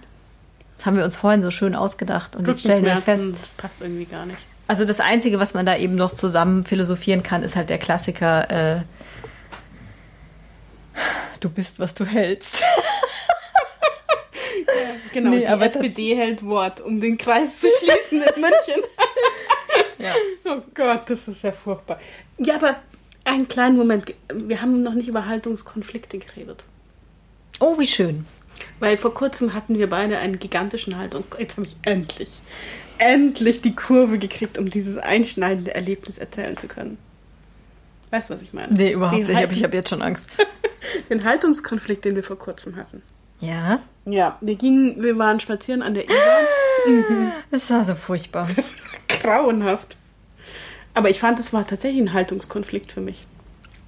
Das 0.78 0.86
haben 0.86 0.98
wir 0.98 1.06
uns 1.06 1.16
vorhin 1.18 1.42
so 1.42 1.50
schön 1.50 1.76
ausgedacht 1.76 2.36
und 2.36 2.46
jetzt 2.48 2.60
stellen 2.62 2.84
wir 2.86 2.98
fest. 2.98 3.26
Das 3.32 3.50
passt 3.54 3.82
irgendwie 3.82 4.06
gar 4.06 4.26
nicht. 4.26 4.40
Also 4.68 4.86
das 4.86 5.00
Einzige, 5.00 5.40
was 5.40 5.54
man 5.54 5.66
da 5.66 5.78
eben 5.78 5.96
noch 5.96 6.14
zusammen 6.14 6.64
philosophieren 6.66 7.24
kann, 7.24 7.42
ist 7.44 7.56
halt 7.56 7.70
der 7.70 7.78
Klassiker, 7.78 8.50
äh, 8.78 8.82
du 11.40 11.50
bist, 11.50 11.80
was 11.80 11.94
du 11.96 12.06
hältst. 12.06 12.62
Genau, 15.14 15.32
Nee, 15.32 15.40
die 15.40 15.48
aber 15.48 15.66
das- 15.66 15.76
SPD 15.78 16.16
hält 16.16 16.46
Wort, 16.46 16.82
um 16.82 17.00
den 17.02 17.18
Kreis 17.18 17.60
zu 17.60 17.68
schließen 17.80 18.22
in 18.22 18.42
München. 18.42 18.84
Ja. 20.00 20.14
Oh 20.46 20.62
Gott, 20.76 21.10
das 21.10 21.28
ist 21.28 21.42
ja 21.42 21.52
furchtbar. 21.52 22.00
Ja, 22.38 22.56
aber 22.58 22.76
einen 23.24 23.48
kleinen 23.48 23.76
Moment. 23.78 24.14
Wir 24.32 24.62
haben 24.62 24.84
noch 24.84 24.94
nicht 24.94 25.08
über 25.08 25.26
Haltungskonflikte 25.26 26.20
geredet. 26.20 26.64
Oh, 27.60 27.80
wie 27.80 27.88
schön. 27.88 28.28
Weil 28.80 29.00
vor 29.00 29.16
kurzem 29.16 29.56
hatten 29.56 29.80
wir 29.80 29.90
beide 29.90 30.20
einen 30.20 30.38
gigantischen 30.38 31.00
Haltungs... 31.00 31.26
Jetzt 31.40 31.58
habe 31.58 31.66
ich 31.66 31.76
endlich, 31.82 32.30
endlich 33.00 33.62
die 33.62 33.76
Kurve 33.76 34.18
gekriegt, 34.20 34.58
um 34.58 34.70
dieses 34.70 34.98
einschneidende 34.98 35.74
Erlebnis 35.76 36.18
erzählen 36.18 36.58
zu 36.58 36.68
können. 36.68 36.98
Weißt 38.12 38.30
du, 38.30 38.36
was 38.36 38.42
ich 38.42 38.54
meine? 38.54 38.74
Nee, 38.74 38.94
überhaupt 38.94 39.18
Die 39.18 39.24
nicht. 39.24 39.52
Ich 39.52 39.64
habe 39.64 39.76
jetzt 39.76 39.90
schon 39.90 40.02
Angst. 40.02 40.30
Den 41.10 41.26
Haltungskonflikt, 41.26 42.06
den 42.06 42.16
wir 42.16 42.24
vor 42.24 42.38
kurzem 42.40 42.76
hatten. 42.78 43.02
Ja? 43.42 43.82
Ja, 44.06 44.38
wir 44.42 44.56
gingen, 44.56 45.04
wir 45.04 45.18
waren 45.18 45.40
spazieren 45.40 45.82
an 45.82 45.94
der 45.94 46.06
Isar. 46.06 47.34
Das 47.52 47.70
war 47.70 47.84
so 47.84 47.96
furchtbar. 47.96 48.48
Grauenhaft. 49.22 49.98
Aber 50.94 51.10
ich 51.10 51.20
fand, 51.20 51.40
es 51.40 51.52
war 51.54 51.68
tatsächlich 51.68 52.02
ein 52.02 52.14
Haltungskonflikt 52.14 52.92
für 52.94 53.02
mich. 53.02 53.26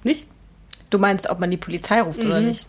Nicht? 0.04 0.26
Du 0.90 0.98
meinst, 0.98 1.30
ob 1.30 1.40
man 1.40 1.50
die 1.50 1.56
Polizei 1.56 2.00
ruft 2.02 2.22
oder 2.24 2.40
Mhm. 2.40 2.48
nicht? 2.48 2.66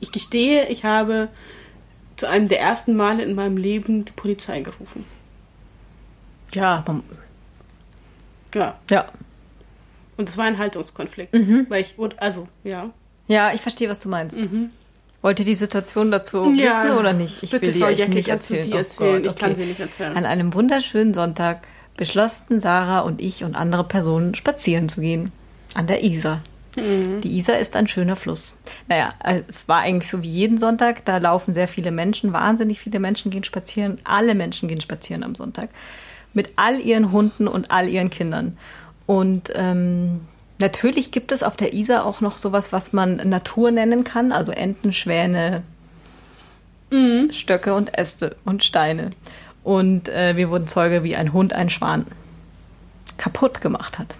Ich 0.00 0.12
gestehe, 0.12 0.68
ich 0.68 0.84
habe 0.84 1.28
zu 2.16 2.28
einem 2.28 2.48
der 2.48 2.60
ersten 2.60 2.96
Male 2.96 3.22
in 3.24 3.34
meinem 3.34 3.56
Leben 3.56 4.04
die 4.04 4.12
Polizei 4.12 4.60
gerufen. 4.60 5.04
Ja, 6.52 6.82
man, 6.86 7.02
Ja. 8.54 8.78
ja. 8.90 9.06
Und 10.16 10.28
es 10.28 10.36
war 10.38 10.46
ein 10.46 10.56
Haltungskonflikt. 10.58 11.34
Mhm. 11.34 11.66
Weil 11.68 11.82
ich, 11.82 11.94
also, 12.16 12.48
ja. 12.64 12.90
Ja, 13.28 13.52
ich 13.52 13.60
verstehe, 13.60 13.88
was 13.90 14.00
du 14.00 14.08
meinst. 14.08 14.38
Wollt 15.20 15.38
ihr 15.40 15.44
die 15.44 15.54
Situation 15.54 16.10
dazu 16.10 16.44
Mhm. 16.44 16.54
Ja. 16.56 16.84
wissen 16.84 16.96
oder 16.98 17.12
nicht? 17.12 17.42
Ich 17.42 17.50
Bitte, 17.50 17.66
will 17.66 17.72
die 17.74 17.80
Frau 17.80 17.86
euch 17.88 17.98
Jecke, 17.98 18.14
nicht 18.14 18.28
erzählen. 18.28 18.66
die 18.66 18.72
Oh 18.72 18.76
erzählen? 18.78 19.22
Gott, 19.22 19.32
Ich 19.32 19.38
kann 19.38 19.50
okay. 19.52 19.60
sie 19.60 19.66
nicht 19.68 19.80
erzählen. 19.80 20.16
An 20.16 20.24
einem 20.24 20.54
wunderschönen 20.54 21.12
Sonntag 21.12 21.66
beschlossen 21.96 22.60
Sarah 22.60 23.00
und 23.00 23.20
ich 23.20 23.44
und 23.44 23.56
andere 23.56 23.84
Personen 23.84 24.34
spazieren 24.34 24.88
zu 24.88 25.00
gehen. 25.00 25.32
An 25.74 25.86
der 25.86 26.02
Isar. 26.04 26.40
Mhm. 26.76 27.20
Die 27.20 27.38
Isar 27.38 27.58
ist 27.58 27.74
ein 27.76 27.88
schöner 27.88 28.16
Fluss. 28.16 28.60
Naja, 28.88 29.14
äh, 29.24 29.42
es 29.48 29.68
war 29.68 29.80
eigentlich 29.80 30.10
so 30.10 30.22
wie 30.22 30.28
jeden 30.28 30.58
Sonntag. 30.58 31.04
Da 31.04 31.18
laufen 31.18 31.52
sehr 31.52 31.68
viele 31.68 31.90
Menschen, 31.90 32.32
wahnsinnig 32.32 32.80
viele 32.80 33.00
Menschen 33.00 33.30
gehen 33.30 33.44
spazieren. 33.44 33.98
Alle 34.04 34.34
Menschen 34.34 34.68
gehen 34.68 34.80
spazieren 34.80 35.22
am 35.22 35.34
Sonntag. 35.34 35.70
Mit 36.34 36.50
all 36.56 36.80
ihren 36.80 37.12
Hunden 37.12 37.48
und 37.48 37.70
all 37.70 37.88
ihren 37.88 38.10
Kindern. 38.10 38.58
Und 39.06 39.50
ähm, 39.54 40.20
natürlich 40.60 41.10
gibt 41.10 41.32
es 41.32 41.42
auf 41.42 41.56
der 41.56 41.72
Isar 41.72 42.04
auch 42.04 42.20
noch 42.20 42.36
sowas, 42.36 42.72
was 42.72 42.92
man 42.92 43.16
Natur 43.16 43.70
nennen 43.70 44.04
kann. 44.04 44.32
Also 44.32 44.52
Enten, 44.52 44.92
Schwäne, 44.92 45.62
Stöcke 47.30 47.74
und 47.74 47.96
Äste 47.98 48.36
und 48.44 48.64
Steine. 48.64 49.12
Und 49.64 50.08
äh, 50.08 50.36
wir 50.36 50.50
wurden 50.50 50.68
Zeuge, 50.68 51.02
wie 51.02 51.16
ein 51.16 51.32
Hund 51.32 51.52
einen 51.52 51.70
Schwan 51.70 52.06
kaputt 53.18 53.60
gemacht 53.60 53.98
hat. 53.98 54.16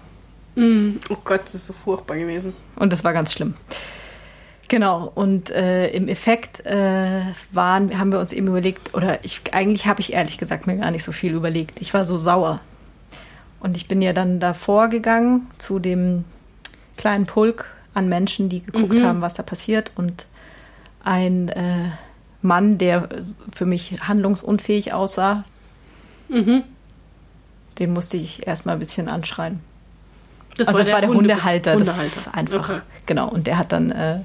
Mm, 0.57 0.97
Oh 1.09 1.17
Gott, 1.23 1.41
das 1.45 1.55
ist 1.55 1.67
so 1.67 1.73
furchtbar 1.73 2.17
gewesen. 2.17 2.53
Und 2.75 2.91
das 2.91 3.03
war 3.03 3.13
ganz 3.13 3.31
schlimm. 3.31 3.53
Genau, 4.67 5.09
und 5.15 5.49
äh, 5.51 5.87
im 5.91 6.09
Effekt 6.09 6.65
äh, 6.65 7.21
waren, 7.51 7.97
haben 7.97 8.11
wir 8.11 8.19
uns 8.19 8.33
eben 8.33 8.47
überlegt, 8.47 8.93
oder 8.93 9.23
ich, 9.23 9.41
eigentlich 9.53 9.87
habe 9.87 10.01
ich 10.01 10.11
ehrlich 10.13 10.37
gesagt 10.37 10.67
mir 10.67 10.75
gar 10.75 10.91
nicht 10.91 11.03
so 11.03 11.11
viel 11.13 11.33
überlegt. 11.33 11.79
Ich 11.79 11.93
war 11.93 12.03
so 12.03 12.17
sauer. 12.17 12.59
Und 13.61 13.77
ich 13.77 13.87
bin 13.87 14.01
ja 14.01 14.11
dann 14.13 14.39
davor 14.39 14.89
gegangen 14.89 15.47
zu 15.57 15.79
dem 15.79 16.25
kleinen 16.97 17.25
Pulk 17.27 17.65
an 17.93 18.09
Menschen, 18.09 18.49
die 18.49 18.61
geguckt 18.61 18.95
haben, 19.03 19.21
was 19.21 19.35
da 19.35 19.43
passiert. 19.43 19.91
Und 19.95 20.25
ein 21.03 21.49
äh, 21.49 21.91
Mann, 22.41 22.77
der 22.77 23.07
für 23.55 23.65
mich 23.65 23.95
handlungsunfähig 24.07 24.91
aussah, 24.93 25.43
den 27.79 27.93
musste 27.93 28.17
ich 28.17 28.45
erstmal 28.45 28.75
ein 28.75 28.79
bisschen 28.79 29.07
anschreien. 29.07 29.61
Das 30.57 30.67
also 30.67 30.79
das 30.79 30.91
war 30.91 31.01
der 31.01 31.09
Hunde- 31.09 31.33
Hundehalter, 31.33 31.75
das 31.77 32.01
ist 32.03 32.33
einfach, 32.33 32.69
Okay. 32.69 32.79
genau. 33.05 33.29
Und 33.29 33.45
der 33.47 33.57
hat 33.57 33.71
dann 33.71 33.91
äh, 33.91 34.19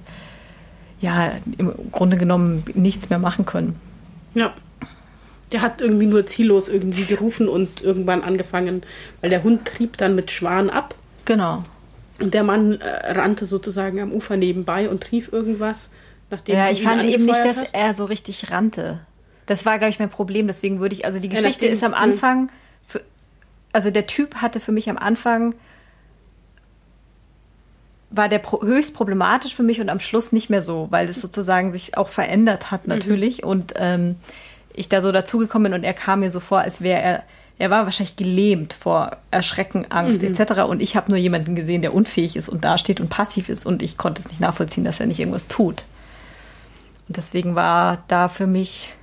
ja 1.01 1.33
im 1.59 1.73
Grunde 1.91 2.17
genommen 2.17 2.65
nichts 2.75 3.11
mehr 3.11 3.19
machen 3.19 3.45
können. 3.45 3.79
Ja. 4.35 4.53
Der 5.53 5.61
hat 5.61 5.83
irgendwie 5.83 6.07
nur 6.07 6.25
ziellos 6.27 6.69
irgendwie 6.69 7.05
gerufen 7.05 7.49
und 7.49 7.83
irgendwann 7.83 8.23
angefangen, 8.23 8.83
weil 9.21 9.29
der 9.29 9.43
Hund 9.43 9.67
trieb 9.67 9.99
dann 9.99 10.15
mit 10.15 10.31
Schwan 10.31 10.71
ab. 10.71 10.95
Genau. 11.27 11.65
Und 12.19 12.33
der 12.33 12.43
Mann 12.45 12.81
äh, 12.81 13.13
rannte 13.13 13.45
sozusagen 13.45 14.01
am 14.01 14.13
Ufer 14.13 14.37
nebenbei 14.39 14.89
und 14.89 15.13
rief 15.13 15.31
irgendwas, 15.33 15.91
nachdem 16.31 16.57
Ja, 16.57 16.71
ich 16.71 16.83
fand 16.83 17.03
eben 17.05 17.27
nicht, 17.27 17.45
dass 17.45 17.61
hast. 17.61 17.75
er 17.75 17.93
so 17.93 18.07
richtig 18.07 18.51
rannte. 18.51 19.01
Das 19.45 19.67
war, 19.67 19.79
glaube 19.79 19.91
ich, 19.91 19.99
mein 19.99 20.09
Problem. 20.09 20.47
Deswegen 20.47 20.81
würde 20.81 20.95
ich, 20.95 21.05
also 21.05 21.19
die 21.19 21.29
Ja, 21.29 21.35
Geschichte 21.35 21.65
nachdem- 21.67 21.73
ist 21.75 21.85
am. 21.85 21.93
Anfang, 21.95 22.49
für, 22.87 23.03
also 23.73 23.91
der 23.91 24.07
Typ 24.07 24.37
hatte 24.37 24.61
für 24.61 24.73
mich 24.73 24.89
am 24.89 24.97
Anfang, 24.97 25.55
war 28.15 28.29
der 28.29 28.39
pro, 28.39 28.63
höchst 28.63 28.95
problematisch 28.95 29.55
für 29.55 29.63
mich 29.63 29.81
und 29.81 29.89
am 29.89 30.01
Schluss 30.01 30.33
nicht 30.33 30.51
mehr 30.51 30.63
so, 30.63 30.87
weil 30.91 31.09
es 31.09 31.21
sozusagen 31.21 31.73
sich 31.73 31.97
auch 31.97 32.09
verändert 32.09 32.71
hat 32.71 32.87
Mhm. 32.87 32.95
natürlich 32.95 33.43
und 33.43 33.73
ähm, 33.77 34.17
ich 34.75 34.89
da 34.89 35.03
so 35.03 35.13
dazugekommen 35.13 35.71
bin 35.73 35.81
und 35.81 35.85
er 35.85 35.95
kam 35.95 36.21
mir 36.21 36.31
so 36.31 36.41
vor, 36.41 36.61
als 36.61 36.81
wäre 36.81 37.01
er, 37.03 37.23
er 37.59 37.71
war 37.71 37.85
wahrscheinlich 37.85 38.17
gelähmt 38.17 38.73
vor 38.73 39.17
Erschrecken, 39.31 39.87
Angst 39.91 40.23
Mhm. 40.23 40.35
etc. 40.35 40.61
Und 40.63 40.81
ich 40.83 40.97
habe 40.97 41.11
nur 41.11 41.19
jemanden 41.19 41.55
gesehen, 41.55 41.83
der 41.83 41.95
unfähig 41.95 42.37
ist 42.37 42.49
und 42.49 42.65
dasteht 42.65 43.01
und 43.01 43.09
passiv 43.09 43.49
ist 43.49 43.67
und 43.67 43.83
ich 43.83 43.97
konnte 43.97 44.21
es 44.21 44.29
nicht 44.29 44.41
nachvollziehen, 44.41 44.85
dass 44.85 45.01
er 45.01 45.07
nicht 45.07 45.21
irgendwas 45.21 45.49
tut. 45.49 45.85
Und 47.09 47.17
deswegen 47.17 47.55
war 47.55 47.99
da 48.09 48.29
für 48.29 48.47
mich, 48.47 48.95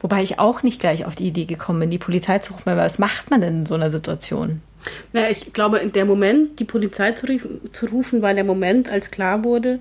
wobei 0.00 0.22
ich 0.22 0.38
auch 0.38 0.62
nicht 0.62 0.80
gleich 0.80 1.04
auf 1.04 1.14
die 1.14 1.28
Idee 1.28 1.44
gekommen 1.44 1.80
bin, 1.80 1.90
die 1.90 1.98
Polizei 1.98 2.38
zu 2.38 2.52
rufen, 2.52 2.66
weil 2.66 2.76
was 2.76 2.98
macht 2.98 3.30
man 3.30 3.40
denn 3.40 3.60
in 3.60 3.66
so 3.66 3.74
einer 3.74 3.90
Situation? 3.90 4.62
Naja, 5.12 5.28
ich 5.30 5.52
glaube, 5.52 5.78
in 5.78 5.92
der 5.92 6.04
Moment, 6.04 6.60
die 6.60 6.64
Polizei 6.64 7.12
zu, 7.12 7.26
zu 7.72 7.86
rufen, 7.86 8.22
war 8.22 8.32
der 8.32 8.44
Moment, 8.44 8.88
als 8.88 9.10
klar 9.10 9.44
wurde, 9.44 9.80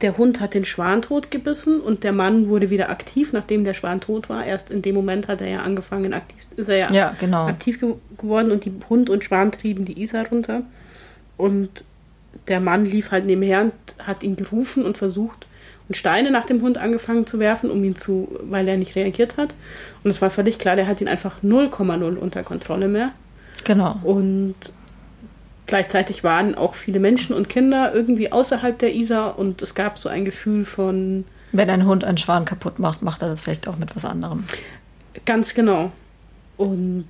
der 0.00 0.16
Hund 0.16 0.38
hat 0.38 0.54
den 0.54 0.64
Schwan 0.64 1.02
tot 1.02 1.30
gebissen 1.30 1.80
und 1.80 2.04
der 2.04 2.12
Mann 2.12 2.48
wurde 2.48 2.70
wieder 2.70 2.88
aktiv, 2.88 3.32
nachdem 3.32 3.64
der 3.64 3.74
Schwan 3.74 4.00
tot 4.00 4.28
war. 4.28 4.44
Erst 4.44 4.70
in 4.70 4.80
dem 4.80 4.94
Moment 4.94 5.26
hat 5.26 5.40
er 5.40 5.48
ja 5.48 5.58
angefangen, 5.62 6.14
aktiv, 6.14 6.38
ist 6.56 6.68
er 6.68 6.76
ja, 6.76 6.92
Ja, 6.92 7.16
genau. 7.18 7.46
aktiv 7.46 7.80
ge 7.80 7.94
geworden 8.16 8.52
und 8.52 8.64
die 8.64 8.72
Hund 8.88 9.10
und 9.10 9.24
Schwan 9.24 9.50
trieben 9.50 9.84
die 9.84 10.00
Isar 10.00 10.28
runter. 10.28 10.62
Und 11.36 11.82
der 12.46 12.60
Mann 12.60 12.84
lief 12.84 13.10
halt 13.10 13.26
nebenher 13.26 13.62
und 13.62 13.72
hat 13.98 14.22
ihn 14.22 14.36
gerufen 14.36 14.84
und 14.84 14.98
versucht 14.98 15.46
und 15.88 15.96
Steine 15.96 16.30
nach 16.30 16.44
dem 16.44 16.60
Hund 16.60 16.78
angefangen 16.78 17.26
zu 17.26 17.38
werfen, 17.38 17.70
um 17.70 17.82
ihn 17.82 17.96
zu, 17.96 18.28
weil 18.42 18.68
er 18.68 18.76
nicht 18.76 18.94
reagiert 18.94 19.36
hat. 19.36 19.54
Und 20.04 20.10
es 20.10 20.20
war 20.20 20.30
völlig 20.30 20.58
klar, 20.58 20.76
der 20.76 20.86
hat 20.86 21.00
ihn 21.00 21.08
einfach 21.08 21.42
0,0 21.42 22.16
unter 22.16 22.42
Kontrolle 22.42 22.88
mehr. 22.88 23.12
Genau. 23.64 23.96
Und 24.02 24.54
gleichzeitig 25.66 26.24
waren 26.24 26.54
auch 26.54 26.74
viele 26.74 27.00
Menschen 27.00 27.34
und 27.34 27.48
Kinder 27.48 27.94
irgendwie 27.94 28.30
außerhalb 28.30 28.78
der 28.78 28.94
Isar 28.94 29.38
und 29.38 29.62
es 29.62 29.74
gab 29.74 29.98
so 29.98 30.08
ein 30.08 30.24
Gefühl 30.24 30.64
von 30.64 31.24
Wenn 31.52 31.70
ein 31.70 31.86
Hund 31.86 32.04
einen 32.04 32.18
Schwan 32.18 32.44
kaputt 32.44 32.78
macht, 32.78 33.02
macht 33.02 33.22
er 33.22 33.28
das 33.28 33.42
vielleicht 33.42 33.68
auch 33.68 33.76
mit 33.76 33.96
was 33.96 34.04
anderem. 34.04 34.44
ganz 35.24 35.54
genau. 35.54 35.90
Und 36.56 37.06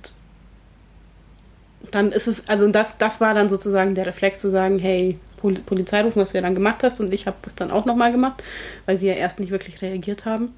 dann 1.91 2.11
ist 2.11 2.27
es, 2.27 2.47
also 2.47 2.67
das, 2.69 2.97
das 2.97 3.19
war 3.19 3.33
dann 3.33 3.49
sozusagen 3.49 3.95
der 3.95 4.05
Reflex 4.05 4.41
zu 4.41 4.49
sagen, 4.49 4.79
hey, 4.79 5.17
Pol 5.39 5.53
Polizei 5.53 6.01
rufen, 6.01 6.21
was 6.21 6.31
du 6.31 6.37
ja 6.37 6.41
dann 6.41 6.55
gemacht 6.55 6.83
hast 6.83 6.99
und 6.99 7.13
ich 7.13 7.25
habe 7.25 7.37
das 7.41 7.55
dann 7.55 7.71
auch 7.71 7.85
nochmal 7.85 8.11
gemacht, 8.11 8.43
weil 8.85 8.97
sie 8.97 9.07
ja 9.07 9.13
erst 9.13 9.39
nicht 9.39 9.51
wirklich 9.51 9.81
reagiert 9.81 10.25
haben. 10.25 10.53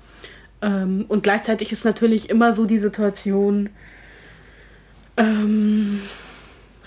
Ähm, 0.62 1.06
und 1.08 1.24
gleichzeitig 1.24 1.72
ist 1.72 1.86
natürlich 1.86 2.30
immer 2.30 2.56
so 2.56 2.66
die 2.66 2.80
Situation, 2.80 3.70
ähm, 5.18 6.02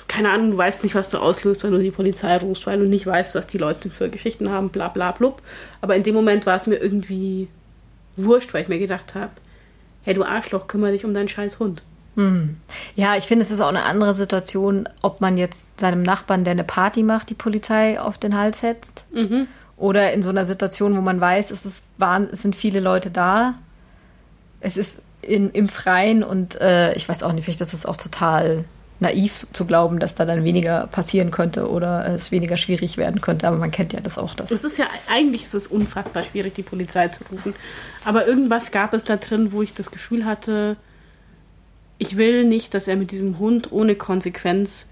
keine 0.08 0.30
Ahnung, 0.30 0.52
du 0.52 0.56
weißt 0.56 0.82
nicht, 0.82 0.94
was 0.94 1.08
du 1.08 1.18
auslöst, 1.18 1.62
wenn 1.62 1.72
du 1.72 1.78
die 1.78 1.90
Polizei 1.90 2.36
rufst, 2.36 2.66
weil 2.66 2.78
du 2.78 2.86
nicht 2.86 3.06
weißt, 3.06 3.34
was 3.34 3.46
die 3.46 3.58
Leute 3.58 3.90
für 3.90 4.10
Geschichten 4.10 4.50
haben, 4.50 4.68
bla 4.68 4.88
bla 4.88 5.12
blub. 5.12 5.42
Aber 5.80 5.96
in 5.96 6.02
dem 6.02 6.14
Moment 6.14 6.46
war 6.46 6.56
es 6.56 6.66
mir 6.66 6.76
irgendwie 6.76 7.48
wurscht, 8.16 8.54
weil 8.54 8.62
ich 8.62 8.68
mir 8.68 8.78
gedacht 8.78 9.14
habe, 9.14 9.32
hey 10.02 10.14
du 10.14 10.22
Arschloch, 10.22 10.68
kümmere 10.68 10.92
dich 10.92 11.04
um 11.04 11.14
deinen 11.14 11.28
scheiß 11.28 11.58
Hund. 11.58 11.82
Ja, 12.94 13.16
ich 13.16 13.24
finde, 13.24 13.44
es 13.44 13.50
ist 13.50 13.60
auch 13.60 13.68
eine 13.68 13.84
andere 13.84 14.14
Situation, 14.14 14.88
ob 15.02 15.20
man 15.20 15.36
jetzt 15.36 15.78
seinem 15.80 16.02
Nachbarn, 16.02 16.44
der 16.44 16.52
eine 16.52 16.64
Party 16.64 17.02
macht, 17.02 17.30
die 17.30 17.34
Polizei 17.34 18.00
auf 18.00 18.18
den 18.18 18.36
Hals 18.36 18.60
setzt. 18.60 19.04
Oder 19.76 20.12
in 20.12 20.22
so 20.22 20.30
einer 20.30 20.44
Situation, 20.44 20.96
wo 20.96 21.00
man 21.00 21.20
weiß, 21.20 21.50
es, 21.50 21.66
ist, 21.66 21.88
es 22.30 22.42
sind 22.42 22.54
viele 22.54 22.80
Leute 22.80 23.10
da. 23.10 23.54
Es 24.60 24.76
ist 24.76 25.02
in, 25.20 25.50
im 25.50 25.68
Freien 25.68 26.22
und 26.22 26.60
äh, 26.60 26.94
ich 26.94 27.08
weiß 27.08 27.22
auch 27.22 27.32
nicht, 27.32 27.44
vielleicht 27.44 27.60
ist 27.60 27.72
es 27.72 27.86
auch 27.86 27.96
total 27.96 28.64
naiv 29.00 29.34
zu 29.52 29.66
glauben, 29.66 29.98
dass 29.98 30.14
da 30.14 30.24
dann 30.24 30.44
weniger 30.44 30.86
passieren 30.86 31.30
könnte 31.30 31.68
oder 31.68 32.06
es 32.06 32.30
weniger 32.30 32.56
schwierig 32.56 32.96
werden 32.96 33.20
könnte. 33.20 33.48
Aber 33.48 33.58
man 33.58 33.70
kennt 33.70 33.92
ja 33.92 34.00
das 34.00 34.18
auch. 34.18 34.34
Das. 34.34 34.50
Es 34.50 34.64
ist 34.64 34.78
ja, 34.78 34.86
eigentlich 35.10 35.44
ist 35.44 35.54
es 35.54 35.66
unfassbar 35.66 36.22
schwierig, 36.22 36.54
die 36.54 36.62
Polizei 36.62 37.08
zu 37.08 37.24
rufen. 37.30 37.54
Aber 38.04 38.26
irgendwas 38.26 38.70
gab 38.70 38.94
es 38.94 39.04
da 39.04 39.16
drin, 39.16 39.52
wo 39.52 39.62
ich 39.62 39.74
das 39.74 39.90
Gefühl 39.90 40.24
hatte, 40.24 40.76
ich 41.98 42.16
will 42.16 42.44
nicht, 42.44 42.74
dass 42.74 42.88
er 42.88 42.96
mit 42.96 43.10
diesem 43.10 43.38
Hund 43.38 43.72
ohne 43.72 43.94
Konsequenz, 43.94 44.86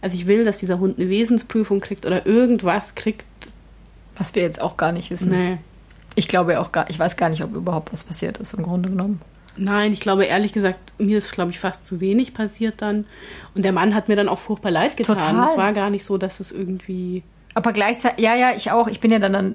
also 0.00 0.16
ich 0.16 0.26
will, 0.26 0.44
dass 0.44 0.58
dieser 0.58 0.78
Hund 0.78 0.98
eine 0.98 1.08
Wesensprüfung 1.08 1.80
kriegt 1.80 2.06
oder 2.06 2.26
irgendwas 2.26 2.94
kriegt. 2.94 3.24
Was 4.16 4.34
wir 4.34 4.42
jetzt 4.42 4.60
auch 4.60 4.76
gar 4.76 4.92
nicht 4.92 5.10
wissen. 5.10 5.30
Nee. 5.30 5.58
Ich 6.14 6.28
glaube 6.28 6.60
auch 6.60 6.70
gar, 6.70 6.88
ich 6.88 6.98
weiß 6.98 7.16
gar 7.16 7.28
nicht, 7.28 7.42
ob 7.42 7.54
überhaupt 7.54 7.92
was 7.92 8.04
passiert 8.04 8.38
ist 8.38 8.54
im 8.54 8.62
Grunde 8.62 8.90
genommen. 8.90 9.20
Nein, 9.56 9.92
ich 9.92 10.00
glaube 10.00 10.24
ehrlich 10.24 10.52
gesagt, 10.52 10.92
mir 10.98 11.18
ist, 11.18 11.32
glaube 11.32 11.50
ich, 11.50 11.60
fast 11.60 11.86
zu 11.86 12.00
wenig 12.00 12.34
passiert 12.34 12.82
dann. 12.82 13.06
Und 13.54 13.64
der 13.64 13.72
Mann 13.72 13.94
hat 13.94 14.08
mir 14.08 14.16
dann 14.16 14.28
auch 14.28 14.38
furchtbar 14.38 14.70
leid 14.70 14.96
getan. 14.96 15.16
Total. 15.16 15.48
Es 15.48 15.56
war 15.56 15.72
gar 15.72 15.90
nicht 15.90 16.04
so, 16.04 16.18
dass 16.18 16.40
es 16.40 16.52
irgendwie. 16.52 17.22
Aber 17.54 17.72
gleichzeitig, 17.72 18.24
ja, 18.24 18.34
ja, 18.34 18.52
ich 18.56 18.70
auch. 18.72 18.88
Ich 18.88 19.00
bin 19.00 19.12
ja 19.12 19.18
dann, 19.18 19.32
dann 19.32 19.54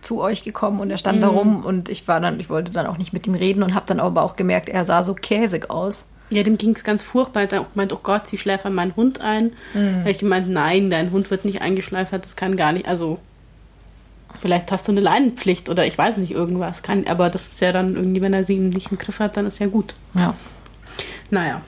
zu 0.00 0.20
euch 0.20 0.44
gekommen 0.44 0.80
und 0.80 0.90
er 0.90 0.98
stand 0.98 1.22
da 1.22 1.28
rum 1.28 1.64
und 1.64 1.88
ich 1.88 2.06
war 2.06 2.20
dann, 2.20 2.38
ich 2.38 2.50
wollte 2.50 2.72
dann 2.72 2.86
auch 2.86 2.98
nicht 2.98 3.12
mit 3.12 3.26
ihm 3.26 3.34
reden 3.34 3.62
und 3.62 3.74
habe 3.74 3.86
dann 3.86 4.00
aber 4.00 4.22
auch 4.22 4.36
gemerkt, 4.36 4.68
er 4.68 4.84
sah 4.84 5.02
so 5.02 5.14
käsig 5.14 5.70
aus. 5.70 6.06
Ja, 6.34 6.42
dem 6.42 6.58
ging 6.58 6.74
es 6.74 6.84
ganz 6.84 7.02
furchtbar. 7.02 7.42
Er 7.42 7.48
hat 7.48 7.54
auch 7.66 7.72
gemeint, 7.72 7.92
oh 7.92 8.00
Gott, 8.02 8.26
sie 8.28 8.38
schläfern 8.38 8.74
meinen 8.74 8.96
Hund 8.96 9.20
ein. 9.20 9.52
Hab 9.74 10.06
ich 10.08 10.18
gemeint, 10.18 10.48
nein, 10.48 10.90
dein 10.90 11.10
Hund 11.12 11.30
wird 11.30 11.44
nicht 11.44 11.60
eingeschläfert, 11.62 12.24
das 12.24 12.36
kann 12.36 12.56
gar 12.56 12.72
nicht. 12.72 12.86
Also, 12.88 13.18
vielleicht 14.40 14.72
hast 14.72 14.88
du 14.88 14.92
eine 14.92 15.00
Leinenpflicht 15.00 15.68
oder 15.68 15.86
ich 15.86 15.96
weiß 15.96 16.16
nicht, 16.18 16.32
irgendwas. 16.32 16.82
Kann, 16.82 17.06
aber 17.06 17.30
das 17.30 17.46
ist 17.48 17.60
ja 17.60 17.72
dann 17.72 17.94
irgendwie, 17.94 18.22
wenn 18.22 18.34
er 18.34 18.44
sie 18.44 18.56
nicht 18.56 18.90
im 18.90 18.98
Griff 18.98 19.18
hat, 19.20 19.36
dann 19.36 19.46
ist 19.46 19.58
ja 19.60 19.66
gut. 19.66 19.94
Ja. 20.14 20.34
Naja. 21.30 21.62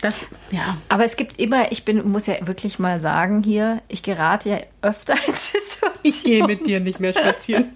Das, 0.00 0.26
ja. 0.50 0.76
Aber 0.90 1.04
es 1.04 1.16
gibt 1.16 1.40
immer, 1.40 1.72
ich 1.72 1.84
bin, 1.86 2.06
muss 2.10 2.26
ja 2.26 2.34
wirklich 2.46 2.78
mal 2.78 3.00
sagen 3.00 3.42
hier, 3.42 3.80
ich 3.88 4.02
gerate 4.02 4.50
ja 4.50 4.58
öfter 4.82 5.14
in 5.14 5.32
Situationen, 5.34 5.98
Ich 6.02 6.24
gehe 6.24 6.44
mit 6.46 6.66
dir 6.66 6.80
nicht 6.80 7.00
mehr 7.00 7.12
spazieren. 7.14 7.70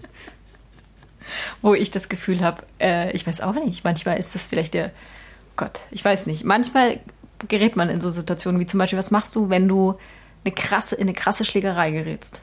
wo 1.63 1.75
ich 1.75 1.91
das 1.91 2.09
Gefühl 2.11 2.41
habe, 2.41 2.63
äh, 2.81 3.13
ich 3.13 3.27
weiß 3.27 3.41
auch 3.41 3.55
nicht, 3.55 3.85
manchmal 3.85 4.19
ist 4.19 4.35
das 4.35 4.47
vielleicht 4.47 4.75
der, 4.75 4.91
Gott, 5.59 5.81
ich 5.91 6.03
weiß 6.03 6.27
nicht, 6.27 6.45
manchmal 6.45 7.01
gerät 7.49 7.77
man 7.77 7.91
in 7.91 8.01
so 8.01 8.11
Situationen 8.11 8.61
wie 8.61 8.67
zum 8.67 8.79
Beispiel, 8.79 8.99
was 8.99 9.11
machst 9.11 9.37
du, 9.37 9.51
wenn 9.51 9.69
du 9.69 9.97
eine 10.45 10.55
krasse, 10.55 10.95
in 10.95 11.03
eine 11.03 11.13
krasse 11.13 11.45
Schlägerei 11.45 11.91
gerätst, 11.91 12.41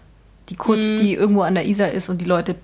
die 0.49 0.55
kurz, 0.55 0.81
die 0.81 1.15
irgendwo 1.15 1.41
an 1.41 1.55
der 1.55 1.65
Isar 1.65 1.91
ist 1.91 2.09
und 2.09 2.19
die 2.19 2.25
Leute 2.25 2.55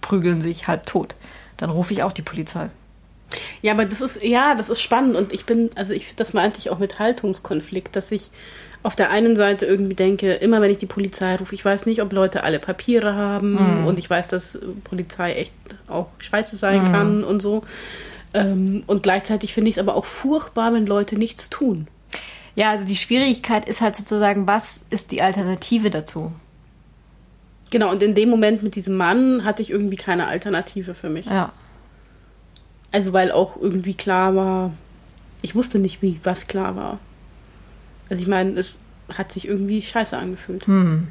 prügeln 0.00 0.40
sich 0.40 0.68
halb 0.68 0.86
tot. 0.86 1.16
Dann 1.58 1.68
rufe 1.68 1.92
ich 1.92 2.04
auch 2.04 2.12
die 2.12 2.22
Polizei. 2.22 2.70
Ja, 3.60 3.72
aber 3.72 3.84
das 3.84 4.00
ist, 4.00 4.22
ja, 4.22 4.54
das 4.54 4.70
ist 4.70 4.80
spannend 4.80 5.16
und 5.16 5.32
ich 5.32 5.44
bin, 5.44 5.70
also 5.74 5.92
ich, 5.92 6.14
das 6.14 6.32
meinte 6.32 6.58
ich 6.58 6.70
auch 6.70 6.78
mit 6.78 6.98
Haltungskonflikt, 6.98 7.94
dass 7.94 8.10
ich 8.12 8.30
auf 8.84 8.94
der 8.94 9.10
einen 9.10 9.34
Seite 9.34 9.66
irgendwie 9.66 9.96
denke, 9.96 10.34
immer 10.34 10.62
wenn 10.62 10.70
ich 10.70 10.78
die 10.78 10.86
Polizei 10.86 11.34
rufe, 11.34 11.54
ich 11.54 11.64
weiß 11.64 11.86
nicht, 11.86 12.00
ob 12.00 12.12
Leute 12.12 12.44
alle 12.44 12.60
Papiere 12.60 13.16
haben 13.16 13.84
und 13.84 13.98
ich 13.98 14.08
weiß, 14.08 14.28
dass 14.28 14.58
Polizei 14.84 15.34
echt 15.34 15.52
auch 15.88 16.06
scheiße 16.18 16.56
sein 16.56 16.84
kann 16.92 17.24
und 17.24 17.42
so. 17.42 17.64
Ähm, 18.34 18.82
und 18.86 19.02
gleichzeitig 19.02 19.54
finde 19.54 19.70
ich 19.70 19.76
es 19.76 19.80
aber 19.80 19.94
auch 19.94 20.04
furchtbar, 20.04 20.72
wenn 20.72 20.86
Leute 20.86 21.16
nichts 21.16 21.50
tun. 21.50 21.88
Ja, 22.54 22.70
also 22.70 22.84
die 22.84 22.96
Schwierigkeit 22.96 23.68
ist 23.68 23.80
halt 23.80 23.96
sozusagen, 23.96 24.46
was 24.46 24.84
ist 24.90 25.12
die 25.12 25.22
Alternative 25.22 25.90
dazu? 25.90 26.32
Genau, 27.70 27.90
und 27.90 28.02
in 28.02 28.14
dem 28.14 28.30
Moment 28.30 28.62
mit 28.62 28.74
diesem 28.74 28.96
Mann 28.96 29.44
hatte 29.44 29.62
ich 29.62 29.70
irgendwie 29.70 29.96
keine 29.96 30.26
Alternative 30.26 30.94
für 30.94 31.08
mich. 31.08 31.26
Ja. 31.26 31.52
Also 32.90 33.12
weil 33.12 33.30
auch 33.30 33.56
irgendwie 33.60 33.94
klar 33.94 34.34
war, 34.34 34.72
ich 35.42 35.54
wusste 35.54 35.78
nicht, 35.78 36.02
wie 36.02 36.18
was 36.24 36.46
klar 36.46 36.76
war. 36.76 36.98
Also 38.08 38.22
ich 38.22 38.28
meine, 38.28 38.58
es 38.58 38.74
hat 39.16 39.32
sich 39.32 39.46
irgendwie 39.46 39.82
scheiße 39.82 40.16
angefühlt. 40.16 40.66
Hm. 40.66 41.08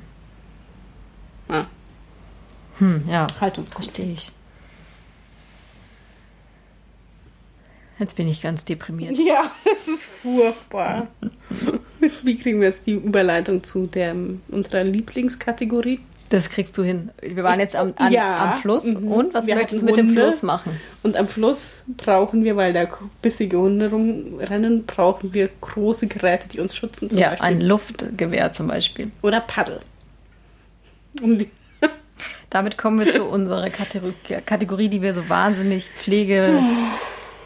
Ja, 1.50 1.66
Hm, 2.80 3.04
ja. 3.08 3.28
Haltungskonflikt. 3.40 3.96
Verstehe 3.98 4.14
ich. 4.14 4.32
Jetzt 8.00 8.16
bin 8.16 8.28
ich 8.28 8.42
ganz 8.42 8.66
deprimiert. 8.66 9.18
Ja, 9.28 9.52
es 9.66 9.88
ist 9.88 10.04
furchtbar. 10.04 11.08
Wie 12.24 12.38
kriegen 12.38 12.62
wir 12.62 12.70
jetzt 12.70 12.86
die 12.86 12.94
Überleitung 12.94 13.64
zu 13.64 13.88
der, 13.88 14.16
unserer 14.50 14.84
Lieblingskategorie? 14.84 16.00
Das 16.30 16.50
kriegst 16.50 16.78
du 16.78 16.84
hin. 16.84 17.10
Wir 17.22 17.44
waren 17.44 17.60
jetzt 17.60 17.76
am, 17.76 17.94
an, 17.98 18.12
Ja. 18.12 18.52
am 18.52 18.60
Fluss. 18.60 18.86
Mhm. 18.86 19.08
Und 19.12 19.34
was 19.34 19.48
Wir 19.48 19.56
möchtest 19.56 19.82
du 19.82 19.86
mit 19.86 19.96
dem 19.98 20.08
Hunde. 20.10 20.22
Fluss 20.22 20.44
machen? 20.44 20.78
Und 21.02 21.16
am 21.16 21.28
Fluss 21.28 21.84
brauchen 21.88 22.44
wir, 22.44 22.58
weil 22.58 22.74
da 22.74 22.86
bissige 23.22 23.58
Hunde 23.58 23.90
rumrennen, 23.90 24.86
brauchen 24.86 25.34
wir 25.34 25.50
große 25.62 26.08
Geräte, 26.08 26.50
die 26.50 26.60
uns 26.60 26.76
schützen. 26.76 27.10
Zum 27.10 27.18
ja, 27.18 27.30
Beispiel. 27.30 27.48
ein 27.48 27.62
Luftgewehr 27.62 28.52
zum 28.52 28.68
Beispiel. 28.68 29.12
Oder 29.22 29.40
Paddel. 29.40 29.80
Um 31.22 31.40
Damit 32.50 32.78
kommen 32.78 33.00
wir 33.06 33.12
zu 33.14 33.24
unserer 33.30 33.70
Kategorie, 33.70 34.14
Kategorie 34.46 34.90
die 34.90 35.02
wir 35.02 35.14
so 35.14 35.30
wahnsinnig 35.30 35.90
pflege, 35.90 36.60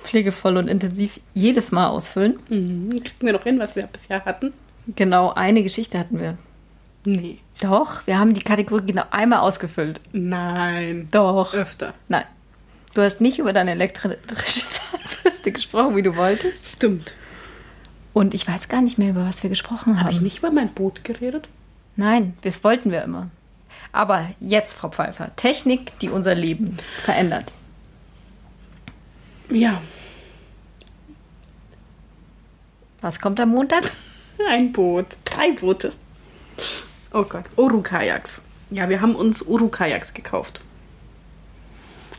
pflegevoll 0.04 0.58
und 0.58 0.68
intensiv 0.68 1.20
jedes 1.34 1.72
Mal 1.72 1.88
ausfüllen. 1.88 2.40
Mhm. 2.50 2.90
Kriegen 3.04 3.26
wir 3.26 3.34
noch 3.34 3.44
hin, 3.44 3.60
was 3.60 3.76
wir 3.76 3.88
bisher 3.88 4.26
hatten? 4.26 4.54
Genau 4.96 5.34
eine 5.34 5.64
Geschichte 5.64 6.00
hatten 6.00 6.20
wir. 6.20 6.38
Nee. 7.06 7.40
Doch, 7.62 8.06
wir 8.08 8.20
haben 8.20 8.34
die 8.34 8.42
Kategorie 8.42 8.86
genau 8.86 9.04
einmal 9.12 9.40
ausgefüllt. 9.40 10.02
Nein. 10.12 11.08
Doch. 11.12 11.54
Öfter. 11.54 11.94
Nein. 12.08 12.26
Du 12.94 13.02
hast 13.02 13.22
nicht 13.22 13.40
über 13.40 13.54
deine 13.54 13.72
elektrische 13.72 14.62
Zahnbürste 14.70 15.52
gesprochen, 15.52 15.96
wie 15.96 16.02
du 16.02 16.16
wolltest. 16.16 16.68
Stimmt. 16.68 17.14
Und 18.14 18.34
ich 18.34 18.48
weiß 18.48 18.68
gar 18.68 18.82
nicht 18.82 18.98
mehr, 18.98 19.12
über 19.12 19.26
was 19.26 19.44
wir 19.44 19.50
gesprochen 19.50 19.96
haben. 19.96 20.04
Habe 20.04 20.12
ich 20.12 20.22
nicht 20.22 20.40
über 20.40 20.52
mein 20.52 20.74
Boot 20.74 21.04
geredet? 21.04 21.48
Nein, 21.96 22.34
das 22.42 22.64
wollten 22.64 22.92
wir 22.92 23.04
immer. 23.04 23.30
Aber 23.94 24.30
jetzt, 24.40 24.74
Frau 24.74 24.90
Pfeiffer, 24.90 25.36
Technik, 25.36 25.98
die 26.00 26.10
unser 26.10 26.36
Leben 26.36 26.78
verändert. 27.04 27.54
Ja. 29.52 29.82
Was 33.02 33.20
kommt 33.20 33.40
am 33.40 33.50
Montag? 33.50 33.92
Ein 34.50 34.72
Boot. 34.72 35.08
Drei 35.26 35.52
Boote. 35.52 35.92
Oh 37.14 37.24
Gott. 37.24 37.46
Oru-Kajaks. 37.58 38.42
Ja, 38.70 38.88
wir 38.90 39.02
haben 39.02 39.16
uns 39.16 39.46
Oru-Kajaks 39.46 40.14
gekauft. 40.14 40.62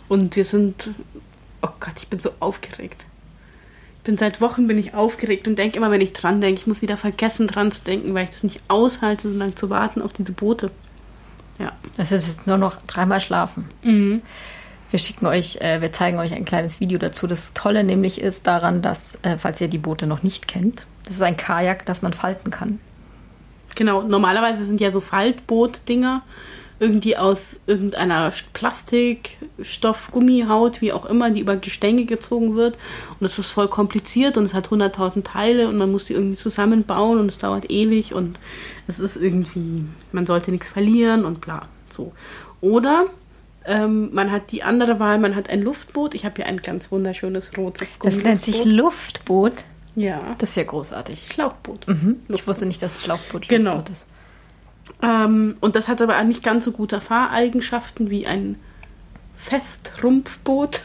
Und 0.09 0.37
wir 0.37 0.45
sind. 0.45 0.91
Oh 1.62 1.70
Gott, 1.80 1.95
ich 1.97 2.09
bin 2.09 2.20
so 2.20 2.33
aufgeregt. 2.41 3.07
Ich 3.99 4.03
bin 4.05 4.18
seit 4.18 4.41
Wochen 4.41 4.66
bin 4.66 4.78
ich 4.78 4.95
aufgeregt 4.95 5.47
und 5.47 5.57
denke 5.57 5.76
immer, 5.76 5.93
wenn 5.93 6.01
ich 6.01 6.12
dran 6.12 6.41
denke, 6.41 6.61
ich 6.61 6.66
muss 6.66 6.83
wieder 6.83 6.97
vergessen 6.97 7.47
dran 7.47 7.70
zu 7.70 7.83
denken, 7.83 8.12
weil 8.14 8.24
ich 8.24 8.30
es 8.30 8.43
nicht 8.43 8.61
aushalte, 8.66 9.30
so 9.30 9.39
lange 9.39 9.55
zu 9.55 9.70
warten 9.70 10.03
auf 10.03 10.12
diese 10.12 10.33
Boote. 10.33 10.70
Ja. 11.59 11.72
Das 11.97 12.11
ist 12.11 12.26
jetzt 12.26 12.47
nur 12.47 12.59
noch 12.59 12.83
dreimal 12.83 13.20
schlafen. 13.20 13.70
Mhm. 13.83 14.22
Wir 14.93 14.99
schicken 14.99 15.24
euch, 15.24 15.57
äh, 15.62 15.80
wir 15.80 15.90
zeigen 15.90 16.18
euch 16.18 16.34
ein 16.34 16.45
kleines 16.45 16.78
Video 16.78 16.99
dazu. 16.99 17.26
Das 17.26 17.55
Tolle 17.55 17.82
nämlich 17.82 18.20
ist 18.20 18.47
daran, 18.47 18.82
dass, 18.82 19.18
äh, 19.22 19.38
falls 19.38 19.59
ihr 19.59 19.68
die 19.68 19.78
Boote 19.78 20.07
noch 20.07 20.22
nicht 20.22 20.49
kennt, 20.49 20.86
das 21.05 21.14
ist 21.14 21.22
ein 21.22 21.38
Kajak, 21.38 21.86
das 21.86 22.03
man 22.03 22.12
falten 22.12 22.51
kann. 22.51 22.78
Genau, 23.74 24.03
normalerweise 24.03 24.66
sind 24.66 24.82
ja 24.82 24.93
so 24.93 25.01
Faltboot-Dinger 25.01 26.20
irgendwie 26.78 27.16
aus 27.16 27.59
irgendeiner 27.66 28.30
Plastik, 28.53 29.38
Stoff, 29.62 30.11
Gummihaut, 30.11 30.82
wie 30.82 30.93
auch 30.93 31.07
immer, 31.07 31.30
die 31.30 31.40
über 31.40 31.57
Gestänge 31.57 32.05
gezogen 32.05 32.55
wird. 32.55 32.74
Und 33.12 33.22
das 33.22 33.38
ist 33.38 33.51
voll 33.51 33.68
kompliziert 33.68 34.36
und 34.36 34.45
es 34.45 34.53
hat 34.53 34.68
100.000 34.68 35.22
Teile 35.24 35.68
und 35.68 35.78
man 35.78 35.90
muss 35.90 36.05
die 36.05 36.12
irgendwie 36.12 36.36
zusammenbauen 36.36 37.18
und 37.18 37.30
es 37.30 37.38
dauert 37.38 37.70
ewig 37.70 38.12
und 38.12 38.38
es 38.88 38.99
ist 38.99 39.16
irgendwie, 39.16 39.86
man 40.11 40.26
sollte 40.26 40.51
nichts 40.51 40.68
verlieren 40.68 41.24
und 41.24 41.40
bla. 41.40 41.66
So. 41.88 42.12
Oder 42.61 43.07
ähm, 43.67 44.13
man 44.13 44.31
hat 44.31 44.51
die 44.53 44.63
andere 44.63 44.99
Wahl, 45.01 45.19
man 45.19 45.35
hat 45.37 45.51
ein 45.51 45.63
Luftboot. 45.63 46.15
Ich 46.15 46.25
habe 46.25 46.37
hier 46.37 46.47
ein 46.47 46.59
ganz 46.59 46.91
wunderschönes 46.91 47.57
rotes 47.57 47.89
Das 48.03 48.23
nennt 48.23 48.43
sich. 48.43 48.65
Luftboot. 48.65 49.53
Ja, 49.95 50.35
Das 50.39 50.51
ist 50.51 50.57
ja 50.57 50.65
großartig. 50.65 51.29
Schlauchboot. 51.33 51.87
Mhm. 51.87 52.17
Ich 52.29 52.47
wusste 52.47 52.65
nicht, 52.67 52.83
dass 52.83 53.03
Schlauchboot 53.03 53.49
Genau. 53.49 53.75
Luftboot 53.77 53.91
ist. 53.93 54.09
Ähm, 55.03 55.57
und 55.61 55.77
das 55.77 55.89
hat 55.89 56.01
aber 56.01 56.19
auch 56.19 56.25
nicht 56.25 56.43
ganz 56.43 56.65
so 56.65 56.73
gute 56.73 57.01
Fahreigenschaften 57.01 58.09
wie 58.11 58.27
ein 58.27 58.57
Festrumpfboot. 59.37 60.83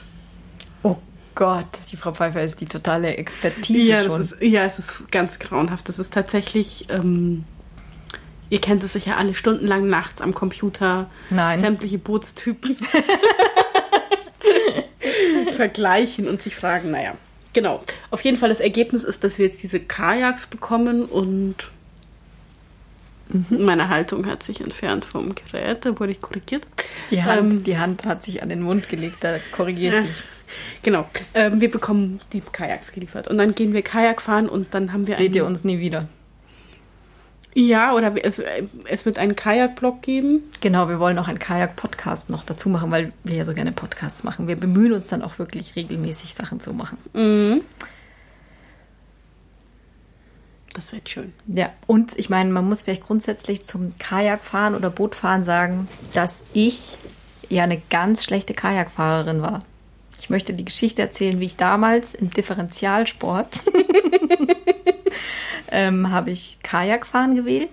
Oh 0.84 0.98
Gott, 1.36 1.66
die 1.92 1.98
Frau 1.98 2.12
Pfeiffer 2.14 2.42
ist 2.44 2.60
die 2.62 2.66
totale 2.66 3.16
Expertise 3.18 3.88
Ja, 3.88 4.04
schon. 4.04 4.22
ist, 4.22 4.36
ja, 4.42 4.64
es 4.64 4.80
ist 4.80 5.12
ganz 5.12 5.40
grauenhaft. 5.40 5.88
Das 5.90 6.00
ist 6.00 6.14
tatsächlich, 6.14 6.88
ähm, 6.90 7.44
ihr 8.50 8.60
kennt 8.62 8.84
es 8.84 8.94
sicher 8.94 9.18
alle 9.18 9.34
stundenlang 9.34 9.88
nachts 9.90 10.22
am 10.22 10.34
Computer, 10.34 11.10
Nein. 11.30 11.60
sämtliche 11.60 11.98
Bootstypen 11.98 12.78
vergleichen 15.54 16.28
und 16.28 16.42
sich 16.42 16.56
fragen, 16.56 16.92
naja. 16.92 17.16
Genau. 17.54 17.84
Auf 18.12 18.22
jeden 18.22 18.38
Fall 18.38 18.50
das 18.50 18.60
Ergebnis 18.60 19.04
ist, 19.04 19.24
dass 19.24 19.38
wir 19.40 19.46
jetzt 19.48 19.64
diese 19.64 19.80
Kajaks 19.80 20.48
bekommen 20.48 21.06
und 21.06 21.56
Mhm. 23.30 23.66
meine 23.66 23.90
Haltung 23.90 24.26
hat 24.26 24.42
sich 24.42 24.62
entfernt 24.62 25.04
vom 25.04 25.36
Gerät, 25.36 25.84
da 25.84 26.00
wurde 26.00 26.14
ich 26.14 26.22
korrigiert. 26.22 26.66
die, 27.12 27.22
Hand, 27.24 27.40
Ähm, 27.40 27.64
die 27.66 27.78
Hand 27.78 28.06
hat 28.06 28.24
sich 28.24 28.42
an 28.42 28.48
den 28.48 28.62
Mund 28.62 28.88
gelegt, 28.88 29.18
da 29.20 29.38
korrigiere 29.52 29.98
ich 30.00 30.02
Ja. 30.06 30.08
dich. 30.10 30.24
Genau. 30.82 31.10
Ähm, 31.34 31.60
wir 31.60 31.70
bekommen 31.70 32.22
die 32.32 32.40
Kajaks 32.40 32.94
geliefert. 32.94 33.28
Und 33.28 33.36
dann 33.36 33.54
gehen 33.54 33.74
wir 33.74 33.82
Kajak 33.82 34.22
fahren 34.22 34.48
und 34.48 34.74
dann 34.74 34.94
haben 34.94 35.08
wir 35.08 35.18
Seht 35.18 35.36
ihr 35.36 35.46
uns 35.46 35.66
nie 35.66 35.78
wieder. 35.80 36.08
Ja, 37.60 37.96
oder 37.96 38.14
es, 38.24 38.40
es 38.86 39.06
wird 39.08 39.18
einen 39.18 39.36
Kajakblock 39.36 40.04
geben. 40.04 40.44
Genau, 40.62 40.90
wir 40.90 41.00
wollen 41.00 41.18
auch 41.18 41.28
einen 41.28 41.40
Kajak-Podcast 41.40 42.30
noch 42.30 42.44
dazu 42.44 42.70
machen, 42.70 42.92
weil 42.92 43.14
wir 43.24 43.34
ja 43.34 43.46
so 43.46 43.56
gerne 43.56 43.72
Podcasts 43.72 44.24
machen. 44.24 44.48
Wir 44.48 44.56
bemühen 44.56 44.94
uns 44.94 45.08
dann 45.08 45.24
auch 45.24 45.40
wirklich 45.40 45.76
regelmäßig 45.76 46.36
Sachen 46.36 46.60
zu 46.60 46.72
machen. 46.74 47.00
Das 50.76 50.94
wird 50.94 51.10
schön. 51.10 51.34
Ja, 51.48 51.72
und 51.88 52.16
ich 52.16 52.30
meine, 52.30 52.52
man 52.52 52.70
muss 52.70 52.84
vielleicht 52.84 53.08
grundsätzlich 53.08 53.64
zum 53.64 53.98
Kajakfahren 53.98 54.76
oder 54.76 54.92
Bootfahren 54.92 55.44
sagen, 55.44 55.88
dass 56.14 56.44
ich 56.54 57.00
ja 57.50 57.64
eine 57.64 57.82
ganz 57.90 58.24
schlechte 58.24 58.54
Kajakfahrerin 58.54 59.42
war. 59.42 59.64
Ich 60.28 60.30
möchte 60.30 60.54
die 60.54 60.66
Geschichte 60.66 61.02
erzählen, 61.02 61.40
wie 61.40 61.46
ich 61.46 61.56
damals 61.56 62.14
im 62.14 62.30
Differentialsport 62.30 63.62
ähm, 65.72 66.12
habe 66.12 66.32
ich 66.32 66.58
Kajakfahren 66.64 67.38
gewählt. 67.38 67.70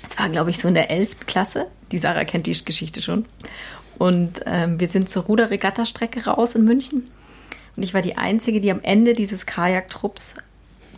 Es 0.00 0.16
war, 0.16 0.28
glaube 0.28 0.50
ich, 0.50 0.58
so 0.58 0.68
in 0.68 0.74
der 0.74 0.92
11. 0.92 1.26
Klasse. 1.26 1.66
Die 1.90 1.98
Sarah 1.98 2.22
kennt 2.22 2.46
die 2.46 2.64
Geschichte 2.64 3.02
schon. 3.02 3.26
Und 3.98 4.42
ähm, 4.46 4.78
wir 4.78 4.86
sind 4.86 5.10
zur 5.10 5.24
Ruderregatta-Strecke 5.24 6.26
raus 6.26 6.54
in 6.54 6.64
München. 6.64 7.10
Und 7.74 7.82
ich 7.82 7.94
war 7.94 8.02
die 8.02 8.16
Einzige, 8.16 8.60
die 8.60 8.70
am 8.70 8.82
Ende 8.82 9.12
dieses 9.12 9.44
Kajaktrupps 9.44 10.36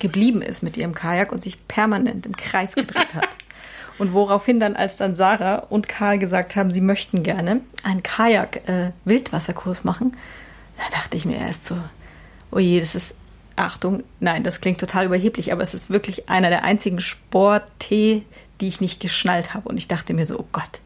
geblieben 0.01 0.43
ist 0.43 0.63
mit 0.63 0.77
ihrem 0.77 0.95
Kajak 0.95 1.33
und 1.33 1.43
sich 1.43 1.67
permanent 1.67 2.27
im 2.27 2.37
Kreis 2.37 2.75
gedreht 2.75 3.15
hat. 3.15 3.29
Und 3.99 4.15
woraufhin 4.15 4.59
dann, 4.59 4.75
als 4.75 4.97
dann 4.97 5.15
Sarah 5.15 5.57
und 5.57 5.87
Karl 5.87 6.19
gesagt 6.19 6.57
haben, 6.57 6.73
sie 6.73 6.81
möchten 6.81 7.23
gerne 7.23 7.61
einen 7.85 8.03
Kajak-Wildwasserkurs 8.03 9.85
machen, 9.85 10.17
da 10.85 10.97
dachte 10.97 11.17
ich 11.17 11.25
mir 11.25 11.39
erst 11.39 11.67
so, 11.67 11.77
oh 12.51 12.59
je, 12.59 12.81
das 12.81 12.95
ist, 12.95 13.15
Achtung, 13.57 14.03
nein, 14.21 14.43
das 14.45 14.61
klingt 14.61 14.81
total 14.81 15.07
überheblich, 15.07 15.53
aber 15.53 15.63
es 15.63 15.75
ist 15.75 15.91
wirklich 15.91 16.29
einer 16.29 16.49
der 16.49 16.65
einzigen 16.65 17.01
Sporttee, 17.01 18.25
die 18.61 18.69
ich 18.69 18.81
nicht 18.81 19.01
geschnallt 19.01 19.55
habe. 19.55 19.69
Und 19.69 19.77
ich 19.77 19.89
dachte 19.89 20.15
mir 20.15 20.27
so, 20.27 20.39
oh 20.39 20.47
Gott, 20.53 20.81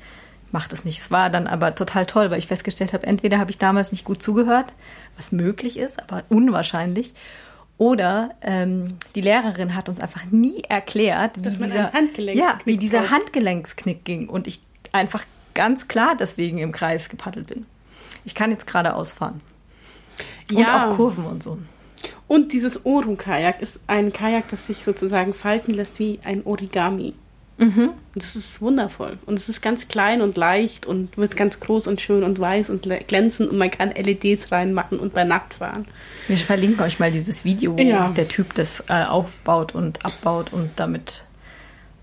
mach 0.53 0.69
das 0.69 0.85
nicht. 0.85 1.01
Es 1.01 1.11
war 1.11 1.31
dann 1.31 1.47
aber 1.47 1.75
total 1.75 2.07
toll, 2.07 2.31
weil 2.31 2.39
ich 2.39 2.47
festgestellt 2.47 2.93
habe, 2.93 3.07
entweder 3.07 3.39
habe 3.39 3.51
ich 3.51 3.59
damals 3.59 3.93
nicht 3.93 4.05
gut 4.05 4.23
zugehört, 4.23 4.73
was 5.17 5.33
möglich 5.33 5.77
ist, 5.77 6.03
aber 6.03 6.25
unwahrscheinlich, 6.29 7.15
oder 7.79 8.31
ähm, 8.41 8.99
die 9.15 9.21
Lehrerin 9.21 9.75
hat 9.75 9.89
uns 9.89 10.01
einfach 10.01 10.25
nie 10.31 10.63
erklärt, 10.63 11.37
wie 11.39 11.43
Dass 11.43 11.59
man 11.59 11.71
dieser, 11.71 12.33
ja, 12.33 12.59
wie 12.65 12.79
dieser. 12.79 13.11
Handgelenksknick 13.11 14.05
ging 14.05 14.29
und 14.29 14.47
ich 14.47 14.61
einfach 14.93 15.25
ganz 15.53 15.87
klar 15.87 16.17
deswegen 16.19 16.59
im 16.59 16.73
Kreis 16.73 17.11
gepaddelt 17.11 17.49
bin. 17.49 17.67
Ich 18.25 18.35
kann 18.35 18.51
jetzt 18.51 18.67
gerade 18.67 18.95
ausfahren. 18.95 19.43
Und 20.53 20.59
Ja. 20.59 20.89
auch 20.91 20.97
Kurven 20.97 21.25
und 21.27 21.43
so. 21.43 21.59
Und 22.29 22.53
dieses 22.53 22.85
Oru-Kajak 22.85 23.61
ist 23.63 23.81
ein 23.87 24.13
Kajak, 24.13 24.49
das 24.51 24.67
sich 24.67 24.85
sozusagen 24.85 25.33
falten 25.35 25.73
lässt 25.75 25.99
wie 25.99 26.19
ein 26.25 26.45
Origami. 26.45 27.15
Und 27.59 27.95
das 28.15 28.37
ist 28.37 28.61
wundervoll. 28.61 29.17
Und 29.25 29.39
es 29.39 29.49
ist 29.49 29.63
ganz 29.63 29.89
klein 29.89 30.21
und 30.21 30.37
leicht 30.37 30.85
und 30.85 31.17
wird 31.17 31.37
ganz 31.37 31.59
groß 31.59 31.87
und 31.87 32.03
schön 32.03 32.23
und 32.23 32.39
weiß 32.39 32.69
und 32.69 32.87
glänzend 33.09 33.51
und 33.51 33.57
man 33.57 33.71
kann 33.71 33.93
LEDs 33.93 34.53
reinmachen 34.53 34.99
und 34.99 35.15
bei 35.15 35.25
Nacht 35.25 35.55
fahren. 35.55 35.87
Wir 36.29 36.37
verlinken 36.37 36.83
euch 36.85 36.99
mal 36.99 37.11
dieses 37.11 37.47
Video, 37.47 37.73
wo 37.79 37.81
Ja. 37.81 38.11
der 38.11 38.29
Typ 38.29 38.53
das 38.55 38.85
äh, 38.91 39.05
aufbaut 39.05 39.75
und 39.75 40.05
abbaut 40.05 40.53
und 40.53 40.69
damit 40.77 41.25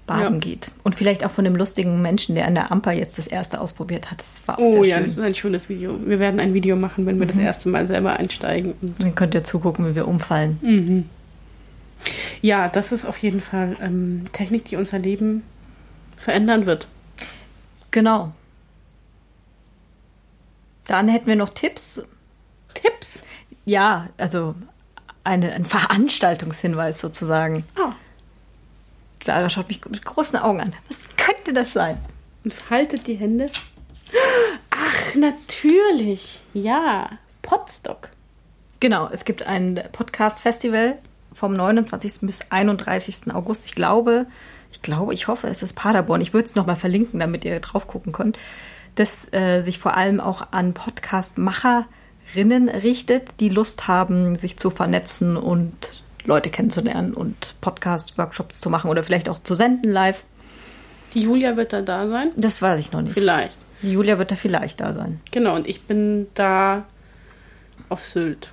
baden 0.06 0.34
Ja. 0.36 0.40
geht. 0.40 0.72
Und 0.84 0.96
vielleicht 0.96 1.24
auch 1.26 1.32
von 1.32 1.44
dem 1.46 1.56
lustigen 1.56 2.02
Menschen, 2.02 2.36
der 2.36 2.46
an 2.48 2.56
der 2.56 2.72
Amper 2.72 2.92
jetzt 2.92 3.18
das 3.18 3.28
erste 3.28 3.62
ausprobiert 3.62 4.12
hat. 4.12 4.20
Das 4.20 4.48
war 4.48 4.60
auch 4.60 4.64
Oh 4.64 4.84
ja, 4.84 4.96
schön. 4.98 5.04
das 5.06 5.14
ist 5.14 5.20
ein 5.20 5.36
schönes 5.36 5.70
Video. 5.70 5.98
Wir 6.06 6.20
werden 6.20 6.40
ein 6.40 6.54
Video 6.54 6.76
machen, 6.76 7.06
wenn 7.06 7.20
wir 7.20 7.28
das 7.28 7.38
erste 7.38 7.70
Mal 7.70 7.88
selber 7.88 8.14
einsteigen. 8.18 8.74
Und 8.82 9.02
Dann 9.02 9.16
könnt 9.16 9.34
ihr 9.34 9.44
zugucken, 9.44 9.88
wie 9.88 9.96
wir 9.96 10.08
umfallen. 10.08 11.10
ja, 12.42 12.68
das 12.68 12.92
ist 12.92 13.06
auf 13.06 13.18
jeden 13.20 13.40
Fall 13.42 13.78
ähm, 13.82 14.26
Technik, 14.34 14.66
die 14.66 14.76
unser 14.76 15.00
Leben 15.00 15.44
verändern 16.18 16.66
wird. 16.66 16.88
Genau. 17.92 18.32
Dann 20.88 21.08
hätten 21.08 21.28
wir 21.28 21.36
noch 21.38 21.50
Tipps. 21.52 22.04
Tipps. 22.74 23.24
Ja, 23.66 24.10
also 24.18 24.56
eine, 25.24 25.54
ein 25.54 25.64
Veranstaltungshinweis 25.66 27.00
sozusagen. 27.00 27.64
Ah, 27.78 27.94
Sarah 29.24 29.50
schaut 29.50 29.70
mich 29.70 29.84
mit 29.86 30.04
großen 30.04 30.40
Augen 30.40 30.62
an. 30.62 30.74
Was 30.88 31.08
könnte 31.16 31.54
das 31.54 31.74
sein? 31.74 31.98
und 32.44 32.54
faltet 32.54 33.08
die 33.08 33.16
Hände. 33.16 33.50
Ach, 34.70 35.16
natürlich. 35.16 36.42
Ja, 36.54 37.10
Potstock. 37.42 38.10
Genau, 38.80 39.10
es 39.12 39.26
gibt 39.26 39.44
ein 39.44 39.82
Podcast-Festival 39.92 41.00
vom 41.34 41.54
29. 41.54 42.22
bis 42.22 42.52
31. 42.52 43.34
August. 43.34 43.66
Ich 43.66 43.76
glaube, 43.76 44.28
ich 44.72 44.82
glaube, 44.82 45.14
ich 45.14 45.28
hoffe, 45.28 45.48
es 45.48 45.64
ist 45.64 45.74
Paderborn. 45.74 46.22
Ich 46.22 46.34
würde 46.34 46.48
es 46.48 46.56
nochmal 46.56 46.76
verlinken, 46.76 47.20
damit 47.20 47.46
ihr 47.46 47.60
drauf 47.60 47.88
gucken 47.88 48.12
könnt. 48.12 48.38
Das 48.96 49.32
äh, 49.34 49.62
sich 49.62 49.80
vor 49.80 49.96
allem 49.96 50.20
auch 50.20 50.48
an 50.52 50.74
Podcast-Macherinnen 50.74 52.70
richtet, 52.70 53.40
die 53.40 53.50
Lust 53.50 53.88
haben, 53.88 54.36
sich 54.36 54.58
zu 54.58 54.70
vernetzen 54.70 55.38
und 55.38 56.03
Leute 56.26 56.50
kennenzulernen 56.50 57.14
und 57.14 57.56
Podcast-Workshops 57.62 58.62
zu 58.62 58.70
machen 58.70 58.90
oder 58.90 59.04
vielleicht 59.04 59.30
auch 59.30 59.40
zu 59.40 59.56
senden 59.56 59.92
live. 59.92 60.24
Die 61.14 61.24
Julia 61.24 61.58
wird 61.58 61.74
da 61.74 61.82
da 61.82 62.08
sein. 62.08 62.32
Das 62.36 62.62
weiß 62.62 62.80
ich 62.80 62.92
noch 62.92 63.02
nicht. 63.02 63.14
Vielleicht. 63.14 63.58
Die 63.82 63.92
Julia 63.92 64.18
wird 64.18 64.32
da 64.32 64.36
vielleicht 64.36 64.80
da 64.80 64.94
sein. 64.94 65.20
Genau, 65.32 65.56
und 65.56 65.68
ich 65.68 65.84
bin 65.84 66.28
da 66.34 66.86
auf 67.90 68.04
Sylt. 68.04 68.50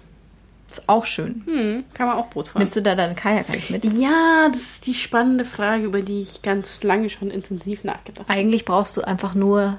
Ist 0.71 0.89
auch 0.89 1.05
schön. 1.05 1.43
Hm, 1.47 1.85
kann 1.95 2.07
man 2.07 2.17
auch 2.17 2.27
Boot 2.27 2.49
fahren. 2.49 2.61
Nimmst 2.61 2.77
du 2.77 2.83
da 2.83 2.95
deinen 2.95 3.17
Kajak 3.17 3.71
mit? 3.71 3.85
Ja, 3.85 4.49
das 4.53 4.61
ist 4.61 4.87
die 4.87 4.95
spannende 4.95 5.45
Frage, 5.45 5.85
über 5.85 6.01
die 6.01 6.21
ich 6.21 6.43
ganz 6.43 6.83
lange 6.85 7.11
schon 7.11 7.31
intensiv 7.31 7.83
nachgedacht 7.83 8.29
habe. 8.29 8.39
Eigentlich 8.39 8.65
brauchst 8.65 8.97
du 8.97 9.03
einfach 9.03 9.35
nur 9.35 9.79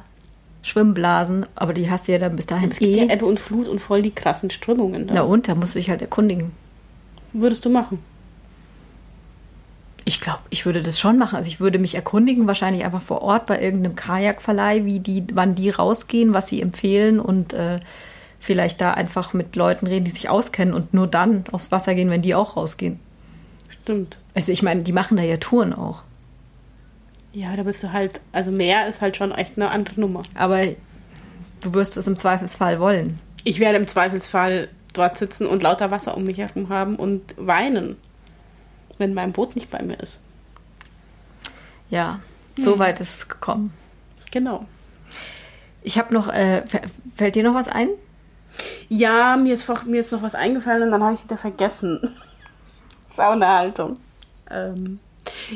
Schwimmblasen, 0.64 1.46
aber 1.56 1.74
die 1.74 1.90
hast 1.90 2.08
du 2.08 2.12
ja 2.12 2.18
dann 2.18 2.36
bis 2.36 2.46
dahin 2.46 2.72
Es 2.72 2.80
gibt 2.80 2.96
ja 2.96 3.04
eh. 3.04 3.14
Ebbe 3.14 3.26
und 3.26 3.40
Flut 3.40 3.68
und 3.68 3.80
voll 3.80 4.02
die 4.02 4.12
krassen 4.12 4.50
Strömungen 4.50 5.08
da. 5.08 5.14
Na 5.14 5.22
und, 5.22 5.48
da 5.48 5.56
musst 5.56 5.76
du 5.76 5.80
dich 5.80 5.90
halt 5.90 6.02
erkundigen. 6.02 6.52
Würdest 7.34 7.66
du 7.66 7.70
machen? 7.70 8.00
Ich 10.04 10.20
glaube, 10.20 10.40
ich 10.50 10.66
würde 10.66 10.82
das 10.82 11.00
schon 11.00 11.18
machen. 11.18 11.36
Also 11.36 11.48
ich 11.48 11.60
würde 11.60 11.80
mich 11.80 11.96
erkundigen, 11.96 12.48
wahrscheinlich 12.48 12.84
einfach 12.84 13.02
vor 13.02 13.22
Ort 13.22 13.46
bei 13.46 13.62
irgendeinem 13.62 13.96
Kajakverleih, 13.96 14.84
wie 14.86 15.00
die, 15.00 15.26
wann 15.34 15.56
die 15.56 15.70
rausgehen, 15.70 16.34
was 16.34 16.48
sie 16.48 16.62
empfehlen 16.62 17.20
und 17.20 17.54
äh, 17.54 17.80
vielleicht 18.40 18.82
da 18.82 18.92
einfach 18.92 19.34
mit 19.34 19.56
Leuten 19.56 19.86
reden, 19.86 20.06
die 20.06 20.12
sich 20.12 20.30
auskennen 20.30 20.74
und 20.74 20.94
nur 20.94 21.08
dann 21.08 21.46
aufs 21.52 21.72
Wasser 21.72 21.94
gehen, 21.94 22.10
wenn 22.10 22.24
die 22.24 22.34
auch 22.34 22.58
rausgehen. 22.58 23.00
Stimmt. 23.70 24.18
Also 24.34 24.52
ich 24.52 24.64
meine, 24.64 24.82
die 24.82 24.92
machen 24.92 25.18
da 25.18 25.24
ja 25.24 25.38
Touren 25.38 25.74
auch. 25.74 26.02
Ja, 27.34 27.56
da 27.56 27.64
bist 27.64 27.84
du 27.84 27.94
halt, 27.94 28.20
also 28.32 28.52
mehr 28.52 28.88
ist 28.88 29.00
halt 29.00 29.16
schon 29.16 29.32
echt 29.32 29.54
eine 29.56 29.70
andere 29.70 30.02
Nummer. 30.02 30.24
Aber 30.34 30.64
du 31.62 31.74
wirst 31.74 31.96
es 31.96 32.08
im 32.08 32.18
Zweifelsfall 32.18 32.80
wollen. 32.80 33.20
Ich 33.44 33.60
werde 33.60 33.78
im 33.78 33.88
Zweifelsfall 33.88 34.68
dort 34.94 35.18
sitzen 35.18 35.46
und 35.48 35.64
lauter 35.64 35.92
Wasser 35.92 36.16
um 36.16 36.24
mich 36.24 36.38
herum 36.38 36.70
haben 36.70 36.96
und 36.96 37.36
weinen, 37.38 37.98
wenn 38.98 39.14
mein 39.14 39.32
Boot 39.32 39.56
nicht 39.56 39.70
bei 39.72 39.82
mir 39.82 40.00
ist. 40.00 40.20
Ja, 41.90 42.20
so 42.62 42.80
weit 42.80 43.00
ist 43.00 43.16
es 43.16 43.30
gekommen. 43.30 43.74
Genau. 44.32 44.66
Ich 45.84 45.98
habe 45.98 46.14
noch, 46.14 46.28
äh, 46.30 46.64
fällt 47.16 47.36
dir 47.36 47.44
noch 47.44 47.54
was 47.56 47.68
ein? 47.68 47.90
Ja, 48.90 49.38
mir 49.38 49.54
ist, 49.54 49.68
mir 49.86 50.02
ist 50.02 50.12
noch 50.12 50.22
was 50.22 50.36
eingefallen 50.36 50.84
und 50.84 50.92
dann 50.92 51.04
habe 51.04 51.14
ich 51.14 51.20
es 51.20 51.26
wieder 51.26 51.38
vergessen. 51.38 52.00
das 53.10 53.14
ist 53.14 53.20
auch 53.20 53.32
eine 53.32 53.48
Haltung. 53.48 53.98
Ähm, 54.50 55.00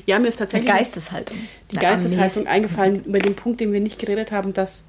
ja, 0.06 0.20
mir 0.20 0.30
ist 0.30 0.36
Die 0.36 0.44
tatsächlich 0.44 0.70
Geisteshaltung. 0.72 1.38
die 1.72 1.76
Geisteshaltung 1.78 2.48
eingefallen 2.48 3.04
über 3.06 3.20
den 3.20 3.36
Punkt, 3.36 3.60
den 3.60 3.74
wir 3.74 3.82
nicht 3.82 4.00
geredet 4.00 4.32
haben, 4.32 4.54
dass 4.54 4.84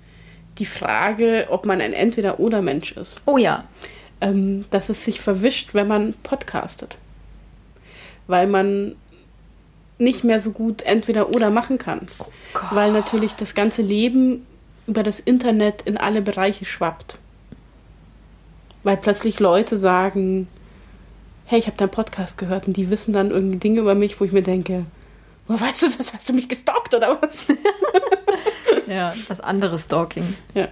die 0.59 0.66
Frage, 0.66 1.47
ob 1.51 1.66
man 1.66 1.80
ein 1.80 1.92
Entweder-Oder-Mensch 1.92 2.92
ist, 2.92 3.20
Oh 3.26 3.36
ja. 3.36 3.64
Ähm, 4.20 4.64
dass 4.70 4.88
es 4.88 5.04
sich 5.04 5.20
verwischt, 5.20 5.74
wenn 5.74 5.88
man 5.88 6.14
podcastet. 6.22 6.96
Weil 8.26 8.46
man 8.46 8.96
nicht 9.98 10.24
mehr 10.24 10.40
so 10.40 10.50
gut 10.50 10.82
Entweder-Oder 10.82 11.50
machen 11.50 11.78
kann. 11.78 12.06
Gott. 12.52 12.64
Weil 12.70 12.92
natürlich 12.92 13.34
das 13.34 13.54
ganze 13.54 13.82
Leben 13.82 14.46
über 14.86 15.02
das 15.02 15.18
Internet 15.18 15.82
in 15.82 15.96
alle 15.96 16.22
Bereiche 16.22 16.64
schwappt. 16.64 17.18
Weil 18.82 18.96
plötzlich 18.96 19.40
Leute 19.40 19.78
sagen, 19.78 20.48
hey, 21.44 21.58
ich 21.58 21.66
habe 21.66 21.76
deinen 21.76 21.90
Podcast 21.90 22.38
gehört 22.38 22.66
und 22.66 22.76
die 22.76 22.90
wissen 22.90 23.12
dann 23.12 23.30
irgendwie 23.30 23.58
Dinge 23.58 23.80
über 23.80 23.94
mich, 23.94 24.20
wo 24.20 24.24
ich 24.24 24.32
mir 24.32 24.42
denke, 24.42 24.84
woher 25.46 25.60
weißt 25.60 25.82
du 25.82 25.86
das? 25.86 26.12
Hast 26.12 26.28
du 26.28 26.32
mich 26.32 26.48
gestalkt 26.48 26.94
oder 26.94 27.18
was? 27.20 27.46
Ja, 28.86 29.12
das 29.28 29.40
andere 29.40 29.80
Stalking. 29.80 30.36
ja. 30.54 30.68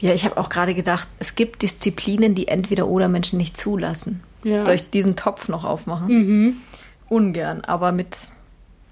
Ja, 0.00 0.12
ich 0.12 0.24
habe 0.24 0.36
auch 0.36 0.48
gerade 0.48 0.74
gedacht, 0.74 1.08
es 1.18 1.34
gibt 1.34 1.62
Disziplinen, 1.62 2.34
die 2.34 2.48
entweder 2.48 2.88
oder 2.88 3.08
Menschen 3.08 3.38
nicht 3.38 3.56
zulassen. 3.56 4.22
Ja. 4.42 4.64
Durch 4.64 4.90
diesen 4.90 5.16
Topf 5.16 5.48
noch 5.48 5.64
aufmachen. 5.64 6.08
Mhm. 6.08 6.56
Ungern, 7.08 7.62
aber 7.62 7.92
mit, 7.92 8.16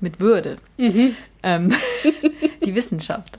mit 0.00 0.20
Würde. 0.20 0.56
Mhm. 0.78 1.16
Ähm, 1.42 1.74
die 2.64 2.74
Wissenschaft. 2.74 3.38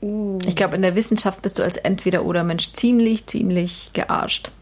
Uh. 0.00 0.38
Ich 0.46 0.54
glaube, 0.54 0.76
in 0.76 0.82
der 0.82 0.94
Wissenschaft 0.94 1.42
bist 1.42 1.58
du 1.58 1.62
als 1.62 1.76
entweder 1.76 2.24
oder 2.24 2.44
Mensch 2.44 2.72
ziemlich, 2.72 3.26
ziemlich 3.26 3.90
gearscht. 3.94 4.52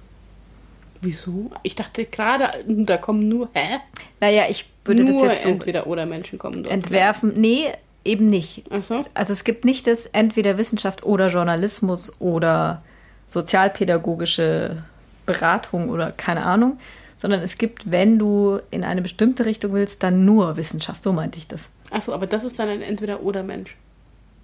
Wieso? 1.03 1.51
Ich 1.63 1.75
dachte 1.75 2.07
gerade, 2.07 2.65
da 2.67 2.97
kommen 2.97 3.29
nur, 3.29 3.51
hä? 3.53 3.79
Naja, 4.21 4.45
ich 4.49 4.67
würde 4.85 5.05
nur 5.05 5.25
das 5.25 5.33
jetzt 5.33 5.43
so 5.43 5.51
entweder 5.51 5.87
oder 5.87 6.07
Menschen 6.07 6.39
kommen 6.39 6.63
dort. 6.63 6.73
entwerfen. 6.73 7.35
Nee, 7.37 7.73
eben 8.07 8.27
nicht. 8.27 8.65
So. 8.89 9.05
Also 9.15 9.33
es 9.33 9.45
gibt 9.45 9.65
nicht 9.65 9.87
das 9.87 10.07
entweder 10.07 10.59
Wissenschaft 10.59 11.05
oder 11.05 11.29
Journalismus 11.29 12.21
oder 12.21 12.83
sozialpädagogische 13.29 14.83
Beratung 15.27 15.89
oder 15.89 16.13
keine 16.13 16.45
Ahnung, 16.47 16.79
sondern 17.19 17.41
es 17.41 17.59
gibt, 17.59 17.91
wenn 17.91 18.19
du 18.19 18.61
in 18.71 18.85
eine 18.85 19.03
bestimmte 19.03 19.45
Richtung 19.45 19.73
willst, 19.73 20.03
dann 20.03 20.25
nur 20.25 20.57
Wissenschaft. 20.57 21.03
So 21.03 21.13
meinte 21.13 21.39
ich 21.39 21.49
das. 21.49 21.69
Achso, 21.91 22.13
aber 22.13 22.27
das 22.27 22.45
ist 22.45 22.59
dann 22.59 22.69
ein 22.69 22.83
Entweder-Oder-Mensch. 22.83 23.77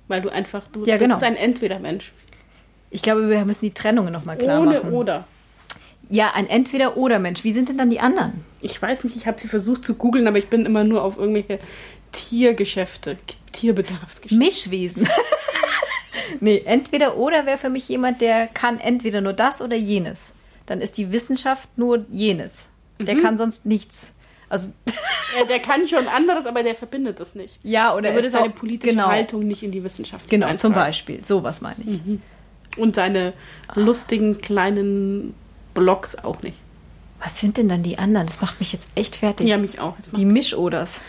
Weil 0.09 0.23
du 0.23 0.29
einfach, 0.29 0.67
du, 0.69 0.85
Ja, 0.85 0.97
genau. 0.97 1.15
das 1.15 1.23
ist 1.23 1.29
ein 1.29 1.37
Entweder-Mensch. 1.37 2.13
Ich 2.91 3.03
glaube, 3.03 3.29
wir 3.29 3.45
müssen 3.45 3.65
die 3.65 3.75
Trennungen 3.75 4.13
nochmal 4.13 4.37
klar 4.37 4.61
Ohne 4.61 4.79
machen. 4.79 4.93
Oder. 4.93 5.27
Ja, 6.09 6.33
ein 6.35 6.49
Entweder-Oder-Mensch. 6.49 7.45
Wie 7.45 7.53
sind 7.53 7.69
denn 7.69 7.79
dann 7.79 7.89
die 7.89 8.01
anderen? 8.01 8.45
Ich 8.61 8.81
weiß 8.81 9.05
nicht, 9.05 9.17
ich 9.17 9.27
habe 9.27 9.41
sie 9.41 9.49
versucht 9.49 9.85
zu 9.85 9.95
googeln, 9.95 10.27
aber 10.27 10.39
ich 10.39 10.49
bin 10.49 10.67
immer 10.67 10.85
nur 10.85 11.03
auf 11.03 11.17
irgendwelche 11.17 11.59
Tiergeschäfte, 12.13 13.19
Tierbedarfsgeschäfte. 13.53 14.37
Mischwesen. 14.37 15.09
nee, 16.41 16.63
entweder 16.65 17.17
oder 17.17 17.47
wäre 17.47 17.59
für 17.59 17.71
mich 17.71 17.89
jemand, 17.89 18.21
der 18.21 18.47
kann 18.47 18.79
entweder 18.81 19.21
nur 19.21 19.33
das 19.33 19.61
oder 19.61 19.77
jenes. 19.77 20.33
Dann 20.67 20.81
ist 20.81 20.97
die 20.99 21.11
Wissenschaft 21.13 21.69
nur 21.77 22.05
jenes. 22.11 22.67
Der 23.01 23.15
Mhm. 23.17 23.23
kann 23.23 23.39
sonst 23.39 23.67
nichts. 23.67 24.13
Also, 24.49 24.71
Ja, 25.39 25.45
der 25.47 25.61
kann 25.61 25.89
schon 25.89 26.07
anderes, 26.09 26.45
aber 26.47 26.63
der 26.63 26.75
verbindet 26.75 27.19
es 27.21 27.35
nicht. 27.35 27.59
ja, 27.63 27.93
oder 27.95 28.03
Der 28.03 28.15
würde 28.15 28.29
seine 28.31 28.51
politische 28.51 28.93
genau, 28.93 29.09
Haltung 29.09 29.47
nicht 29.47 29.63
in 29.63 29.71
die 29.71 29.83
Wissenschaft 29.83 30.29
Genau, 30.29 30.47
zum 30.57 30.73
eintragen. 30.73 30.75
Beispiel. 30.75 31.25
Sowas 31.25 31.63
meine 31.63 31.77
ich. 31.87 32.79
Und 32.79 32.95
seine 32.95 33.33
lustigen 33.75 34.41
kleinen 34.41 35.35
Blogs 35.75 36.17
auch 36.17 36.43
nicht. 36.43 36.59
Was 37.19 37.39
sind 37.39 37.57
denn 37.57 37.69
dann 37.69 37.83
die 37.83 37.99
anderen? 37.99 38.27
Das 38.27 38.41
macht 38.41 38.59
mich 38.61 38.73
jetzt 38.73 38.89
echt 38.95 39.17
fertig. 39.17 39.47
Ja, 39.49 39.57
mich 39.57 39.79
auch. 39.81 39.95
Die 40.17 40.25
Mischoders. 40.25 41.01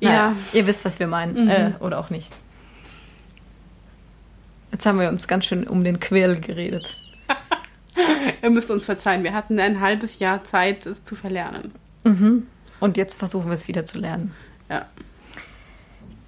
Naja, 0.00 0.14
Ja. 0.30 0.36
Ihr 0.52 0.66
wisst, 0.66 0.84
was 0.84 0.98
wir 0.98 1.06
meinen. 1.06 1.48
Äh, 1.48 1.72
oder 1.80 1.98
auch 1.98 2.10
nicht. 2.10 2.30
Jetzt 4.72 4.86
haben 4.86 4.98
wir 5.00 5.08
uns 5.08 5.26
ganz 5.28 5.46
schön 5.46 5.66
um 5.66 5.82
den 5.84 5.98
Quirl 6.00 6.40
geredet. 6.40 6.94
Ihr 8.42 8.50
müsst 8.50 8.70
uns 8.70 8.86
verzeihen, 8.86 9.24
wir 9.24 9.34
hatten 9.34 9.58
ein 9.58 9.80
halbes 9.80 10.18
Jahr 10.20 10.44
Zeit, 10.44 10.86
es 10.86 11.04
zu 11.04 11.14
verlernen. 11.16 11.72
Und 12.80 12.96
jetzt 12.96 13.18
versuchen 13.18 13.48
wir 13.48 13.54
es 13.54 13.68
wieder 13.68 13.84
zu 13.84 13.98
lernen. 13.98 14.32
Ja. 14.70 14.86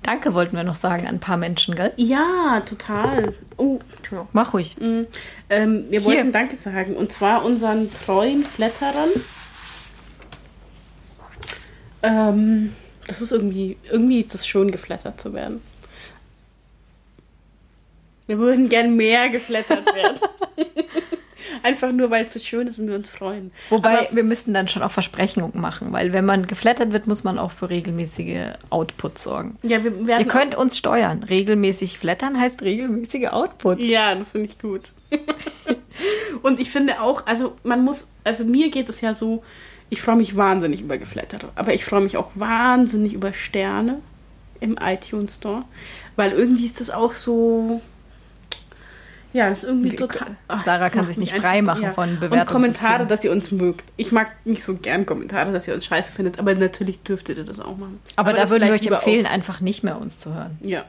Danke 0.02 0.34
wollten 0.34 0.56
wir 0.56 0.64
noch 0.64 0.74
sagen 0.74 1.06
an 1.06 1.14
ein 1.14 1.20
paar 1.20 1.36
Menschen, 1.36 1.74
gell? 1.76 1.92
Ja, 1.96 2.60
total. 2.68 3.34
Oh, 3.56 3.78
Entschuldigung. 3.96 4.28
Mach 4.32 4.52
ruhig. 4.52 4.76
Mm, 4.80 5.02
Ähm, 5.48 5.84
wir 5.90 6.00
Hier. 6.00 6.04
wollten 6.04 6.32
Danke 6.32 6.56
sagen. 6.56 6.94
Und 6.96 7.12
zwar 7.12 7.44
unseren 7.44 7.88
treuen 8.04 8.44
Flatterern. 8.44 9.10
Ähm, 12.02 12.72
das 13.06 13.20
ist 13.20 13.32
irgendwie, 13.32 13.76
irgendwie 13.90 14.20
ist 14.20 14.34
das 14.34 14.46
schön, 14.46 14.70
geflattert 14.70 15.20
zu 15.20 15.32
werden. 15.32 15.60
Wir 18.26 18.38
würden 18.38 18.68
gern 18.68 18.96
mehr 18.96 19.28
geflattert 19.28 19.86
werden. 19.94 20.18
Einfach 21.62 21.92
nur, 21.92 22.10
weil 22.10 22.24
es 22.24 22.32
so 22.32 22.40
schön 22.40 22.66
ist 22.66 22.78
und 22.78 22.88
wir 22.88 22.96
uns 22.96 23.10
freuen. 23.10 23.52
Wobei, 23.70 24.08
Aber, 24.08 24.16
wir 24.16 24.24
müssten 24.24 24.54
dann 24.54 24.68
schon 24.68 24.82
auch 24.82 24.90
Versprechungen 24.90 25.60
machen, 25.60 25.92
weil 25.92 26.12
wenn 26.12 26.24
man 26.24 26.46
geflattert 26.46 26.92
wird, 26.92 27.06
muss 27.06 27.24
man 27.24 27.38
auch 27.38 27.52
für 27.52 27.70
regelmäßige 27.70 28.54
Outputs 28.70 29.22
sorgen. 29.24 29.58
ja, 29.62 29.84
wir 29.84 30.06
werden 30.06 30.20
Ihr 30.20 30.28
könnt 30.28 30.54
uns 30.54 30.78
steuern. 30.78 31.22
Regelmäßig 31.22 31.98
flattern 31.98 32.40
heißt 32.40 32.62
regelmäßige 32.62 33.28
Outputs. 33.28 33.82
Ja, 33.84 34.14
das 34.14 34.30
finde 34.30 34.48
ich 34.48 34.58
gut. 34.58 34.90
und 36.42 36.58
ich 36.58 36.70
finde 36.70 37.00
auch, 37.00 37.26
also 37.26 37.56
man 37.62 37.84
muss, 37.84 37.98
also 38.24 38.44
mir 38.44 38.70
geht 38.70 38.88
es 38.88 39.00
ja 39.00 39.14
so, 39.14 39.44
ich 39.92 40.00
freue 40.00 40.16
mich 40.16 40.36
wahnsinnig 40.38 40.80
über 40.80 40.96
Geflattere, 40.96 41.50
aber 41.54 41.74
ich 41.74 41.84
freue 41.84 42.00
mich 42.00 42.16
auch 42.16 42.30
wahnsinnig 42.34 43.12
über 43.12 43.34
Sterne 43.34 43.98
im 44.58 44.76
iTunes 44.80 45.36
Store, 45.36 45.64
weil 46.16 46.32
irgendwie 46.32 46.64
ist 46.64 46.80
das 46.80 46.88
auch 46.88 47.12
so, 47.12 47.82
ja, 49.34 49.50
das 49.50 49.58
ist 49.58 49.64
irgendwie 49.64 49.92
Wie- 49.92 49.96
total. 49.96 50.36
Sarah 50.60 50.84
das 50.84 50.92
kann 50.92 51.06
sich 51.06 51.18
nicht 51.18 51.34
frei 51.34 51.60
machen 51.60 51.92
von 51.92 52.08
Und 52.10 52.20
Bewertungssystemen. 52.20 52.46
Kommentare, 52.46 53.06
dass 53.06 53.22
ihr 53.22 53.32
uns 53.32 53.50
mögt. 53.50 53.84
Ich 53.98 54.12
mag 54.12 54.30
nicht 54.46 54.64
so 54.64 54.76
gern 54.76 55.04
Kommentare, 55.04 55.52
dass 55.52 55.68
ihr 55.68 55.74
uns 55.74 55.84
scheiße 55.84 56.10
findet, 56.12 56.38
aber 56.38 56.54
natürlich 56.54 57.02
dürftet 57.02 57.36
ihr 57.36 57.44
das 57.44 57.60
auch 57.60 57.76
machen. 57.76 58.00
Aber, 58.16 58.32
da 58.32 58.40
das 58.40 58.50
würden 58.50 58.66
wir 58.68 58.72
euch 58.74 58.86
empfehlen, 58.86 59.26
einfach 59.26 59.60
nicht 59.60 59.84
mehr 59.84 59.98
uns 60.00 60.18
zu 60.18 60.34
hören. 60.34 60.56
Auf, 60.62 60.66
ja. 60.66 60.84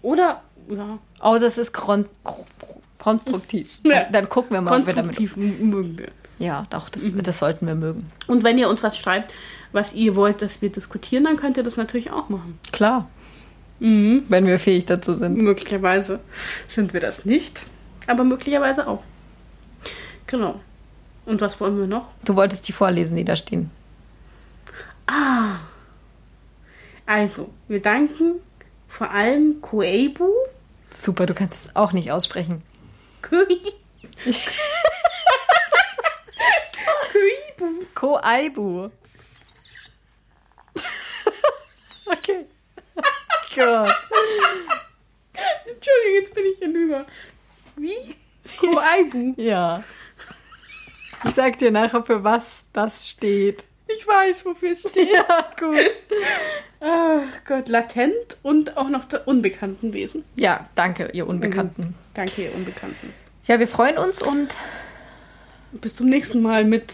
Oder, 0.00 0.40
ja, 0.70 0.98
Oh, 1.20 1.36
das 1.38 1.58
ist 1.58 1.72
kon 1.74 2.06
konstruktiv. 2.98 3.78
Ja. 3.84 4.04
Dann 4.10 4.28
gucken 4.28 4.52
wir 4.56 4.62
mal, 4.62 4.80
ob 4.80 4.86
wir 4.86 4.94
damit. 4.94 5.16
konstruktiv 5.16 5.36
mögen 5.36 5.98
wir. 5.98 6.08
Ja, 6.38 6.66
doch, 6.70 6.88
das, 6.88 7.02
Mhm. 7.02 7.22
das 7.22 7.38
sollten 7.38 7.66
wir 7.66 7.74
mögen. 7.74 8.10
Und 8.26 8.42
wenn 8.44 8.58
ihr 8.58 8.68
uns 8.68 8.82
was 8.82 8.98
schreibt, 8.98 9.32
was 9.72 9.92
ihr 9.94 10.16
wollt, 10.16 10.42
dass 10.42 10.60
wir 10.60 10.70
diskutieren, 10.70 11.24
dann 11.24 11.36
könnt 11.36 11.56
ihr 11.56 11.62
das 11.62 11.76
natürlich 11.76 12.10
auch 12.10 12.28
machen. 12.28 12.58
Klar. 12.72 13.08
Mhm. 13.80 14.24
Wenn 14.28 14.46
wir 14.46 14.58
fähig 14.58 14.86
dazu 14.86 15.14
sind. 15.14 15.36
Möglicherweise 15.36 16.20
sind 16.68 16.92
wir 16.92 17.00
das 17.00 17.24
nicht, 17.24 17.62
aber 18.06 18.24
möglicherweise 18.24 18.86
auch. 18.86 19.02
Genau. 20.26 20.60
Und 21.26 21.40
was 21.40 21.60
wollen 21.60 21.78
wir 21.78 21.86
noch? 21.86 22.08
Du 22.24 22.34
wolltest 22.36 22.66
die 22.68 22.72
vorlesen, 22.72 23.16
die 23.16 23.24
da 23.24 23.36
stehen. 23.36 23.70
Ah. 25.06 25.56
Also, 27.06 27.50
wir 27.68 27.80
danken 27.82 28.34
vor 28.88 29.10
allem 29.10 29.60
Koebu. 29.60 30.28
Super, 30.90 31.26
du 31.26 31.34
kannst 31.34 31.66
es 31.66 31.76
auch 31.76 31.92
nicht 31.92 32.10
aussprechen. 32.12 32.62
Koebu. 33.22 33.54
Koaibu. 37.94 38.90
okay. 42.06 42.46
Gott. 43.54 43.94
Entschuldigung, 45.66 46.14
jetzt 46.14 46.34
bin 46.34 46.44
ich 46.52 46.58
hinüber. 46.58 47.06
Wie? 47.76 48.16
Koaibu. 48.58 49.34
Ja. 49.42 49.84
Ich 51.24 51.34
sag 51.34 51.58
dir 51.58 51.70
nachher, 51.70 52.02
für 52.02 52.24
was 52.24 52.64
das 52.72 53.08
steht. 53.08 53.64
Ich 53.86 54.06
weiß, 54.06 54.44
wofür 54.44 54.72
es 54.72 54.80
steht. 54.80 55.08
Ja, 55.12 55.50
gut. 55.58 55.90
Ach 56.80 57.44
Gott, 57.46 57.68
latent 57.68 58.38
und 58.42 58.76
auch 58.76 58.88
noch 58.88 59.04
der 59.04 59.28
unbekannten 59.28 59.92
Wesen. 59.92 60.24
Ja, 60.34 60.68
danke, 60.74 61.10
ihr 61.12 61.28
Unbekannten. 61.28 61.94
Danke, 62.14 62.44
ihr 62.46 62.54
Unbekannten. 62.54 63.12
Ja, 63.44 63.58
wir 63.60 63.68
freuen 63.68 63.98
uns 63.98 64.20
und 64.20 64.54
Bis 65.72 65.96
zum 65.96 66.08
nächsten 66.08 66.42
Mal 66.42 66.64
mit 66.64 66.92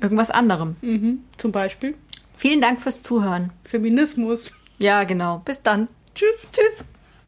irgendwas 0.00 0.30
anderem. 0.30 0.76
mhm, 0.80 1.20
zum 1.36 1.52
Beispiel. 1.52 1.94
Vielen 2.36 2.60
Dank 2.60 2.80
fürs 2.80 3.02
Zuhören. 3.02 3.50
Feminismus. 3.64 4.52
Ja, 4.78 5.04
genau. 5.04 5.42
Bis 5.44 5.62
dann. 5.62 5.88
Tschüss. 6.14 6.48
Tschüss. 6.52 6.84